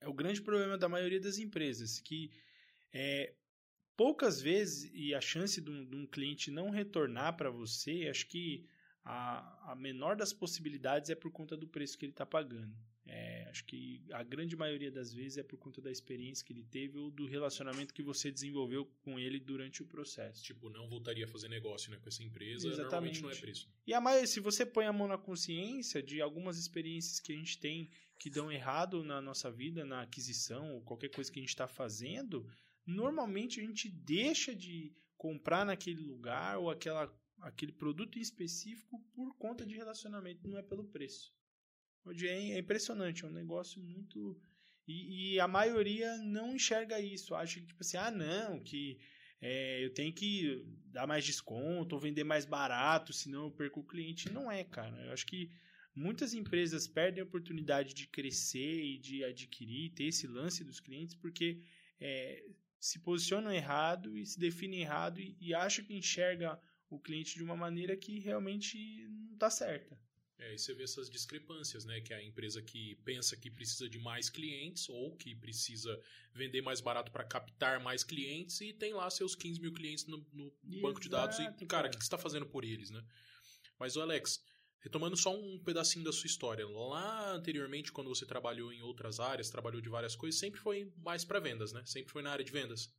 [0.00, 2.30] é o grande problema da maioria das empresas, que
[2.92, 3.34] é,
[3.96, 8.26] poucas vezes, e a chance de um, de um cliente não retornar para você, acho
[8.26, 8.66] que
[9.04, 12.74] a, a menor das possibilidades é por conta do preço que ele está pagando.
[13.08, 16.64] É, acho que a grande maioria das vezes é por conta da experiência que ele
[16.64, 20.42] teve ou do relacionamento que você desenvolveu com ele durante o processo.
[20.42, 22.82] Tipo, não voltaria a fazer negócio né, com essa empresa, Exatamente.
[22.82, 23.70] normalmente não é preço.
[23.86, 27.36] E a maioria, se você põe a mão na consciência de algumas experiências que a
[27.36, 27.88] gente tem
[28.18, 31.68] que dão errado na nossa vida, na aquisição, ou qualquer coisa que a gente está
[31.68, 32.48] fazendo,
[32.84, 39.36] normalmente a gente deixa de comprar naquele lugar ou aquela aquele produto em específico por
[39.36, 41.35] conta de relacionamento, não é pelo preço.
[42.22, 44.38] É, é impressionante, é um negócio muito.
[44.86, 48.98] E, e, a maioria não enxerga isso, acha que, tipo assim, ah, não, que
[49.40, 53.86] é, eu tenho que dar mais desconto ou vender mais barato, senão eu perco o
[53.86, 54.32] cliente.
[54.32, 54.96] Não é, cara.
[55.06, 55.50] Eu acho que
[55.94, 61.14] muitas empresas perdem a oportunidade de crescer e de adquirir, ter esse lance dos clientes,
[61.16, 61.60] porque
[62.00, 62.44] é,
[62.78, 67.42] se posicionam errado e se definem errado e, e acham que enxerga o cliente de
[67.42, 69.98] uma maneira que realmente não está certa.
[70.38, 72.00] É, e você vê essas discrepâncias, né?
[72.00, 75.98] Que é a empresa que pensa que precisa de mais clientes ou que precisa
[76.34, 80.26] vender mais barato para captar mais clientes e tem lá seus 15 mil clientes no,
[80.32, 80.52] no
[80.82, 83.02] banco de dados e, cara, o que, que você está fazendo por eles, né?
[83.78, 84.42] Mas, o Alex,
[84.80, 89.50] retomando só um pedacinho da sua história, lá anteriormente, quando você trabalhou em outras áreas,
[89.50, 91.82] trabalhou de várias coisas, sempre foi mais para vendas, né?
[91.86, 92.94] Sempre foi na área de vendas.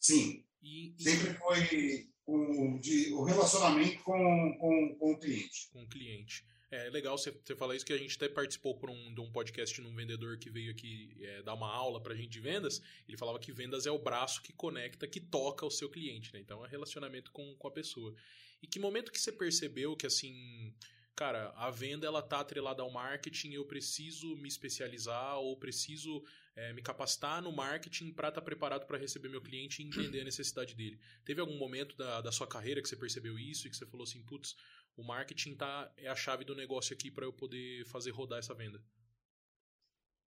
[0.00, 0.46] Sim.
[0.62, 1.02] E, e...
[1.02, 5.68] Sempre foi o, de, o relacionamento com, com, com o cliente.
[5.72, 6.44] Com o cliente.
[6.70, 9.80] É legal você, falar isso, que a gente até participou por um, de um podcast
[9.80, 12.82] de um vendedor que veio aqui é, dar uma aula pra gente de vendas.
[13.06, 16.40] Ele falava que vendas é o braço que conecta, que toca o seu cliente, né?
[16.40, 18.12] Então é relacionamento com, com a pessoa.
[18.60, 20.74] E que momento que você percebeu que assim
[21.14, 26.22] cara, a venda ela tá atrelada ao marketing, eu preciso me especializar ou preciso
[26.56, 30.20] é, me capacitar no marketing para estar tá preparado para receber meu cliente e entender
[30.20, 31.00] a necessidade dele.
[31.24, 34.04] Teve algum momento da, da sua carreira que você percebeu isso e que você falou
[34.04, 34.56] assim, putz,
[34.96, 38.54] o marketing tá, é a chave do negócio aqui para eu poder fazer rodar essa
[38.54, 38.82] venda?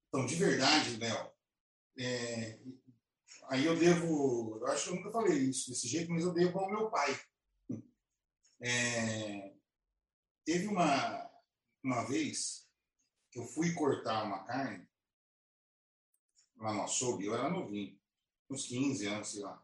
[0.10, 1.32] Então, de verdade, Léo,
[1.98, 2.60] é,
[3.50, 6.60] aí eu devo, eu acho que eu nunca falei isso desse jeito, mas eu devo
[6.60, 7.20] ao meu pai.
[8.64, 9.52] É,
[10.46, 11.30] Teve uma,
[11.84, 12.68] uma vez
[13.32, 14.88] que eu fui cortar uma carne
[16.62, 18.00] lá no açougue, eu era novinho,
[18.50, 19.62] uns 15 anos, sei lá.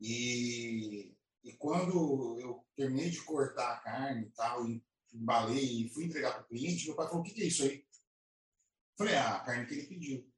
[0.00, 1.14] E,
[1.44, 4.66] e quando eu terminei de cortar a carne e tal,
[5.12, 7.62] embalei e fui entregar para o cliente, meu pai falou: O que, que é isso
[7.62, 7.78] aí?
[7.78, 10.32] Eu falei: Ah, a carne que ele pediu.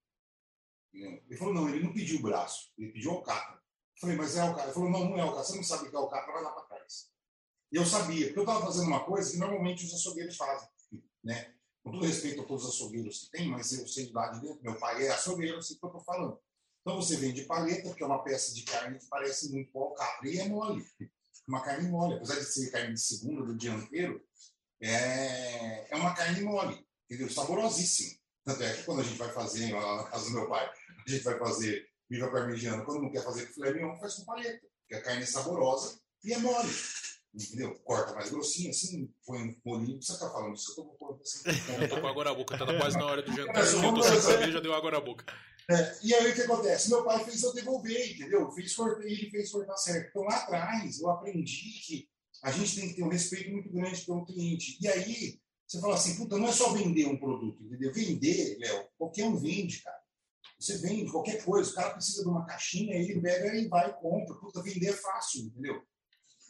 [0.93, 3.57] Ele falou: Não, ele não pediu o braço, ele pediu alcatra.
[3.57, 4.65] Eu falei: Mas é alcatra.
[4.65, 5.45] Ele falou: Não, não é alcatra.
[5.45, 7.11] Você não sabe o que é alcatra, vai lá para trás.
[7.73, 10.69] E eu sabia, porque eu estava fazendo uma coisa que normalmente os açougueiros fazem,
[11.25, 11.54] né?
[11.85, 14.63] Com todo respeito a todos os açougueiros que tem, mas eu sei lá de dentro,
[14.63, 16.41] meu pai é açougueiro, assim que eu estou falando.
[16.81, 20.29] Então você vende paleta, que é uma peça de carne que parece muito com alcatra,
[20.29, 20.83] e é mole.
[21.47, 24.19] Uma carne mole, apesar de ser carne de segunda, do dianteiro,
[24.81, 27.29] é, é uma carne mole, entendeu?
[27.29, 28.19] Saborosíssima.
[28.45, 30.67] Tanto é que quando a gente vai fazer, lá na casa do meu pai,
[31.07, 34.25] a gente vai fazer viva parmegiana, quando não quer fazer com filé mignon, faz com
[34.25, 36.71] paleta, porque a carne é saborosa e é mole
[37.35, 37.75] entendeu?
[37.81, 40.01] Corta mais grossinho, assim, põe um molinho.
[40.01, 41.43] Você tá falando isso, eu tô com assim.
[41.81, 43.65] Eu tô com água na boca, tá quase na hora do jantar.
[43.65, 45.25] Eu tô sem saber, já deu água na boca.
[45.71, 46.91] É, e aí o que acontece?
[46.91, 48.51] Meu pai fez eu devolver, entendeu?
[48.53, 50.09] Fez cortar, ele fez cortar certo.
[50.11, 52.09] Então lá atrás eu aprendi que
[52.43, 54.77] a gente tem que ter um respeito muito grande pelo cliente.
[54.81, 57.93] E aí você fala assim, puta, não é só vender um produto, entendeu?
[57.93, 59.97] Vender, Léo, qualquer um vende, cara.
[60.61, 63.95] Você vende qualquer coisa, o cara precisa de uma caixinha, ele pega e vai e
[63.95, 64.35] compra.
[64.37, 65.83] Puta, vender é fácil, entendeu?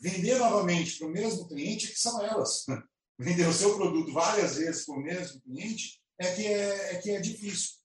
[0.01, 2.65] Vender novamente para o mesmo cliente, que são elas.
[3.16, 7.11] Vender o seu produto várias vezes para o mesmo cliente é que é, é, que
[7.12, 7.77] é difícil.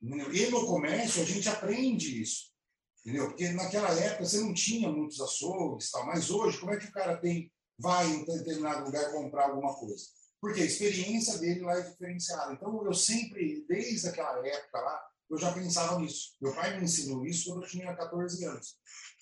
[0.00, 2.52] E no comércio a gente aprende isso.
[3.00, 3.26] Entendeu?
[3.26, 6.92] Porque naquela época você não tinha muitos açougues, tal, mas hoje, como é que o
[6.92, 10.04] cara tem, vai em determinado lugar comprar alguma coisa?
[10.40, 12.52] Porque a experiência dele lá é diferenciada.
[12.52, 16.36] Então, eu sempre, desde aquela época lá, eu já pensava nisso.
[16.40, 18.76] Meu pai me ensinou isso quando eu tinha 14 anos.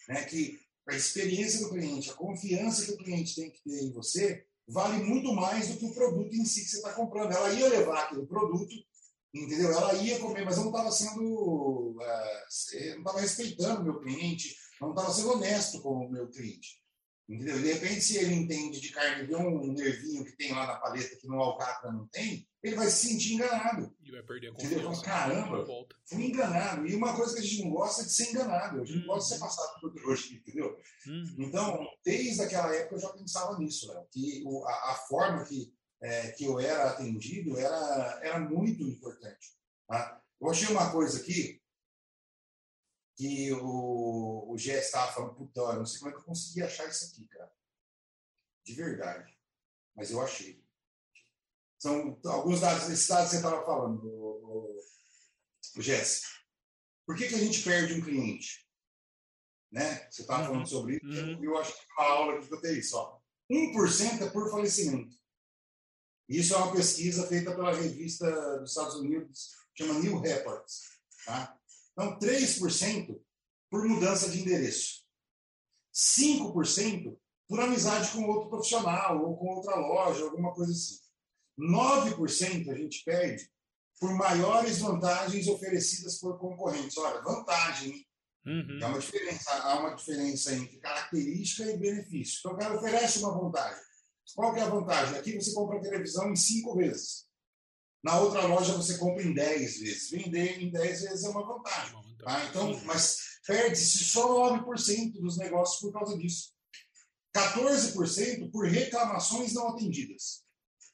[0.08, 0.24] Né?
[0.24, 4.46] Que a experiência do cliente, a confiança que o cliente tem que ter em você,
[4.68, 7.32] vale muito mais do que o produto em si que você está comprando.
[7.32, 8.74] Ela ia levar aquele produto,
[9.34, 9.72] entendeu?
[9.72, 11.96] Ela ia comer, mas eu não estava sendo, uh,
[12.90, 16.80] não estava respeitando o meu cliente, não estava sendo honesto com o meu cliente.
[17.28, 17.58] Entendeu?
[17.60, 20.76] De repente, se ele entende de carne e vê um nervinho que tem lá na
[20.76, 23.92] paleta que no alcatra não tem, ele vai se sentir enganado.
[24.00, 24.74] E vai perder a confiança.
[24.74, 25.02] Entendeu?
[25.02, 25.66] Caramba,
[26.08, 26.86] fui enganado.
[26.86, 28.80] E uma coisa que a gente não gosta é de ser enganado.
[28.80, 29.40] A gente não gosta de ser uhum.
[29.40, 30.78] passado por trouxa, entendeu?
[31.08, 31.34] Hum.
[31.38, 36.30] Então, desde aquela época eu já pensava nisso, Léo, que a, a, forma que, é,
[36.30, 39.56] que eu era atendido era, era muito importante.
[39.88, 40.20] Tá?
[40.40, 41.60] Eu achei uma coisa aqui
[43.16, 46.62] que o, o Gé estava falando, puta, eu não sei como é que eu consegui
[46.62, 47.52] achar isso aqui, cara.
[48.62, 49.36] De verdade.
[49.96, 50.62] Mas eu achei.
[51.78, 54.82] São alguns dados, esses dados que você estava falando, o, o, o.
[57.06, 58.66] Por que, que a gente perde um cliente?
[59.70, 60.08] Né?
[60.10, 60.48] Você estava uhum.
[60.48, 61.44] falando sobre isso, uhum.
[61.44, 62.96] eu acho que uma aula que eu tenho isso.
[62.96, 63.20] Ó.
[63.50, 65.16] 1% é por falecimento.
[66.28, 70.82] Isso é uma pesquisa feita pela revista dos Estados Unidos, chama New Reports.
[71.24, 71.55] Tá?
[71.96, 73.18] Então, 3%
[73.70, 75.02] por mudança de endereço.
[75.94, 77.16] 5%
[77.48, 80.98] por amizade com outro profissional ou com outra loja, alguma coisa assim.
[81.58, 83.48] 9% a gente perde
[83.98, 86.98] por maiores vantagens oferecidas por concorrentes.
[86.98, 88.06] Olha, vantagem,
[88.44, 88.78] uhum.
[88.82, 92.40] é uma diferença, há uma diferença entre característica e benefício.
[92.40, 93.82] Então, o cara oferece uma vantagem.
[94.34, 95.18] Qual que é a vantagem?
[95.18, 97.25] Aqui você compra a televisão em cinco vezes.
[98.02, 100.10] Na outra loja você compra em 10 vezes.
[100.10, 102.16] Vender em 10 vezes é uma vantagem.
[102.18, 102.44] Tá?
[102.46, 106.54] Então, mas perde-se só 9% dos negócios por causa disso.
[107.34, 110.42] 14% por reclamações não atendidas.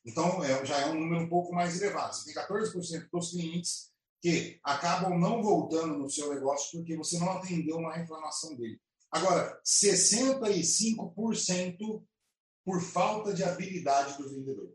[0.05, 2.13] Então, é, já é um número um pouco mais elevado.
[2.15, 7.31] Você tem 14% dos clientes que acabam não voltando no seu negócio porque você não
[7.33, 8.81] atendeu uma reclamação dele.
[9.11, 12.05] Agora, 65%
[12.65, 14.73] por falta de habilidade do vendedor.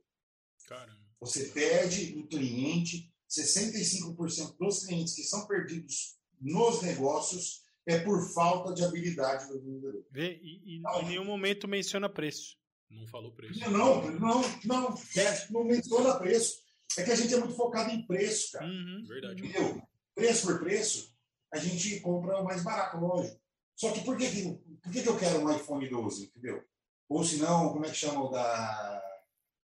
[0.67, 0.96] Caramba.
[1.19, 8.73] Você perde o cliente, 65% dos clientes que são perdidos nos negócios é por falta
[8.73, 10.05] de habilidade do vendedor.
[10.11, 12.57] Vê, e, e então, em nenhum momento menciona preço.
[12.89, 13.59] Não falou preço.
[13.59, 16.61] Não, não, não, é, não menciona preço.
[16.97, 18.65] É que a gente é muito focado em preço, cara.
[18.65, 19.05] Uhum.
[19.07, 19.45] Verdade.
[19.45, 19.81] Entendeu?
[20.15, 21.13] Preço por preço,
[21.53, 23.39] a gente compra o mais barato, lógico.
[23.75, 24.43] Só que por que, que,
[24.81, 26.63] por que, que eu quero um iPhone 12, entendeu?
[27.07, 29.01] Ou se não, como é que chama o da,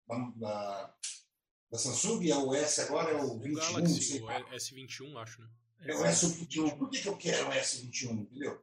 [0.07, 0.95] da, da
[1.77, 2.27] Samsung?
[2.29, 3.73] É o S agora, é o, o 21?
[3.73, 5.47] Galaxy, o S21, acho, né?
[5.81, 6.77] É o S21.
[6.77, 8.61] Por que, que eu quero o S21, entendeu?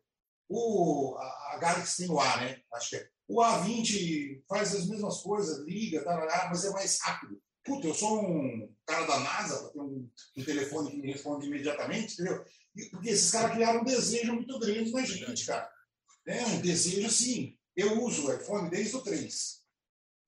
[0.49, 2.61] O, a, a Galaxy tem o A, né?
[2.73, 3.09] Acho que é.
[3.29, 7.41] O A20 faz as mesmas coisas, liga, tá, mas é mais rápido.
[7.65, 11.47] Puta, eu sou um cara da NASA para ter um, um, telefone que me responde
[11.49, 12.45] imediatamente, entendeu?
[12.93, 15.69] Porque esses caras criaram um desejo muito grande na gente, cara.
[16.25, 17.59] É um desejo assim.
[17.75, 19.66] Eu uso o iPhone desde o 3.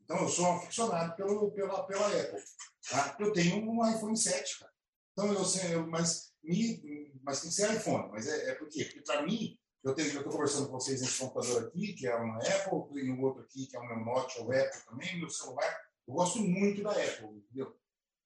[0.09, 2.43] Então eu sou um aficionado pelo, pela, pela Apple.
[2.89, 3.15] Tá?
[3.21, 4.73] Eu tenho um iPhone 7, cara.
[5.13, 8.09] Então eu sei, mas, me, mas tem que ser iPhone.
[8.11, 8.85] Mas é, é por quê?
[8.85, 12.95] Porque para mim, eu estou conversando com vocês nesse computador aqui, que é uma Apple,
[12.95, 15.79] tem um outro aqui que é o meu Note, o Apple também, meu celular.
[16.07, 17.77] Eu gosto muito da Apple, entendeu?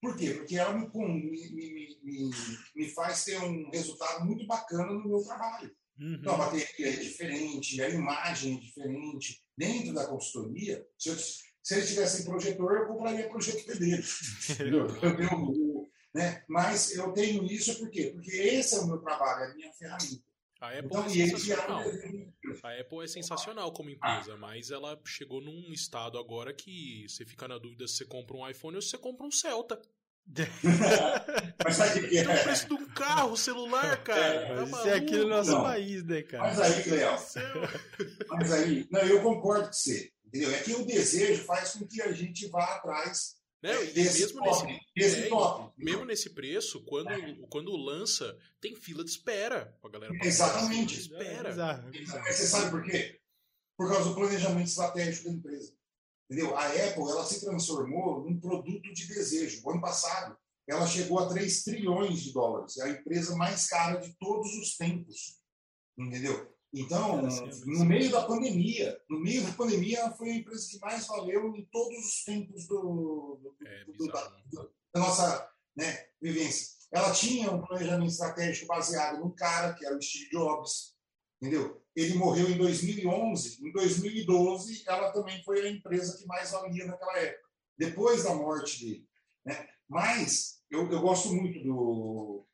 [0.01, 0.35] Por quê?
[0.35, 2.31] Porque ela me, me, me,
[2.77, 5.75] me faz ter um resultado muito bacana no meu trabalho.
[5.99, 6.15] Uhum.
[6.15, 9.45] Então, a bateria é diferente, a imagem é diferente.
[9.57, 11.17] Dentro da consultoria, se, eu,
[11.63, 14.05] se eles tivessem projetor, eu compraria projetor dele.
[14.51, 14.87] entendeu?
[15.03, 16.45] Eu tenho, né?
[16.49, 18.11] Mas eu tenho isso por quê?
[18.13, 20.23] Porque esse é o meu trabalho, é a minha ferramenta.
[20.61, 21.83] A Apple então, é sensacional.
[22.63, 27.49] A Apple é sensacional como empresa, mas ela chegou num estado agora que você fica
[27.49, 29.81] na dúvida se você compra um iPhone ou se você compra um Celta.
[31.65, 32.25] mas sabe o que é?
[32.25, 34.23] Tem o preço de um carro, celular, cara.
[34.23, 35.63] É, mas isso é aqui no nosso não.
[35.63, 36.45] país, né, cara?
[36.45, 37.19] Mas aí, Léo.
[38.29, 40.12] mas aí, não, eu concordo com você.
[40.33, 40.51] Entendeu?
[40.51, 43.73] É que o desejo faz com que a gente vá atrás né?
[43.95, 47.37] mesmo, top, nesse, é, top, mesmo nesse preço, quando, é.
[47.51, 50.13] quando lança, tem fila de espera pra galera.
[50.23, 50.99] Exatamente.
[50.99, 51.51] Espera.
[51.95, 53.21] É, Você sabe por quê?
[53.77, 55.73] Por causa do planejamento estratégico da empresa.
[56.29, 56.57] Entendeu?
[56.57, 59.63] A Apple ela se transformou num produto de desejo.
[59.65, 60.37] O ano passado,
[60.67, 62.79] ela chegou a 3 trilhões de dólares.
[62.79, 65.41] É a empresa mais cara de todos os tempos.
[65.97, 66.52] Entendeu?
[66.75, 67.21] Então,
[67.67, 71.67] no meio da pandemia, no meio da pandemia, foi a empresa que mais valeu em
[71.67, 74.43] todos os tempos do, do, é, do, da, né?
[74.95, 76.69] da, nossa né, vivência.
[76.91, 80.95] Ela tinha um planejamento estratégico baseado num cara que era o Steve Jobs,
[81.41, 81.83] entendeu?
[81.95, 83.67] Ele morreu em 2011.
[83.67, 88.83] Em 2012, ela também foi a empresa que mais valia naquela época, depois da morte
[88.83, 89.07] dele.
[89.45, 89.69] Né?
[89.87, 92.47] Mas eu, eu gosto muito do,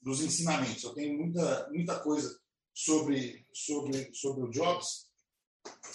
[0.00, 0.82] dos ensinamentos.
[0.84, 2.45] Eu tenho muita, muita coisa
[2.76, 5.06] sobre, sobre, sobre o Jobs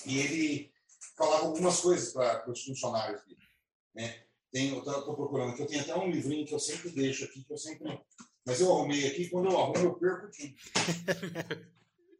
[0.04, 0.74] e ele
[1.16, 3.40] falava algumas coisas para os funcionários dele.
[3.94, 4.24] Né?
[4.52, 7.44] Tem, eu estou procurando aqui, eu tenho até um livrinho que eu sempre deixo aqui,
[7.44, 8.02] que eu sempre.
[8.44, 10.56] Mas eu arrumei aqui, quando eu arrumo, eu perco tudo.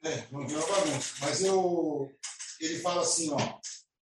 [0.04, 1.16] é, não viu bagunça.
[1.22, 2.10] Mas eu.
[2.60, 3.60] Ele fala assim, ó.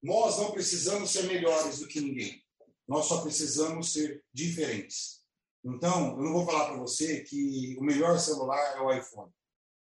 [0.02, 2.44] Nós não precisamos ser melhores do que ninguém.
[2.88, 5.22] Nós só precisamos ser diferentes.
[5.64, 9.32] Então, eu não vou falar para você que o melhor celular é o iPhone.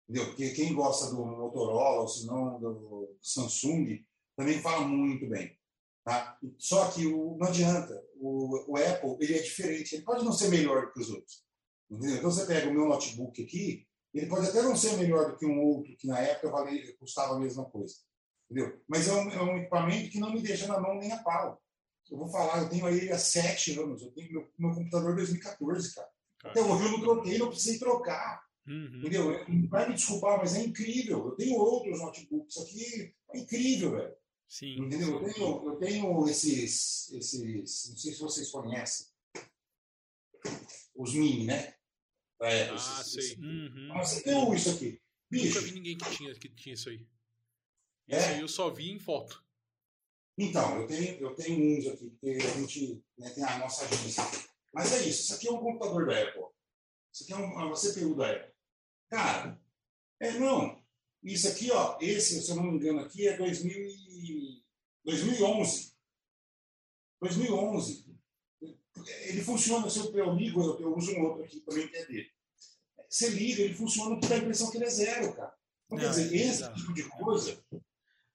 [0.10, 0.26] Entendeu?
[0.26, 4.04] Porque quem gosta do Motorola, ou se não do Samsung,
[4.36, 5.56] também fala muito bem.
[6.04, 6.36] Tá?
[6.58, 8.04] Só que o, não adianta.
[8.16, 9.94] O, o, Apple ele é diferente.
[9.94, 11.44] Ele pode não ser melhor que os outros.
[11.92, 12.18] Entendeu?
[12.18, 15.46] Então você pega o meu notebook aqui, ele pode até não ser melhor do que
[15.46, 17.94] um outro que na época valia, custava a mesma coisa.
[18.50, 18.82] Entendeu?
[18.88, 21.62] Mas é um, é um equipamento que não me deixa na mão nem a pau.
[22.10, 24.02] Eu vou falar, eu tenho ele há sete anos.
[24.02, 26.10] Eu tenho meu, meu computador 2014, cara.
[26.46, 28.49] Até hoje eu não troquei, não precisei trocar.
[28.70, 29.00] Uhum.
[29.00, 29.68] Entendeu?
[29.68, 31.30] Vai me desculpar, mas é incrível.
[31.30, 34.16] Eu tenho outros notebooks aqui, é incrível, velho.
[34.48, 34.82] Sim.
[34.82, 35.20] Entendeu?
[35.20, 37.90] Eu tenho, eu tenho esses, esses.
[37.90, 39.08] Não sei se vocês conhecem.
[40.96, 41.74] Os mini, né?
[42.42, 43.24] É, ah, esses, sei.
[43.24, 43.88] Esses, uhum.
[43.90, 45.02] Mas você tem isso aqui.
[45.32, 45.48] Bicho.
[45.48, 47.08] Nunca vi ninguém que tinha, que tinha isso aí.
[48.08, 48.18] É?
[48.18, 49.44] Isso aí eu só vi em foto.
[50.38, 54.24] Então, eu tenho, eu tenho uns aqui, porque a gente né, tem a nossa agência.
[54.72, 56.46] Mas é isso, isso aqui é um computador da Apple.
[57.12, 58.49] Isso aqui é uma CPU da Apple.
[59.10, 59.60] Cara,
[60.20, 60.80] é não.
[61.24, 64.64] Isso aqui, ó, esse, se eu não me engano, aqui é 2000 e...
[65.04, 65.94] 2011.
[67.22, 68.10] 2011.
[69.26, 72.32] Ele funciona, se eu ligo, eu, eu uso um outro aqui é dele.
[73.10, 75.54] Você liga, ele funciona, dá a impressão que ele é zero, cara.
[75.86, 77.64] Então, não, quer dizer, é esse tipo de coisa,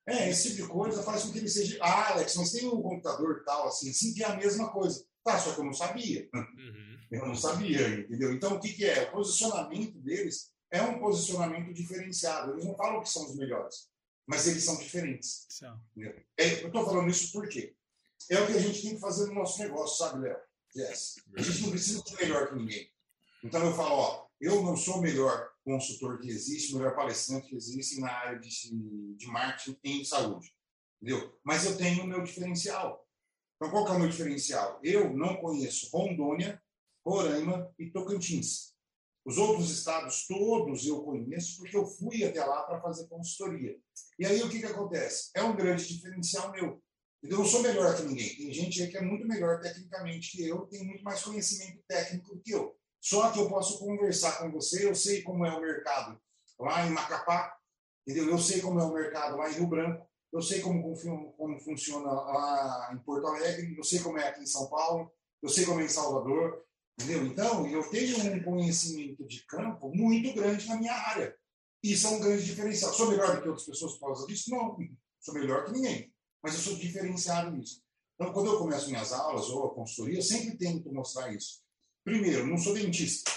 [0.07, 1.77] é, esse tipo de coisa faz com que ele seja.
[1.81, 5.05] Ah, Alex, mas tem um computador tal, assim, assim, que é a mesma coisa.
[5.23, 6.29] Tá, só que eu não sabia.
[6.33, 6.99] Uhum.
[7.09, 8.33] Eu não sabia, entendeu?
[8.33, 9.03] Então, o que, que é?
[9.03, 12.53] O posicionamento deles é um posicionamento diferenciado.
[12.53, 13.89] Eles não falam que são os melhores,
[14.27, 15.45] mas eles são diferentes.
[16.37, 17.75] É, eu estou falando isso porque
[18.29, 20.37] é o que a gente tem que fazer no nosso negócio, sabe, Léo?
[20.75, 21.15] Yes.
[21.37, 22.91] A gente não precisa ser melhor que ninguém.
[23.43, 27.47] Então eu falo, ó, eu não sou o melhor consultor que existe, o melhor palestrante
[27.47, 28.49] que existe na área de,
[29.15, 30.53] de marketing em saúde.
[31.01, 31.37] Entendeu?
[31.43, 33.07] Mas eu tenho o meu diferencial.
[33.55, 34.79] Então, qual que é o meu diferencial?
[34.83, 36.61] Eu não conheço Rondônia,
[37.05, 38.74] Roraima e Tocantins.
[39.25, 43.75] Os outros estados todos eu conheço porque eu fui até lá para fazer consultoria.
[44.19, 45.31] E aí o que, que acontece?
[45.35, 46.81] É um grande diferencial meu.
[47.23, 48.35] Eu não sou melhor que ninguém.
[48.35, 52.39] Tem gente aí que é muito melhor tecnicamente que eu, tem muito mais conhecimento técnico
[52.43, 52.77] que eu.
[53.01, 56.19] Só que eu posso conversar com você, eu sei como é o mercado
[56.59, 57.55] lá em Macapá,
[58.07, 58.29] entendeu?
[58.29, 60.81] Eu sei como é o mercado lá em Rio Branco, eu sei como,
[61.37, 65.11] como funciona lá em Porto Alegre, eu sei como é aqui em São Paulo,
[65.41, 66.63] eu sei como é em Salvador,
[66.97, 67.25] Entendeu?
[67.25, 71.35] Então, eu tenho um conhecimento de campo muito grande na minha área.
[71.83, 72.93] Isso é um grande diferencial.
[72.93, 74.49] Sou melhor do que outras pessoas por causa disso?
[74.49, 74.77] Não.
[75.19, 76.13] Sou melhor que ninguém.
[76.41, 77.83] Mas eu sou diferenciado nisso.
[78.15, 81.61] Então, quando eu começo minhas aulas ou a consultoria, eu sempre tento mostrar isso.
[82.03, 83.29] Primeiro, não sou dentista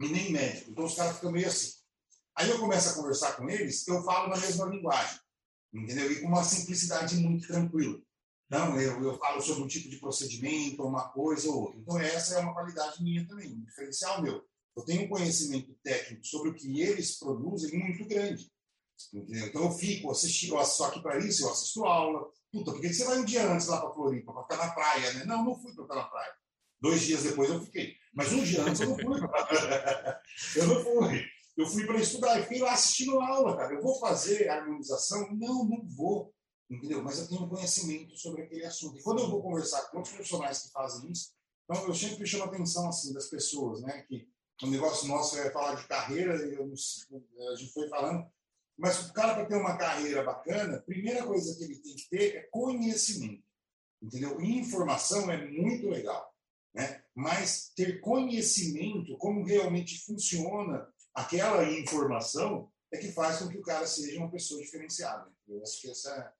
[0.00, 0.70] e nem médico.
[0.72, 1.72] Então, os caras ficam meio assim.
[2.34, 5.20] Aí eu começo a conversar com eles, eu falo na mesma linguagem.
[5.72, 6.10] Entendeu?
[6.10, 8.00] E com uma simplicidade muito tranquila.
[8.52, 11.80] Não, eu, eu falo sobre um tipo de procedimento, uma coisa ou outra.
[11.80, 14.44] Então, essa é uma qualidade minha também, um diferencial meu.
[14.76, 18.52] Eu tenho um conhecimento técnico sobre o que eles produzem muito grande.
[19.10, 19.46] Entendeu?
[19.46, 22.28] Então, eu fico assistindo, assisto aqui para isso, eu assisto aula.
[22.52, 25.12] Puta, por que você vai um dia antes lá para Floripa, para ficar na praia?
[25.14, 25.24] Né?
[25.24, 26.32] Não, não fui para ficar na praia.
[26.78, 27.96] Dois dias depois eu fiquei.
[28.12, 29.06] Mas um dia antes eu não fui.
[30.56, 31.24] eu não fui.
[31.56, 33.72] Eu fui para estudar e fiquei lá assistindo aula, cara.
[33.72, 35.26] Eu vou fazer harmonização?
[35.32, 36.34] Não, não vou
[36.72, 37.02] entendeu?
[37.02, 38.98] Mas eu tenho conhecimento sobre aquele assunto.
[38.98, 41.34] E quando eu vou conversar com outros profissionais que fazem isso,
[41.64, 44.02] então eu sempre chamo a atenção assim das pessoas, né?
[44.08, 44.28] Que
[44.62, 48.26] o negócio nosso é falar de carreira, eu, a gente foi falando,
[48.78, 52.08] mas o cara para ter uma carreira bacana, a primeira coisa que ele tem que
[52.08, 53.44] ter é conhecimento,
[54.00, 54.40] entendeu?
[54.40, 56.34] Informação é muito legal,
[56.74, 57.04] né?
[57.14, 63.86] Mas ter conhecimento, como realmente funciona aquela informação, é que faz com que o cara
[63.86, 65.30] seja uma pessoa diferenciada.
[65.48, 66.32] Eu acho que essa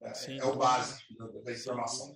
[0.00, 2.14] é, Sim, é o básico da, da informação.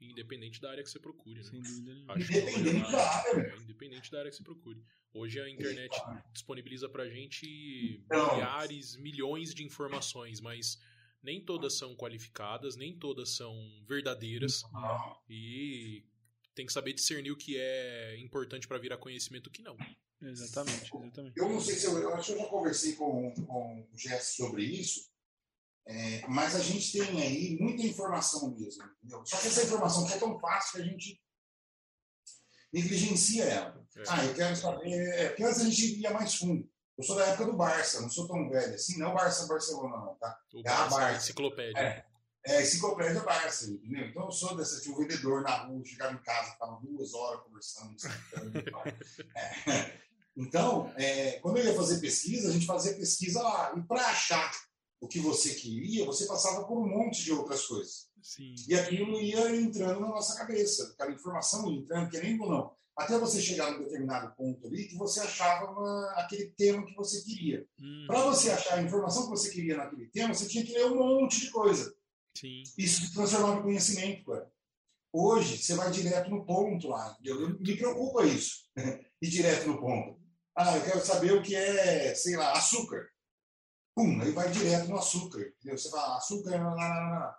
[0.00, 1.40] independente da área que você procure.
[1.40, 1.44] Né?
[1.44, 3.40] Sem dúvida Independente da área.
[3.40, 4.84] É, independente da área que você procure.
[5.14, 5.94] Hoje a internet
[6.32, 10.78] disponibiliza pra gente então, milhares, milhões de informações, mas
[11.22, 13.54] nem todas são qualificadas, nem todas são
[13.86, 14.62] verdadeiras.
[14.72, 15.16] Não.
[15.28, 16.04] E
[16.54, 19.76] tem que saber discernir o que é importante para virar conhecimento e o que não.
[20.20, 21.38] Exatamente, exatamente.
[21.38, 24.36] Eu não sei se eu, eu acho que eu já conversei com, com o Jess
[24.36, 25.11] sobre isso,
[25.86, 29.24] é, mas a gente tem aí muita informação mesmo, entendeu?
[29.26, 31.22] Só que essa informação que é tão fácil que a gente
[32.72, 33.86] negligencia ela.
[33.96, 34.02] É.
[34.08, 34.90] Ah, eu quero saber.
[34.90, 36.68] É, porque antes a gente ia mais fundo.
[36.96, 40.14] Eu sou da época do Barça, não sou tão velho assim, não Barça Barcelona, não,
[40.16, 40.38] tá?
[40.54, 41.16] O é Barça, a Barça.
[41.16, 41.80] Enciclopédia.
[41.80, 42.04] É,
[42.46, 44.06] é enciclopédia Barça, entendeu?
[44.06, 47.42] Então eu sou dessa, tinha um vendedor na rua, chegava em casa, ficava duas horas
[47.42, 47.96] conversando,
[49.68, 50.02] é.
[50.34, 53.74] Então, é, quando eu ia fazer pesquisa, a gente fazia pesquisa lá.
[53.76, 54.50] E para achar
[55.02, 58.08] o que você queria, você passava por um monte de outras coisas.
[58.22, 58.54] Sim.
[58.68, 62.76] E aquilo ia entrando na nossa cabeça, aquela informação ia entrando, querendo ou não.
[62.96, 67.20] Até você chegar num determinado ponto ali que você achava uma, aquele tema que você
[67.22, 67.66] queria.
[67.80, 68.04] Hum.
[68.06, 70.98] Para você achar a informação que você queria naquele tema, você tinha que ler um
[70.98, 71.92] monte de coisa.
[72.38, 72.62] Sim.
[72.78, 74.48] Isso se transformava em conhecimento, cara.
[75.12, 77.16] Hoje, você vai direto no ponto lá.
[77.24, 78.68] Eu, me preocupa isso.
[79.20, 80.22] ir direto no ponto.
[80.56, 83.08] Ah, eu quero saber o que é, sei lá, açúcar.
[83.94, 85.40] Pum, aí vai direto no açúcar.
[85.40, 85.78] Entendeu?
[85.78, 86.58] Você fala, açúcar.
[86.58, 87.34] Não, não, não,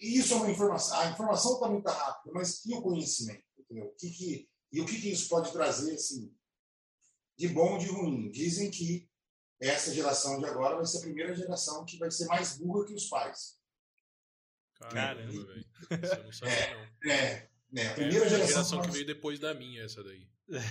[0.00, 0.98] Isso é uma informação.
[0.98, 3.44] A informação está muito rápida, mas e o conhecimento?
[3.58, 3.86] Entendeu?
[3.86, 6.34] O que que, e o que, que isso pode trazer assim,
[7.36, 8.30] de bom ou de ruim?
[8.30, 9.08] Dizem que
[9.60, 12.94] essa geração de agora vai ser a primeira geração que vai ser mais burra que
[12.94, 13.58] os pais.
[14.74, 15.66] Caramba, velho.
[15.88, 17.12] Você não sabe, é, não.
[17.12, 20.26] É, é, a primeira é geração, geração que veio depois da minha, essa daí.
[20.52, 20.64] É.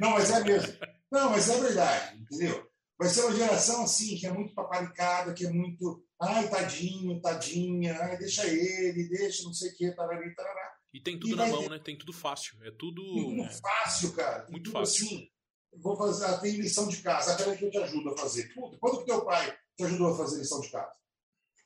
[0.00, 0.74] não, mas é mesmo.
[1.10, 2.66] Não, mas é verdade, entendeu?
[2.98, 6.04] Vai ser uma geração assim, que é muito paparicada, que é muito.
[6.20, 10.74] Ai, tadinho, tadinha, ai, deixa ele, deixa não sei o que, tarari, tarará.
[10.92, 11.70] E tem tudo e na mão, ter...
[11.70, 11.78] né?
[11.80, 12.56] Tem tudo fácil.
[12.62, 13.02] É tudo.
[13.02, 14.46] Tudo fácil, cara.
[14.48, 15.06] Muito fácil.
[15.06, 15.28] Assim,
[15.76, 17.36] vou fazer, ah, tem lição de casa.
[17.36, 18.54] Peraí que eu te ajudo a fazer.
[18.54, 20.94] Puta, quando que teu pai te ajudou a fazer lição de casa?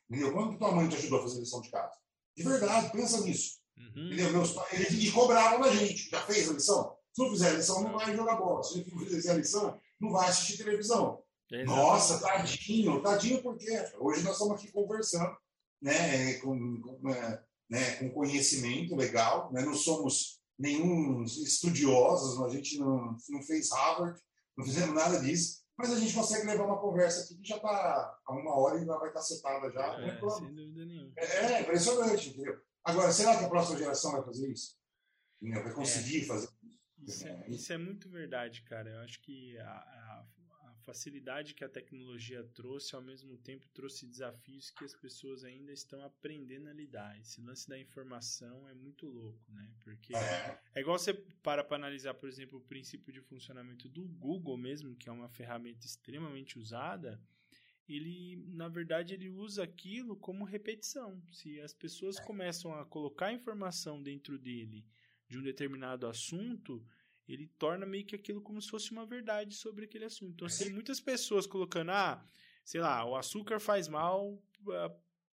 [0.09, 0.33] Entendeu?
[0.33, 1.95] Quando que tua mãe te ajudou a fazer lição de casa?
[2.35, 3.58] De verdade, pensa nisso.
[3.79, 4.33] Uhum.
[4.33, 4.55] Meus
[4.93, 6.11] e cobravam da gente.
[6.11, 6.97] Já fez a lição?
[7.13, 8.63] Se não fizer a lição, não vai jogar bola.
[8.63, 11.23] Se não fizer a lição, não vai assistir televisão.
[11.65, 13.67] Nossa, tadinho, tadinho porque
[13.99, 15.35] hoje nós estamos aqui conversando,
[15.81, 22.79] né, com, com, é, né, com conhecimento legal, né, não somos nenhum estudiosos, a gente
[22.79, 24.21] não, não fez Harvard,
[24.57, 28.19] não fizemos nada disso, mas a gente consegue levar uma conversa aqui que já está
[28.27, 29.95] há uma hora e já vai estar setada já.
[30.01, 31.13] É, sem dúvida nenhuma.
[31.17, 32.61] É, é impressionante, entendeu?
[32.89, 34.75] Agora, será que a próxima geração vai fazer isso?
[35.43, 36.25] Vai conseguir é.
[36.25, 36.49] fazer
[37.07, 37.29] isso?
[37.29, 38.89] É, isso é muito verdade, cara.
[38.89, 40.27] Eu acho que a, a,
[40.63, 45.71] a, facilidade que a tecnologia trouxe, ao mesmo tempo, trouxe desafios que as pessoas ainda
[45.71, 47.19] estão aprendendo a lidar.
[47.21, 49.71] Esse lance da informação é muito louco, né?
[49.85, 54.07] Porque é, é igual você para para analisar, por exemplo, o princípio de funcionamento do
[54.07, 57.21] Google mesmo, que é uma ferramenta extremamente usada
[57.89, 61.23] ele na verdade ele usa aquilo como repetição.
[61.33, 64.85] Se as pessoas começam a colocar informação dentro dele
[65.29, 66.85] de um determinado assunto,
[67.29, 70.33] ele torna meio que aquilo como se fosse uma verdade sobre aquele assunto.
[70.33, 72.25] Então, tem muitas pessoas colocando, ah,
[72.65, 74.43] sei lá, o açúcar faz mal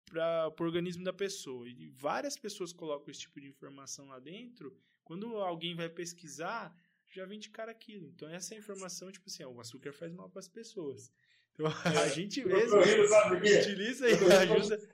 [0.06, 1.68] para o organismo da pessoa.
[1.68, 4.76] E várias pessoas colocam esse tipo de informação lá dentro.
[5.06, 6.76] Quando alguém vai pesquisar,
[7.14, 8.10] já vem de cara aquilo.
[8.10, 11.12] Então, essa informação, tipo assim, o açúcar faz mal para as pessoas.
[11.56, 14.90] Então, é, a gente mesmo rindo, sabe utiliza e ajuda.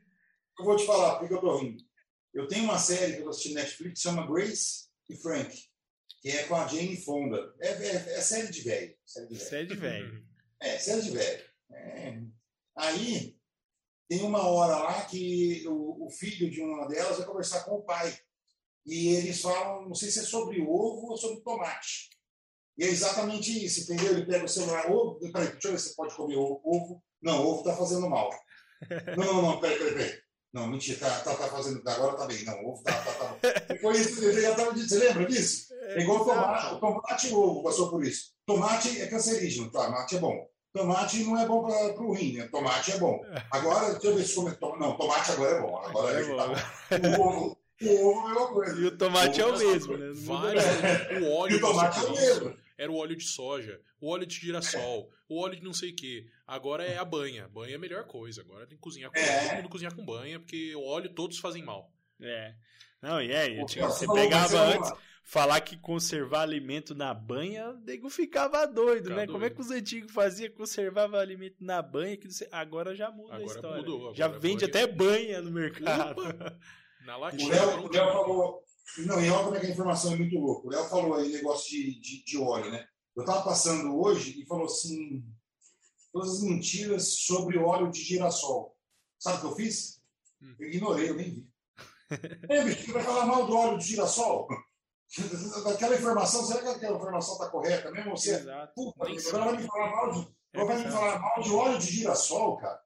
[0.60, 1.84] Eu vou te falar porque eu tô rindo.
[2.34, 5.58] Eu tenho uma série que eu assisti na Netflix que chama Grace e Frank,
[6.22, 7.54] que é com a Jane Fonda.
[7.60, 8.96] É, é, é série de velho.
[9.06, 10.26] Série de velho.
[10.62, 11.44] É, série de velho.
[11.72, 12.22] É.
[12.78, 13.36] Aí,
[14.08, 17.84] tem uma hora lá que o, o, filho de uma delas vai conversar com o
[17.84, 18.18] pai.
[18.86, 22.10] E eles falam, não sei se é sobre ovo ou sobre tomate.
[22.82, 24.14] E é exatamente isso, entendeu?
[24.14, 26.99] Ele pega o celular, ovo, peraí, deixa eu ver se você pode comer ovo.
[27.22, 28.32] Não, ovo está fazendo mal.
[29.16, 30.14] Não, não, não, peraí, peraí, peraí.
[30.52, 32.44] Não, mentira, tá, tá, tá fazendo, agora tá bem.
[32.44, 33.76] Não, ovo tá, tá, tá.
[33.80, 35.68] Foi isso, ele já tava, você lembra disso?
[35.72, 38.32] É igual tomate, tomate e ovo passou por isso.
[38.48, 40.48] Tomate é cancerígeno, tomate é bom.
[40.74, 42.48] Tomate não é bom para o rim, né?
[42.48, 43.22] Tomate é bom.
[43.52, 44.58] Agora, deixa eu ver se come.
[44.80, 45.78] Não, tomate agora é bom.
[45.78, 46.38] Agora é, é bom.
[46.38, 46.58] Tá bom.
[47.08, 48.82] O ovo, o ovo é a mesma coisa.
[48.82, 50.12] E o tomate o é o mesmo, né?
[50.16, 50.64] Vários,
[51.22, 54.26] o óleo e o tomate é o mesmo era o óleo de soja, o óleo
[54.26, 56.26] de girassol, o óleo de não sei o que.
[56.48, 57.48] Agora é a banha.
[57.48, 58.41] Banha é a melhor coisa.
[58.41, 59.48] Agora tem que cozinhar com é.
[59.48, 61.94] todo mundo cozinhar com banha, porque o óleo todos fazem mal.
[62.20, 62.56] É.
[62.99, 64.91] Não, e é, Pô, você pegava antes,
[65.24, 69.26] falar que conservar alimento na banha, o nego ficava doido, Fica né?
[69.26, 69.34] Doido.
[69.34, 70.52] Como é que os antigos faziam?
[70.52, 72.48] Conservava alimento na banha, que você...
[72.52, 73.78] agora já muda agora a história.
[73.78, 76.24] Mudou, agora já vende até banha no mercado.
[77.06, 77.45] Na latinha.
[77.45, 78.70] O Léo falou.
[79.00, 80.68] Não, e olha como é que a informação é muito louca.
[80.68, 82.86] O Léo falou aí negócio de, de, de óleo, né?
[83.16, 85.24] Eu estava passando hoje e falou assim:
[86.12, 88.76] todas as mentiras sobre óleo de girassol.
[89.20, 90.02] Sabe o que eu fiz?
[90.42, 90.56] Hum.
[90.60, 91.50] Eu ignorei, eu nem vi.
[92.50, 94.48] é, bicho, que vai falar mal do óleo de girassol?
[95.66, 98.12] Daquela informação, será que aquela informação está correta mesmo?
[98.12, 98.74] Você, Exato.
[98.74, 101.88] Puta, agora vai me falar mal de, é vai me falar mal de óleo de
[101.88, 102.82] girassol, cara.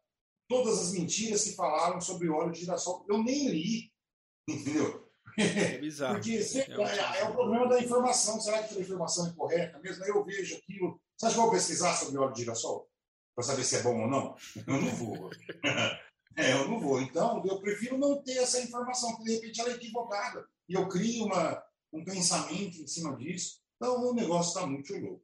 [0.48, 3.92] Todas as mentiras que falaram sobre óleo de girassol, eu nem li.
[4.50, 5.05] Entendeu?
[5.38, 6.16] É bizarro.
[6.16, 8.40] Porque sempre, é, é, é, o problema da informação.
[8.40, 10.04] Será que a informação é correta mesmo?
[10.04, 11.00] Aí eu vejo aquilo.
[11.16, 12.90] Você acha que eu vou pesquisar sobre óleo de girassol?
[13.36, 14.36] Para saber se é bom ou não?
[14.68, 15.30] Eu não vou.
[16.38, 17.02] é, eu não vou.
[17.02, 20.46] Então, eu prefiro não ter essa informação, porque de repente ela é equivocada.
[20.70, 23.60] E eu crio uma, um pensamento em cima disso.
[23.76, 25.24] Então o negócio está muito louco.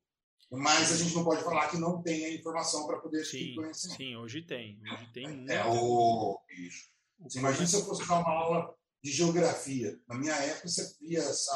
[0.51, 3.89] Mas a gente não pode falar que não tem a informação para poder sim, conhecer.
[3.91, 4.81] Sim, hoje tem.
[4.83, 5.49] Hoje tem muito.
[5.49, 6.37] É o.
[6.49, 6.89] Bicho.
[7.19, 9.99] Você imagina se eu fosse dar uma aula de geografia.
[10.07, 11.47] Na minha época, você via as,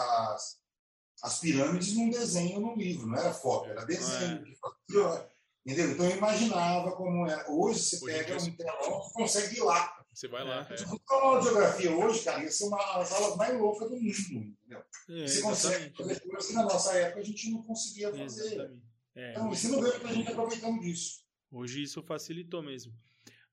[1.21, 4.43] as, pirâmides num desenho no livro, não era foto, era desenho.
[4.45, 5.35] É.
[5.65, 5.91] Entendeu?
[5.91, 7.51] Então eu imaginava como era.
[7.51, 10.05] Hoje você hoje pega um telão e consegue ir lá.
[10.13, 10.65] Você vai lá.
[10.69, 10.77] É.
[10.77, 13.95] Se você aula de geografia hoje, cara, ia ser uma das aulas mais loucas do
[13.95, 14.83] mundo, entendeu?
[15.09, 18.71] É, você consegue fazer coisas que na nossa época a gente não conseguia fazer.
[19.15, 21.25] É, então, você não vê que a gente aproveitando disso.
[21.51, 22.93] Hoje isso facilitou mesmo.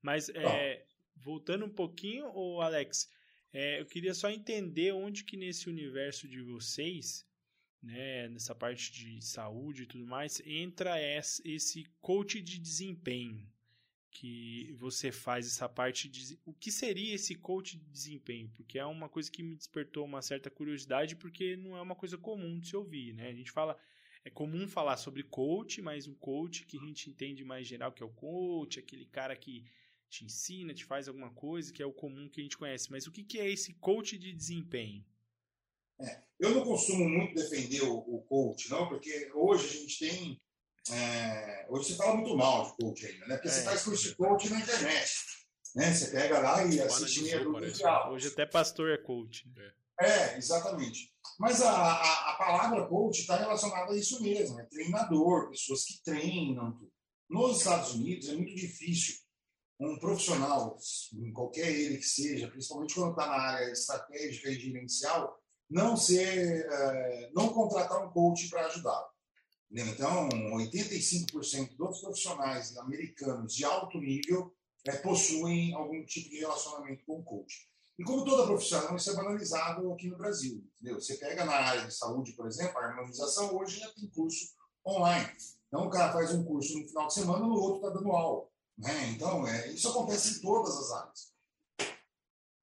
[0.01, 0.85] Mas, é,
[1.17, 3.09] voltando um pouquinho, o Alex,
[3.53, 7.27] é, eu queria só entender onde que nesse universo de vocês,
[7.83, 10.97] né, nessa parte de saúde e tudo mais, entra
[11.45, 13.47] esse coach de desempenho
[14.13, 18.49] que você faz essa parte de o que seria esse coach de desempenho?
[18.51, 22.19] Porque é uma coisa que me despertou uma certa curiosidade porque não é uma coisa
[22.19, 23.29] comum de se ouvir né?
[23.29, 23.77] A gente fala
[24.25, 28.03] é comum falar sobre coach mas um coach que a gente entende mais geral que
[28.03, 29.65] é o coach aquele cara que
[30.13, 33.07] te ensina te faz alguma coisa que é o comum que a gente conhece mas
[33.07, 35.05] o que, que é esse coach de desempenho
[36.01, 40.41] é, eu não costumo muito defender o, o coach não porque hoje a gente tem
[40.91, 43.37] é, hoje se fala muito mal de coach ainda, né?
[43.37, 45.13] Porque é, você faz curso de coach na internet.
[45.75, 45.93] Né?
[45.93, 47.57] Você pega lá e assiste meia do
[48.11, 49.49] Hoje até pastor é coach.
[50.01, 51.13] É, é exatamente.
[51.39, 56.03] Mas a, a, a palavra coach está relacionada a isso mesmo, é treinador, pessoas que
[56.03, 56.79] treinam.
[57.31, 59.17] Nos Estados Unidos é muito difícil
[59.81, 60.79] um profissional,
[61.33, 65.39] qualquer ele que seja, principalmente quando está na área estratégica e gerencial,
[65.69, 69.13] não ser, é, não contratar um coach para ajudá-lo.
[69.71, 74.55] Então, 85% dos profissionais americanos de alto nível
[74.87, 77.73] é, possuem algum tipo de relacionamento com o coach.
[77.99, 80.63] E como toda profissão, isso é banalizado aqui no Brasil.
[80.75, 81.01] Entendeu?
[81.01, 84.55] Você pega na área de saúde, por exemplo, a harmonização hoje já tem curso
[84.87, 85.31] online.
[85.69, 88.47] Então, o cara faz um curso no final de semana, no outro está dando aula.
[88.79, 89.11] Né?
[89.11, 91.33] Então, é, isso acontece em todas as áreas.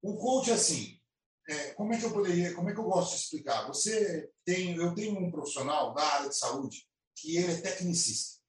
[0.01, 0.99] O coach, assim,
[1.47, 3.67] é, como é que eu poderia, como é que eu gosto de explicar?
[3.67, 8.39] Você tem, eu tenho um profissional da área de saúde que ele é tecnicista.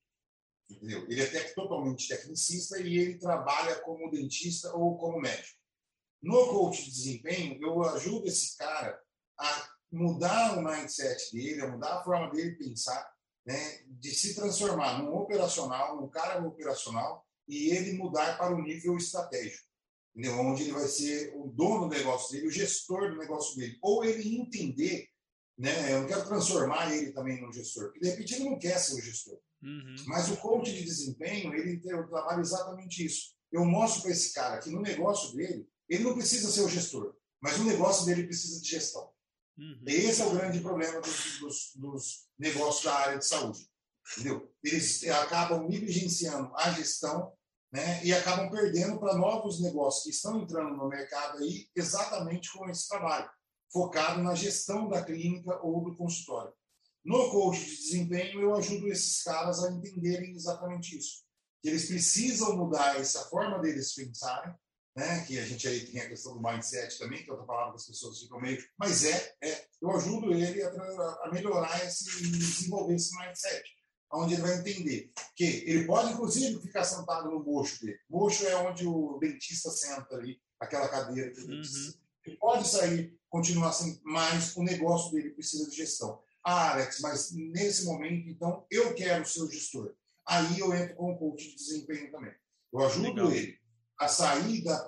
[0.71, 1.05] Entendeu?
[1.09, 5.59] Ele é tec, totalmente tecnicista e ele trabalha como dentista ou como médico.
[6.23, 9.01] No coach de desempenho, eu ajudo esse cara
[9.39, 13.11] a mudar o mindset dele, a mudar a forma dele pensar,
[13.45, 18.97] né, de se transformar num operacional, num cara operacional, e ele mudar para o nível
[18.97, 19.65] estratégico,
[20.15, 20.39] entendeu?
[20.41, 24.05] onde ele vai ser o dono do negócio dele, o gestor do negócio dele, ou
[24.05, 25.11] ele entender
[25.61, 25.93] né?
[25.93, 28.95] Eu não quero transformar ele também num gestor, porque de repente ele não quer ser
[28.95, 29.39] o gestor.
[29.63, 29.95] Uhum.
[30.07, 33.35] Mas o coach de desempenho, ele trabalha exatamente isso.
[33.53, 37.15] Eu mostro para esse cara que no negócio dele, ele não precisa ser o gestor,
[37.43, 39.13] mas o negócio dele precisa de gestão.
[39.59, 39.83] Uhum.
[39.87, 43.69] Esse é o grande problema dos, dos, dos negócios da área de saúde.
[44.13, 44.51] Entendeu?
[44.65, 47.35] Eles acabam negligenciando a gestão
[47.73, 52.69] né, e acabam perdendo para novos negócios que estão entrando no mercado aí exatamente com
[52.69, 53.31] esse trabalho
[53.73, 56.53] focado na gestão da clínica ou do consultório.
[57.05, 61.25] No coach de desempenho, eu ajudo esses caras a entenderem exatamente isso.
[61.63, 64.55] Que eles precisam mudar essa forma deles pensarem,
[64.97, 65.25] né?
[65.25, 67.81] que a gente aí tem a questão do mindset também, que é outra palavra que
[67.81, 68.63] as pessoas ficam meio.
[68.79, 70.69] Mas é, é eu ajudo ele a,
[71.25, 73.63] a melhorar esse, desenvolver esse mindset,
[74.13, 77.99] onde ele vai entender que ele pode, inclusive, ficar sentado no mocho dele.
[78.09, 81.97] Mocho é onde o dentista senta ali, aquela cadeira que o dentista.
[81.97, 82.05] Uhum.
[82.27, 86.21] Ele pode sair continuar assim, mas o negócio dele precisa de gestão.
[86.45, 89.95] Ah, Alex, mas nesse momento, então, eu quero ser o gestor.
[90.27, 92.33] Aí eu entro com o coach de desempenho também.
[92.73, 93.33] Eu ajudo Legal.
[93.33, 93.59] ele
[93.99, 94.83] a sair da,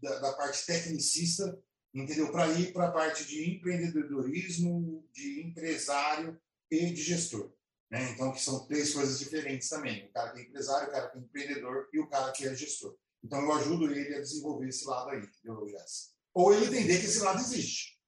[0.00, 1.58] da, da, parte tecnicista
[1.94, 2.30] entendeu?
[2.30, 6.40] Para ir para a parte de empreendedorismo, de empresário
[6.70, 7.52] e de gestor.
[7.92, 8.10] Né?
[8.12, 10.06] Então, que são três coisas diferentes também.
[10.06, 12.54] O cara que é empresário, o cara que é empreendedor e o cara que é
[12.54, 12.96] gestor.
[13.22, 16.14] Então, eu ajudo ele a desenvolver esse lado aí, entendeu, Jess?
[16.32, 18.00] Ou ele entender que esse lado existe.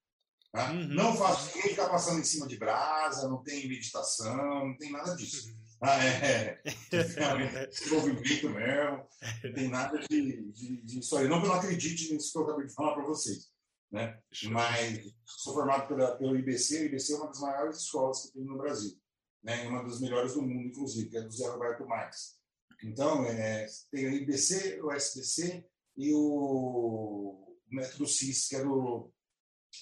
[0.51, 0.73] Tá?
[0.73, 0.89] Uhum.
[0.89, 5.15] Não faço ninguém ficar passando em cima de brasa, não tem meditação, não tem nada
[5.15, 5.51] disso.
[5.51, 5.65] Uhum.
[5.83, 7.67] Ah, é, é.
[7.69, 9.07] desenvolvimento mesmo,
[9.45, 11.29] não tem nada de, de, de isso aí.
[11.29, 13.53] Não que eu não acredite nisso que eu acabei de falar para vocês.
[13.93, 14.19] Né?
[14.45, 18.45] Mas sou formado pela, pelo IBC, o IBC é uma das maiores escolas que tem
[18.45, 18.99] no Brasil,
[19.45, 19.69] né?
[19.69, 22.37] uma das melhores do mundo, inclusive, que é do Zé Roberto Marques.
[22.83, 25.65] Então, é, tem o IBC, o SBC
[25.97, 29.13] e o Método CIS, que é do,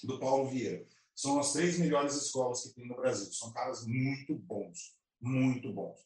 [0.03, 0.85] do Paulo Vieira.
[1.15, 3.31] São as três melhores escolas que tem no Brasil.
[3.31, 5.99] São caras muito bons, muito bons.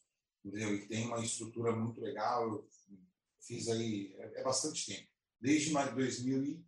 [0.44, 0.74] Entendeu?
[0.74, 2.48] E tem uma estrutura muito legal.
[2.48, 2.68] Eu
[3.40, 5.08] fiz aí, é, é bastante tempo.
[5.40, 6.64] Desde mais de 2000 e,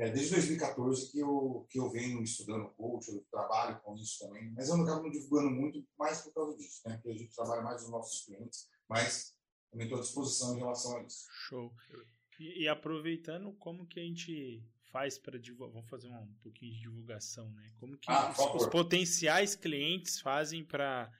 [0.00, 4.50] é, desde 2014 que eu, que eu venho estudando coach, eu trabalho com isso também,
[4.52, 6.94] mas eu não acabo divulgando muito mais por causa disso, né?
[6.94, 9.36] porque a gente trabalha mais nos nossos clientes, mas
[9.70, 11.26] também estou à disposição em relação a isso.
[11.30, 11.70] Show.
[12.38, 15.74] E, e aproveitando, como que a gente faz para divulgar?
[15.74, 17.70] Vamos fazer um, pouquinho de divulgação, né?
[17.78, 21.12] Como que ah, os, os, potenciais clientes fazem para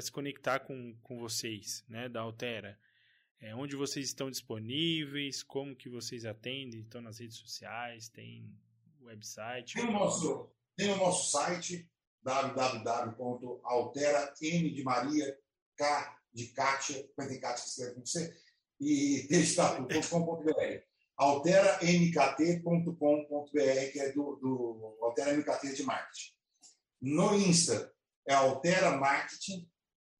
[0.00, 2.78] se conectar com, com vocês, né, da Altera?
[3.42, 5.42] É, onde vocês estão disponíveis?
[5.42, 6.82] Como que vocês atendem?
[6.82, 8.08] Estão nas redes sociais?
[8.08, 8.56] Tem
[9.00, 9.74] website?
[9.74, 11.90] Tem o nosso, tem o nosso site
[12.22, 15.36] www.altera n de Maria
[15.76, 18.32] K de Kátia, tem Kátia que escreve com você,
[18.80, 20.52] e testatu.com.br.
[21.16, 26.32] alteramkt.com.br, que é do, do Altera MKT de marketing.
[27.00, 27.92] No Insta
[28.24, 29.68] é Altera Marketing,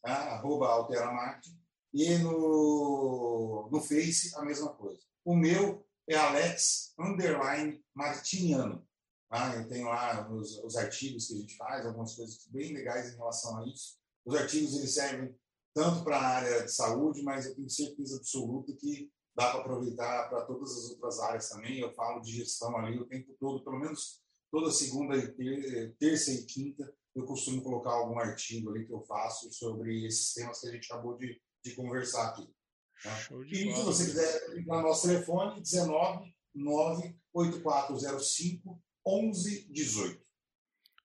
[0.02, 0.12] tá?
[0.12, 1.61] arroba Altera Marketing,
[1.92, 5.00] e no, no Face a mesma coisa.
[5.24, 8.86] O meu é Alex Underline Martiniano.
[9.28, 9.54] Tá?
[9.56, 13.16] Eu tenho lá os, os artigos que a gente faz, algumas coisas bem legais em
[13.16, 13.96] relação a isso.
[14.24, 15.34] Os artigos eles servem
[15.74, 20.28] tanto para a área de saúde, mas eu tenho certeza absoluta que dá para aproveitar
[20.28, 21.78] para todas as outras áreas também.
[21.78, 26.44] Eu falo de gestão ali o tempo todo, pelo menos toda segunda ter, terça e
[26.44, 30.72] quinta, eu costumo colocar algum artigo ali que eu faço sobre esses temas que a
[30.72, 32.48] gente acabou de, de conversar aqui.
[33.02, 33.18] Tá?
[33.46, 33.76] E bola.
[33.76, 40.22] se você quiser ligar no nosso telefone, 19 98405 1118.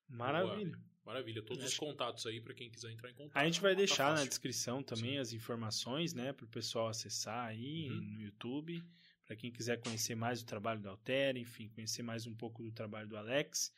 [0.09, 0.71] Maravilha.
[0.71, 0.87] Boa.
[1.05, 1.41] Maravilha.
[1.41, 3.37] Todos os contatos aí para quem quiser entrar em contato.
[3.37, 5.19] A gente vai tá deixar tá na descrição também Sim.
[5.19, 8.01] as informações, né, para o pessoal acessar aí uhum.
[8.01, 8.83] no YouTube.
[9.25, 12.71] Para quem quiser conhecer mais o trabalho do Altera, enfim, conhecer mais um pouco do
[12.71, 13.73] trabalho do Alex,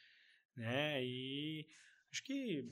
[0.56, 1.03] né?
[1.03, 1.68] E
[2.11, 2.68] acho que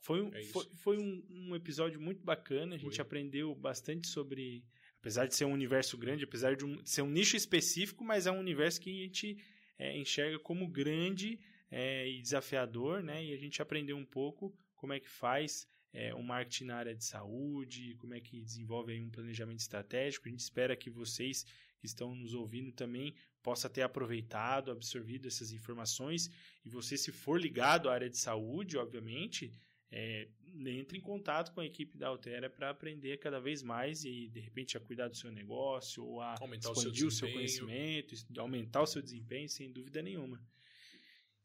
[0.00, 2.76] foi um, é foi, foi um, um, episódio muito bacana.
[2.76, 3.02] A gente foi.
[3.02, 4.64] aprendeu bastante sobre.
[5.00, 8.26] Apesar de ser um universo grande, apesar de, um, de ser um nicho específico, mas
[8.26, 9.38] é um universo que a gente
[9.78, 11.38] é, enxerga como grande
[11.70, 13.24] é, e desafiador, né?
[13.24, 16.94] E a gente aprendeu um pouco como é que faz é, um marketing na área
[16.94, 20.26] de saúde, como é que desenvolve um planejamento estratégico.
[20.26, 21.44] A gente espera que vocês
[21.78, 26.28] que estão nos ouvindo também possa ter aproveitado, absorvido essas informações.
[26.64, 29.52] E você, se for ligado à área de saúde, obviamente,
[29.90, 30.28] é,
[30.66, 34.40] entre em contato com a equipe da Altera para aprender cada vez mais e, de
[34.40, 38.14] repente, a cuidar do seu negócio ou a aumentar expandir o seu, o seu conhecimento,
[38.38, 40.40] aumentar o seu desempenho, sem dúvida nenhuma.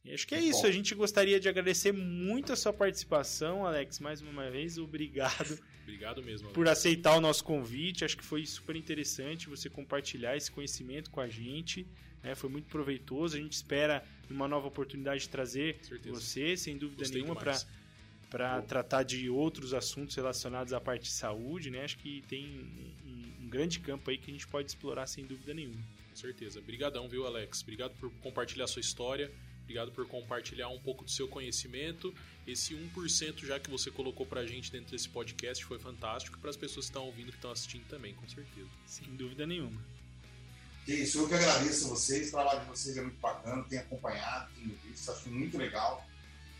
[0.03, 0.68] E acho que é isso.
[0.68, 4.78] A gente gostaria de agradecer muito a sua participação, Alex, mais uma vez.
[4.78, 5.57] Obrigado.
[5.84, 6.48] Obrigado mesmo.
[6.48, 6.56] Alex.
[6.56, 8.03] Por aceitar o nosso convite.
[8.03, 11.88] Acho que foi super interessante você compartilhar esse conhecimento com a gente.
[12.22, 12.36] Né?
[12.36, 13.38] Foi muito proveitoso.
[13.38, 17.57] A gente espera uma nova oportunidade de trazer você, sem dúvida Gostei nenhuma, para
[18.34, 21.84] para tratar de outros assuntos relacionados à parte de saúde, né?
[21.84, 22.43] Acho que tem
[23.05, 25.80] um, um, grande campo aí que a gente pode explorar sem dúvida nenhuma.
[26.10, 26.57] Com certeza.
[26.57, 27.61] Obrigadão, viu, Alex?
[27.61, 29.31] Obrigado por compartilhar a sua história.
[29.61, 32.11] Obrigado por compartilhar um pouco do seu conhecimento.
[32.47, 36.57] Esse 1% já que você colocou pra gente dentro desse podcast foi fantástico para as
[36.57, 38.68] pessoas que estão ouvindo, que estão assistindo também, com certeza.
[38.88, 39.80] Sem dúvida nenhuma.
[40.85, 43.84] Que isso, eu que agradeço a vocês, o trabalho de vocês é muito bacana, tenho
[43.84, 46.03] acompanhado, tenho visto, acho muito legal.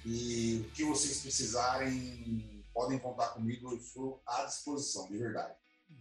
[0.06, 5.54] E o que vocês precisarem, podem contar comigo, eu estou à disposição, de verdade.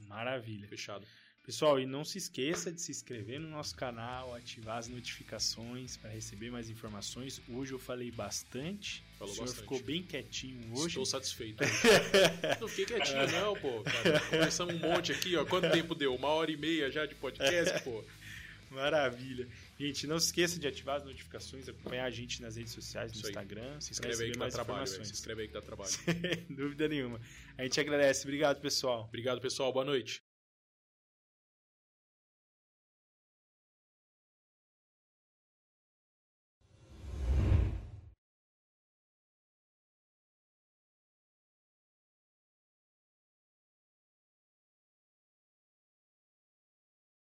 [0.09, 0.67] Maravilha.
[0.69, 1.07] Fechado.
[1.45, 6.11] Pessoal, e não se esqueça de se inscrever no nosso canal, ativar as notificações para
[6.11, 7.43] receber mais informações.
[7.49, 9.03] Hoje eu falei bastante.
[9.19, 9.63] Falou o senhor bastante.
[9.63, 10.89] ficou bem quietinho hoje.
[10.89, 11.65] Estou satisfeito.
[12.61, 13.83] não fiquei quietinho, não, pô.
[13.83, 14.21] Cara.
[14.21, 15.45] Começamos um monte aqui, ó.
[15.45, 16.15] Quanto tempo deu?
[16.15, 18.05] Uma hora e meia já de podcast, pô.
[18.71, 19.49] Maravilha.
[19.83, 23.19] Gente, não se esqueça de ativar as notificações, acompanhar a gente nas redes sociais, no
[23.19, 23.81] Instagram.
[23.81, 25.91] Se inscreve aí que dá trabalho, Se inscreve aí que dá trabalho.
[25.91, 27.21] Sem dúvida nenhuma.
[27.59, 28.23] A gente agradece.
[28.23, 29.07] Obrigado, pessoal.
[29.09, 29.73] Obrigado, pessoal.
[29.73, 30.23] Boa noite.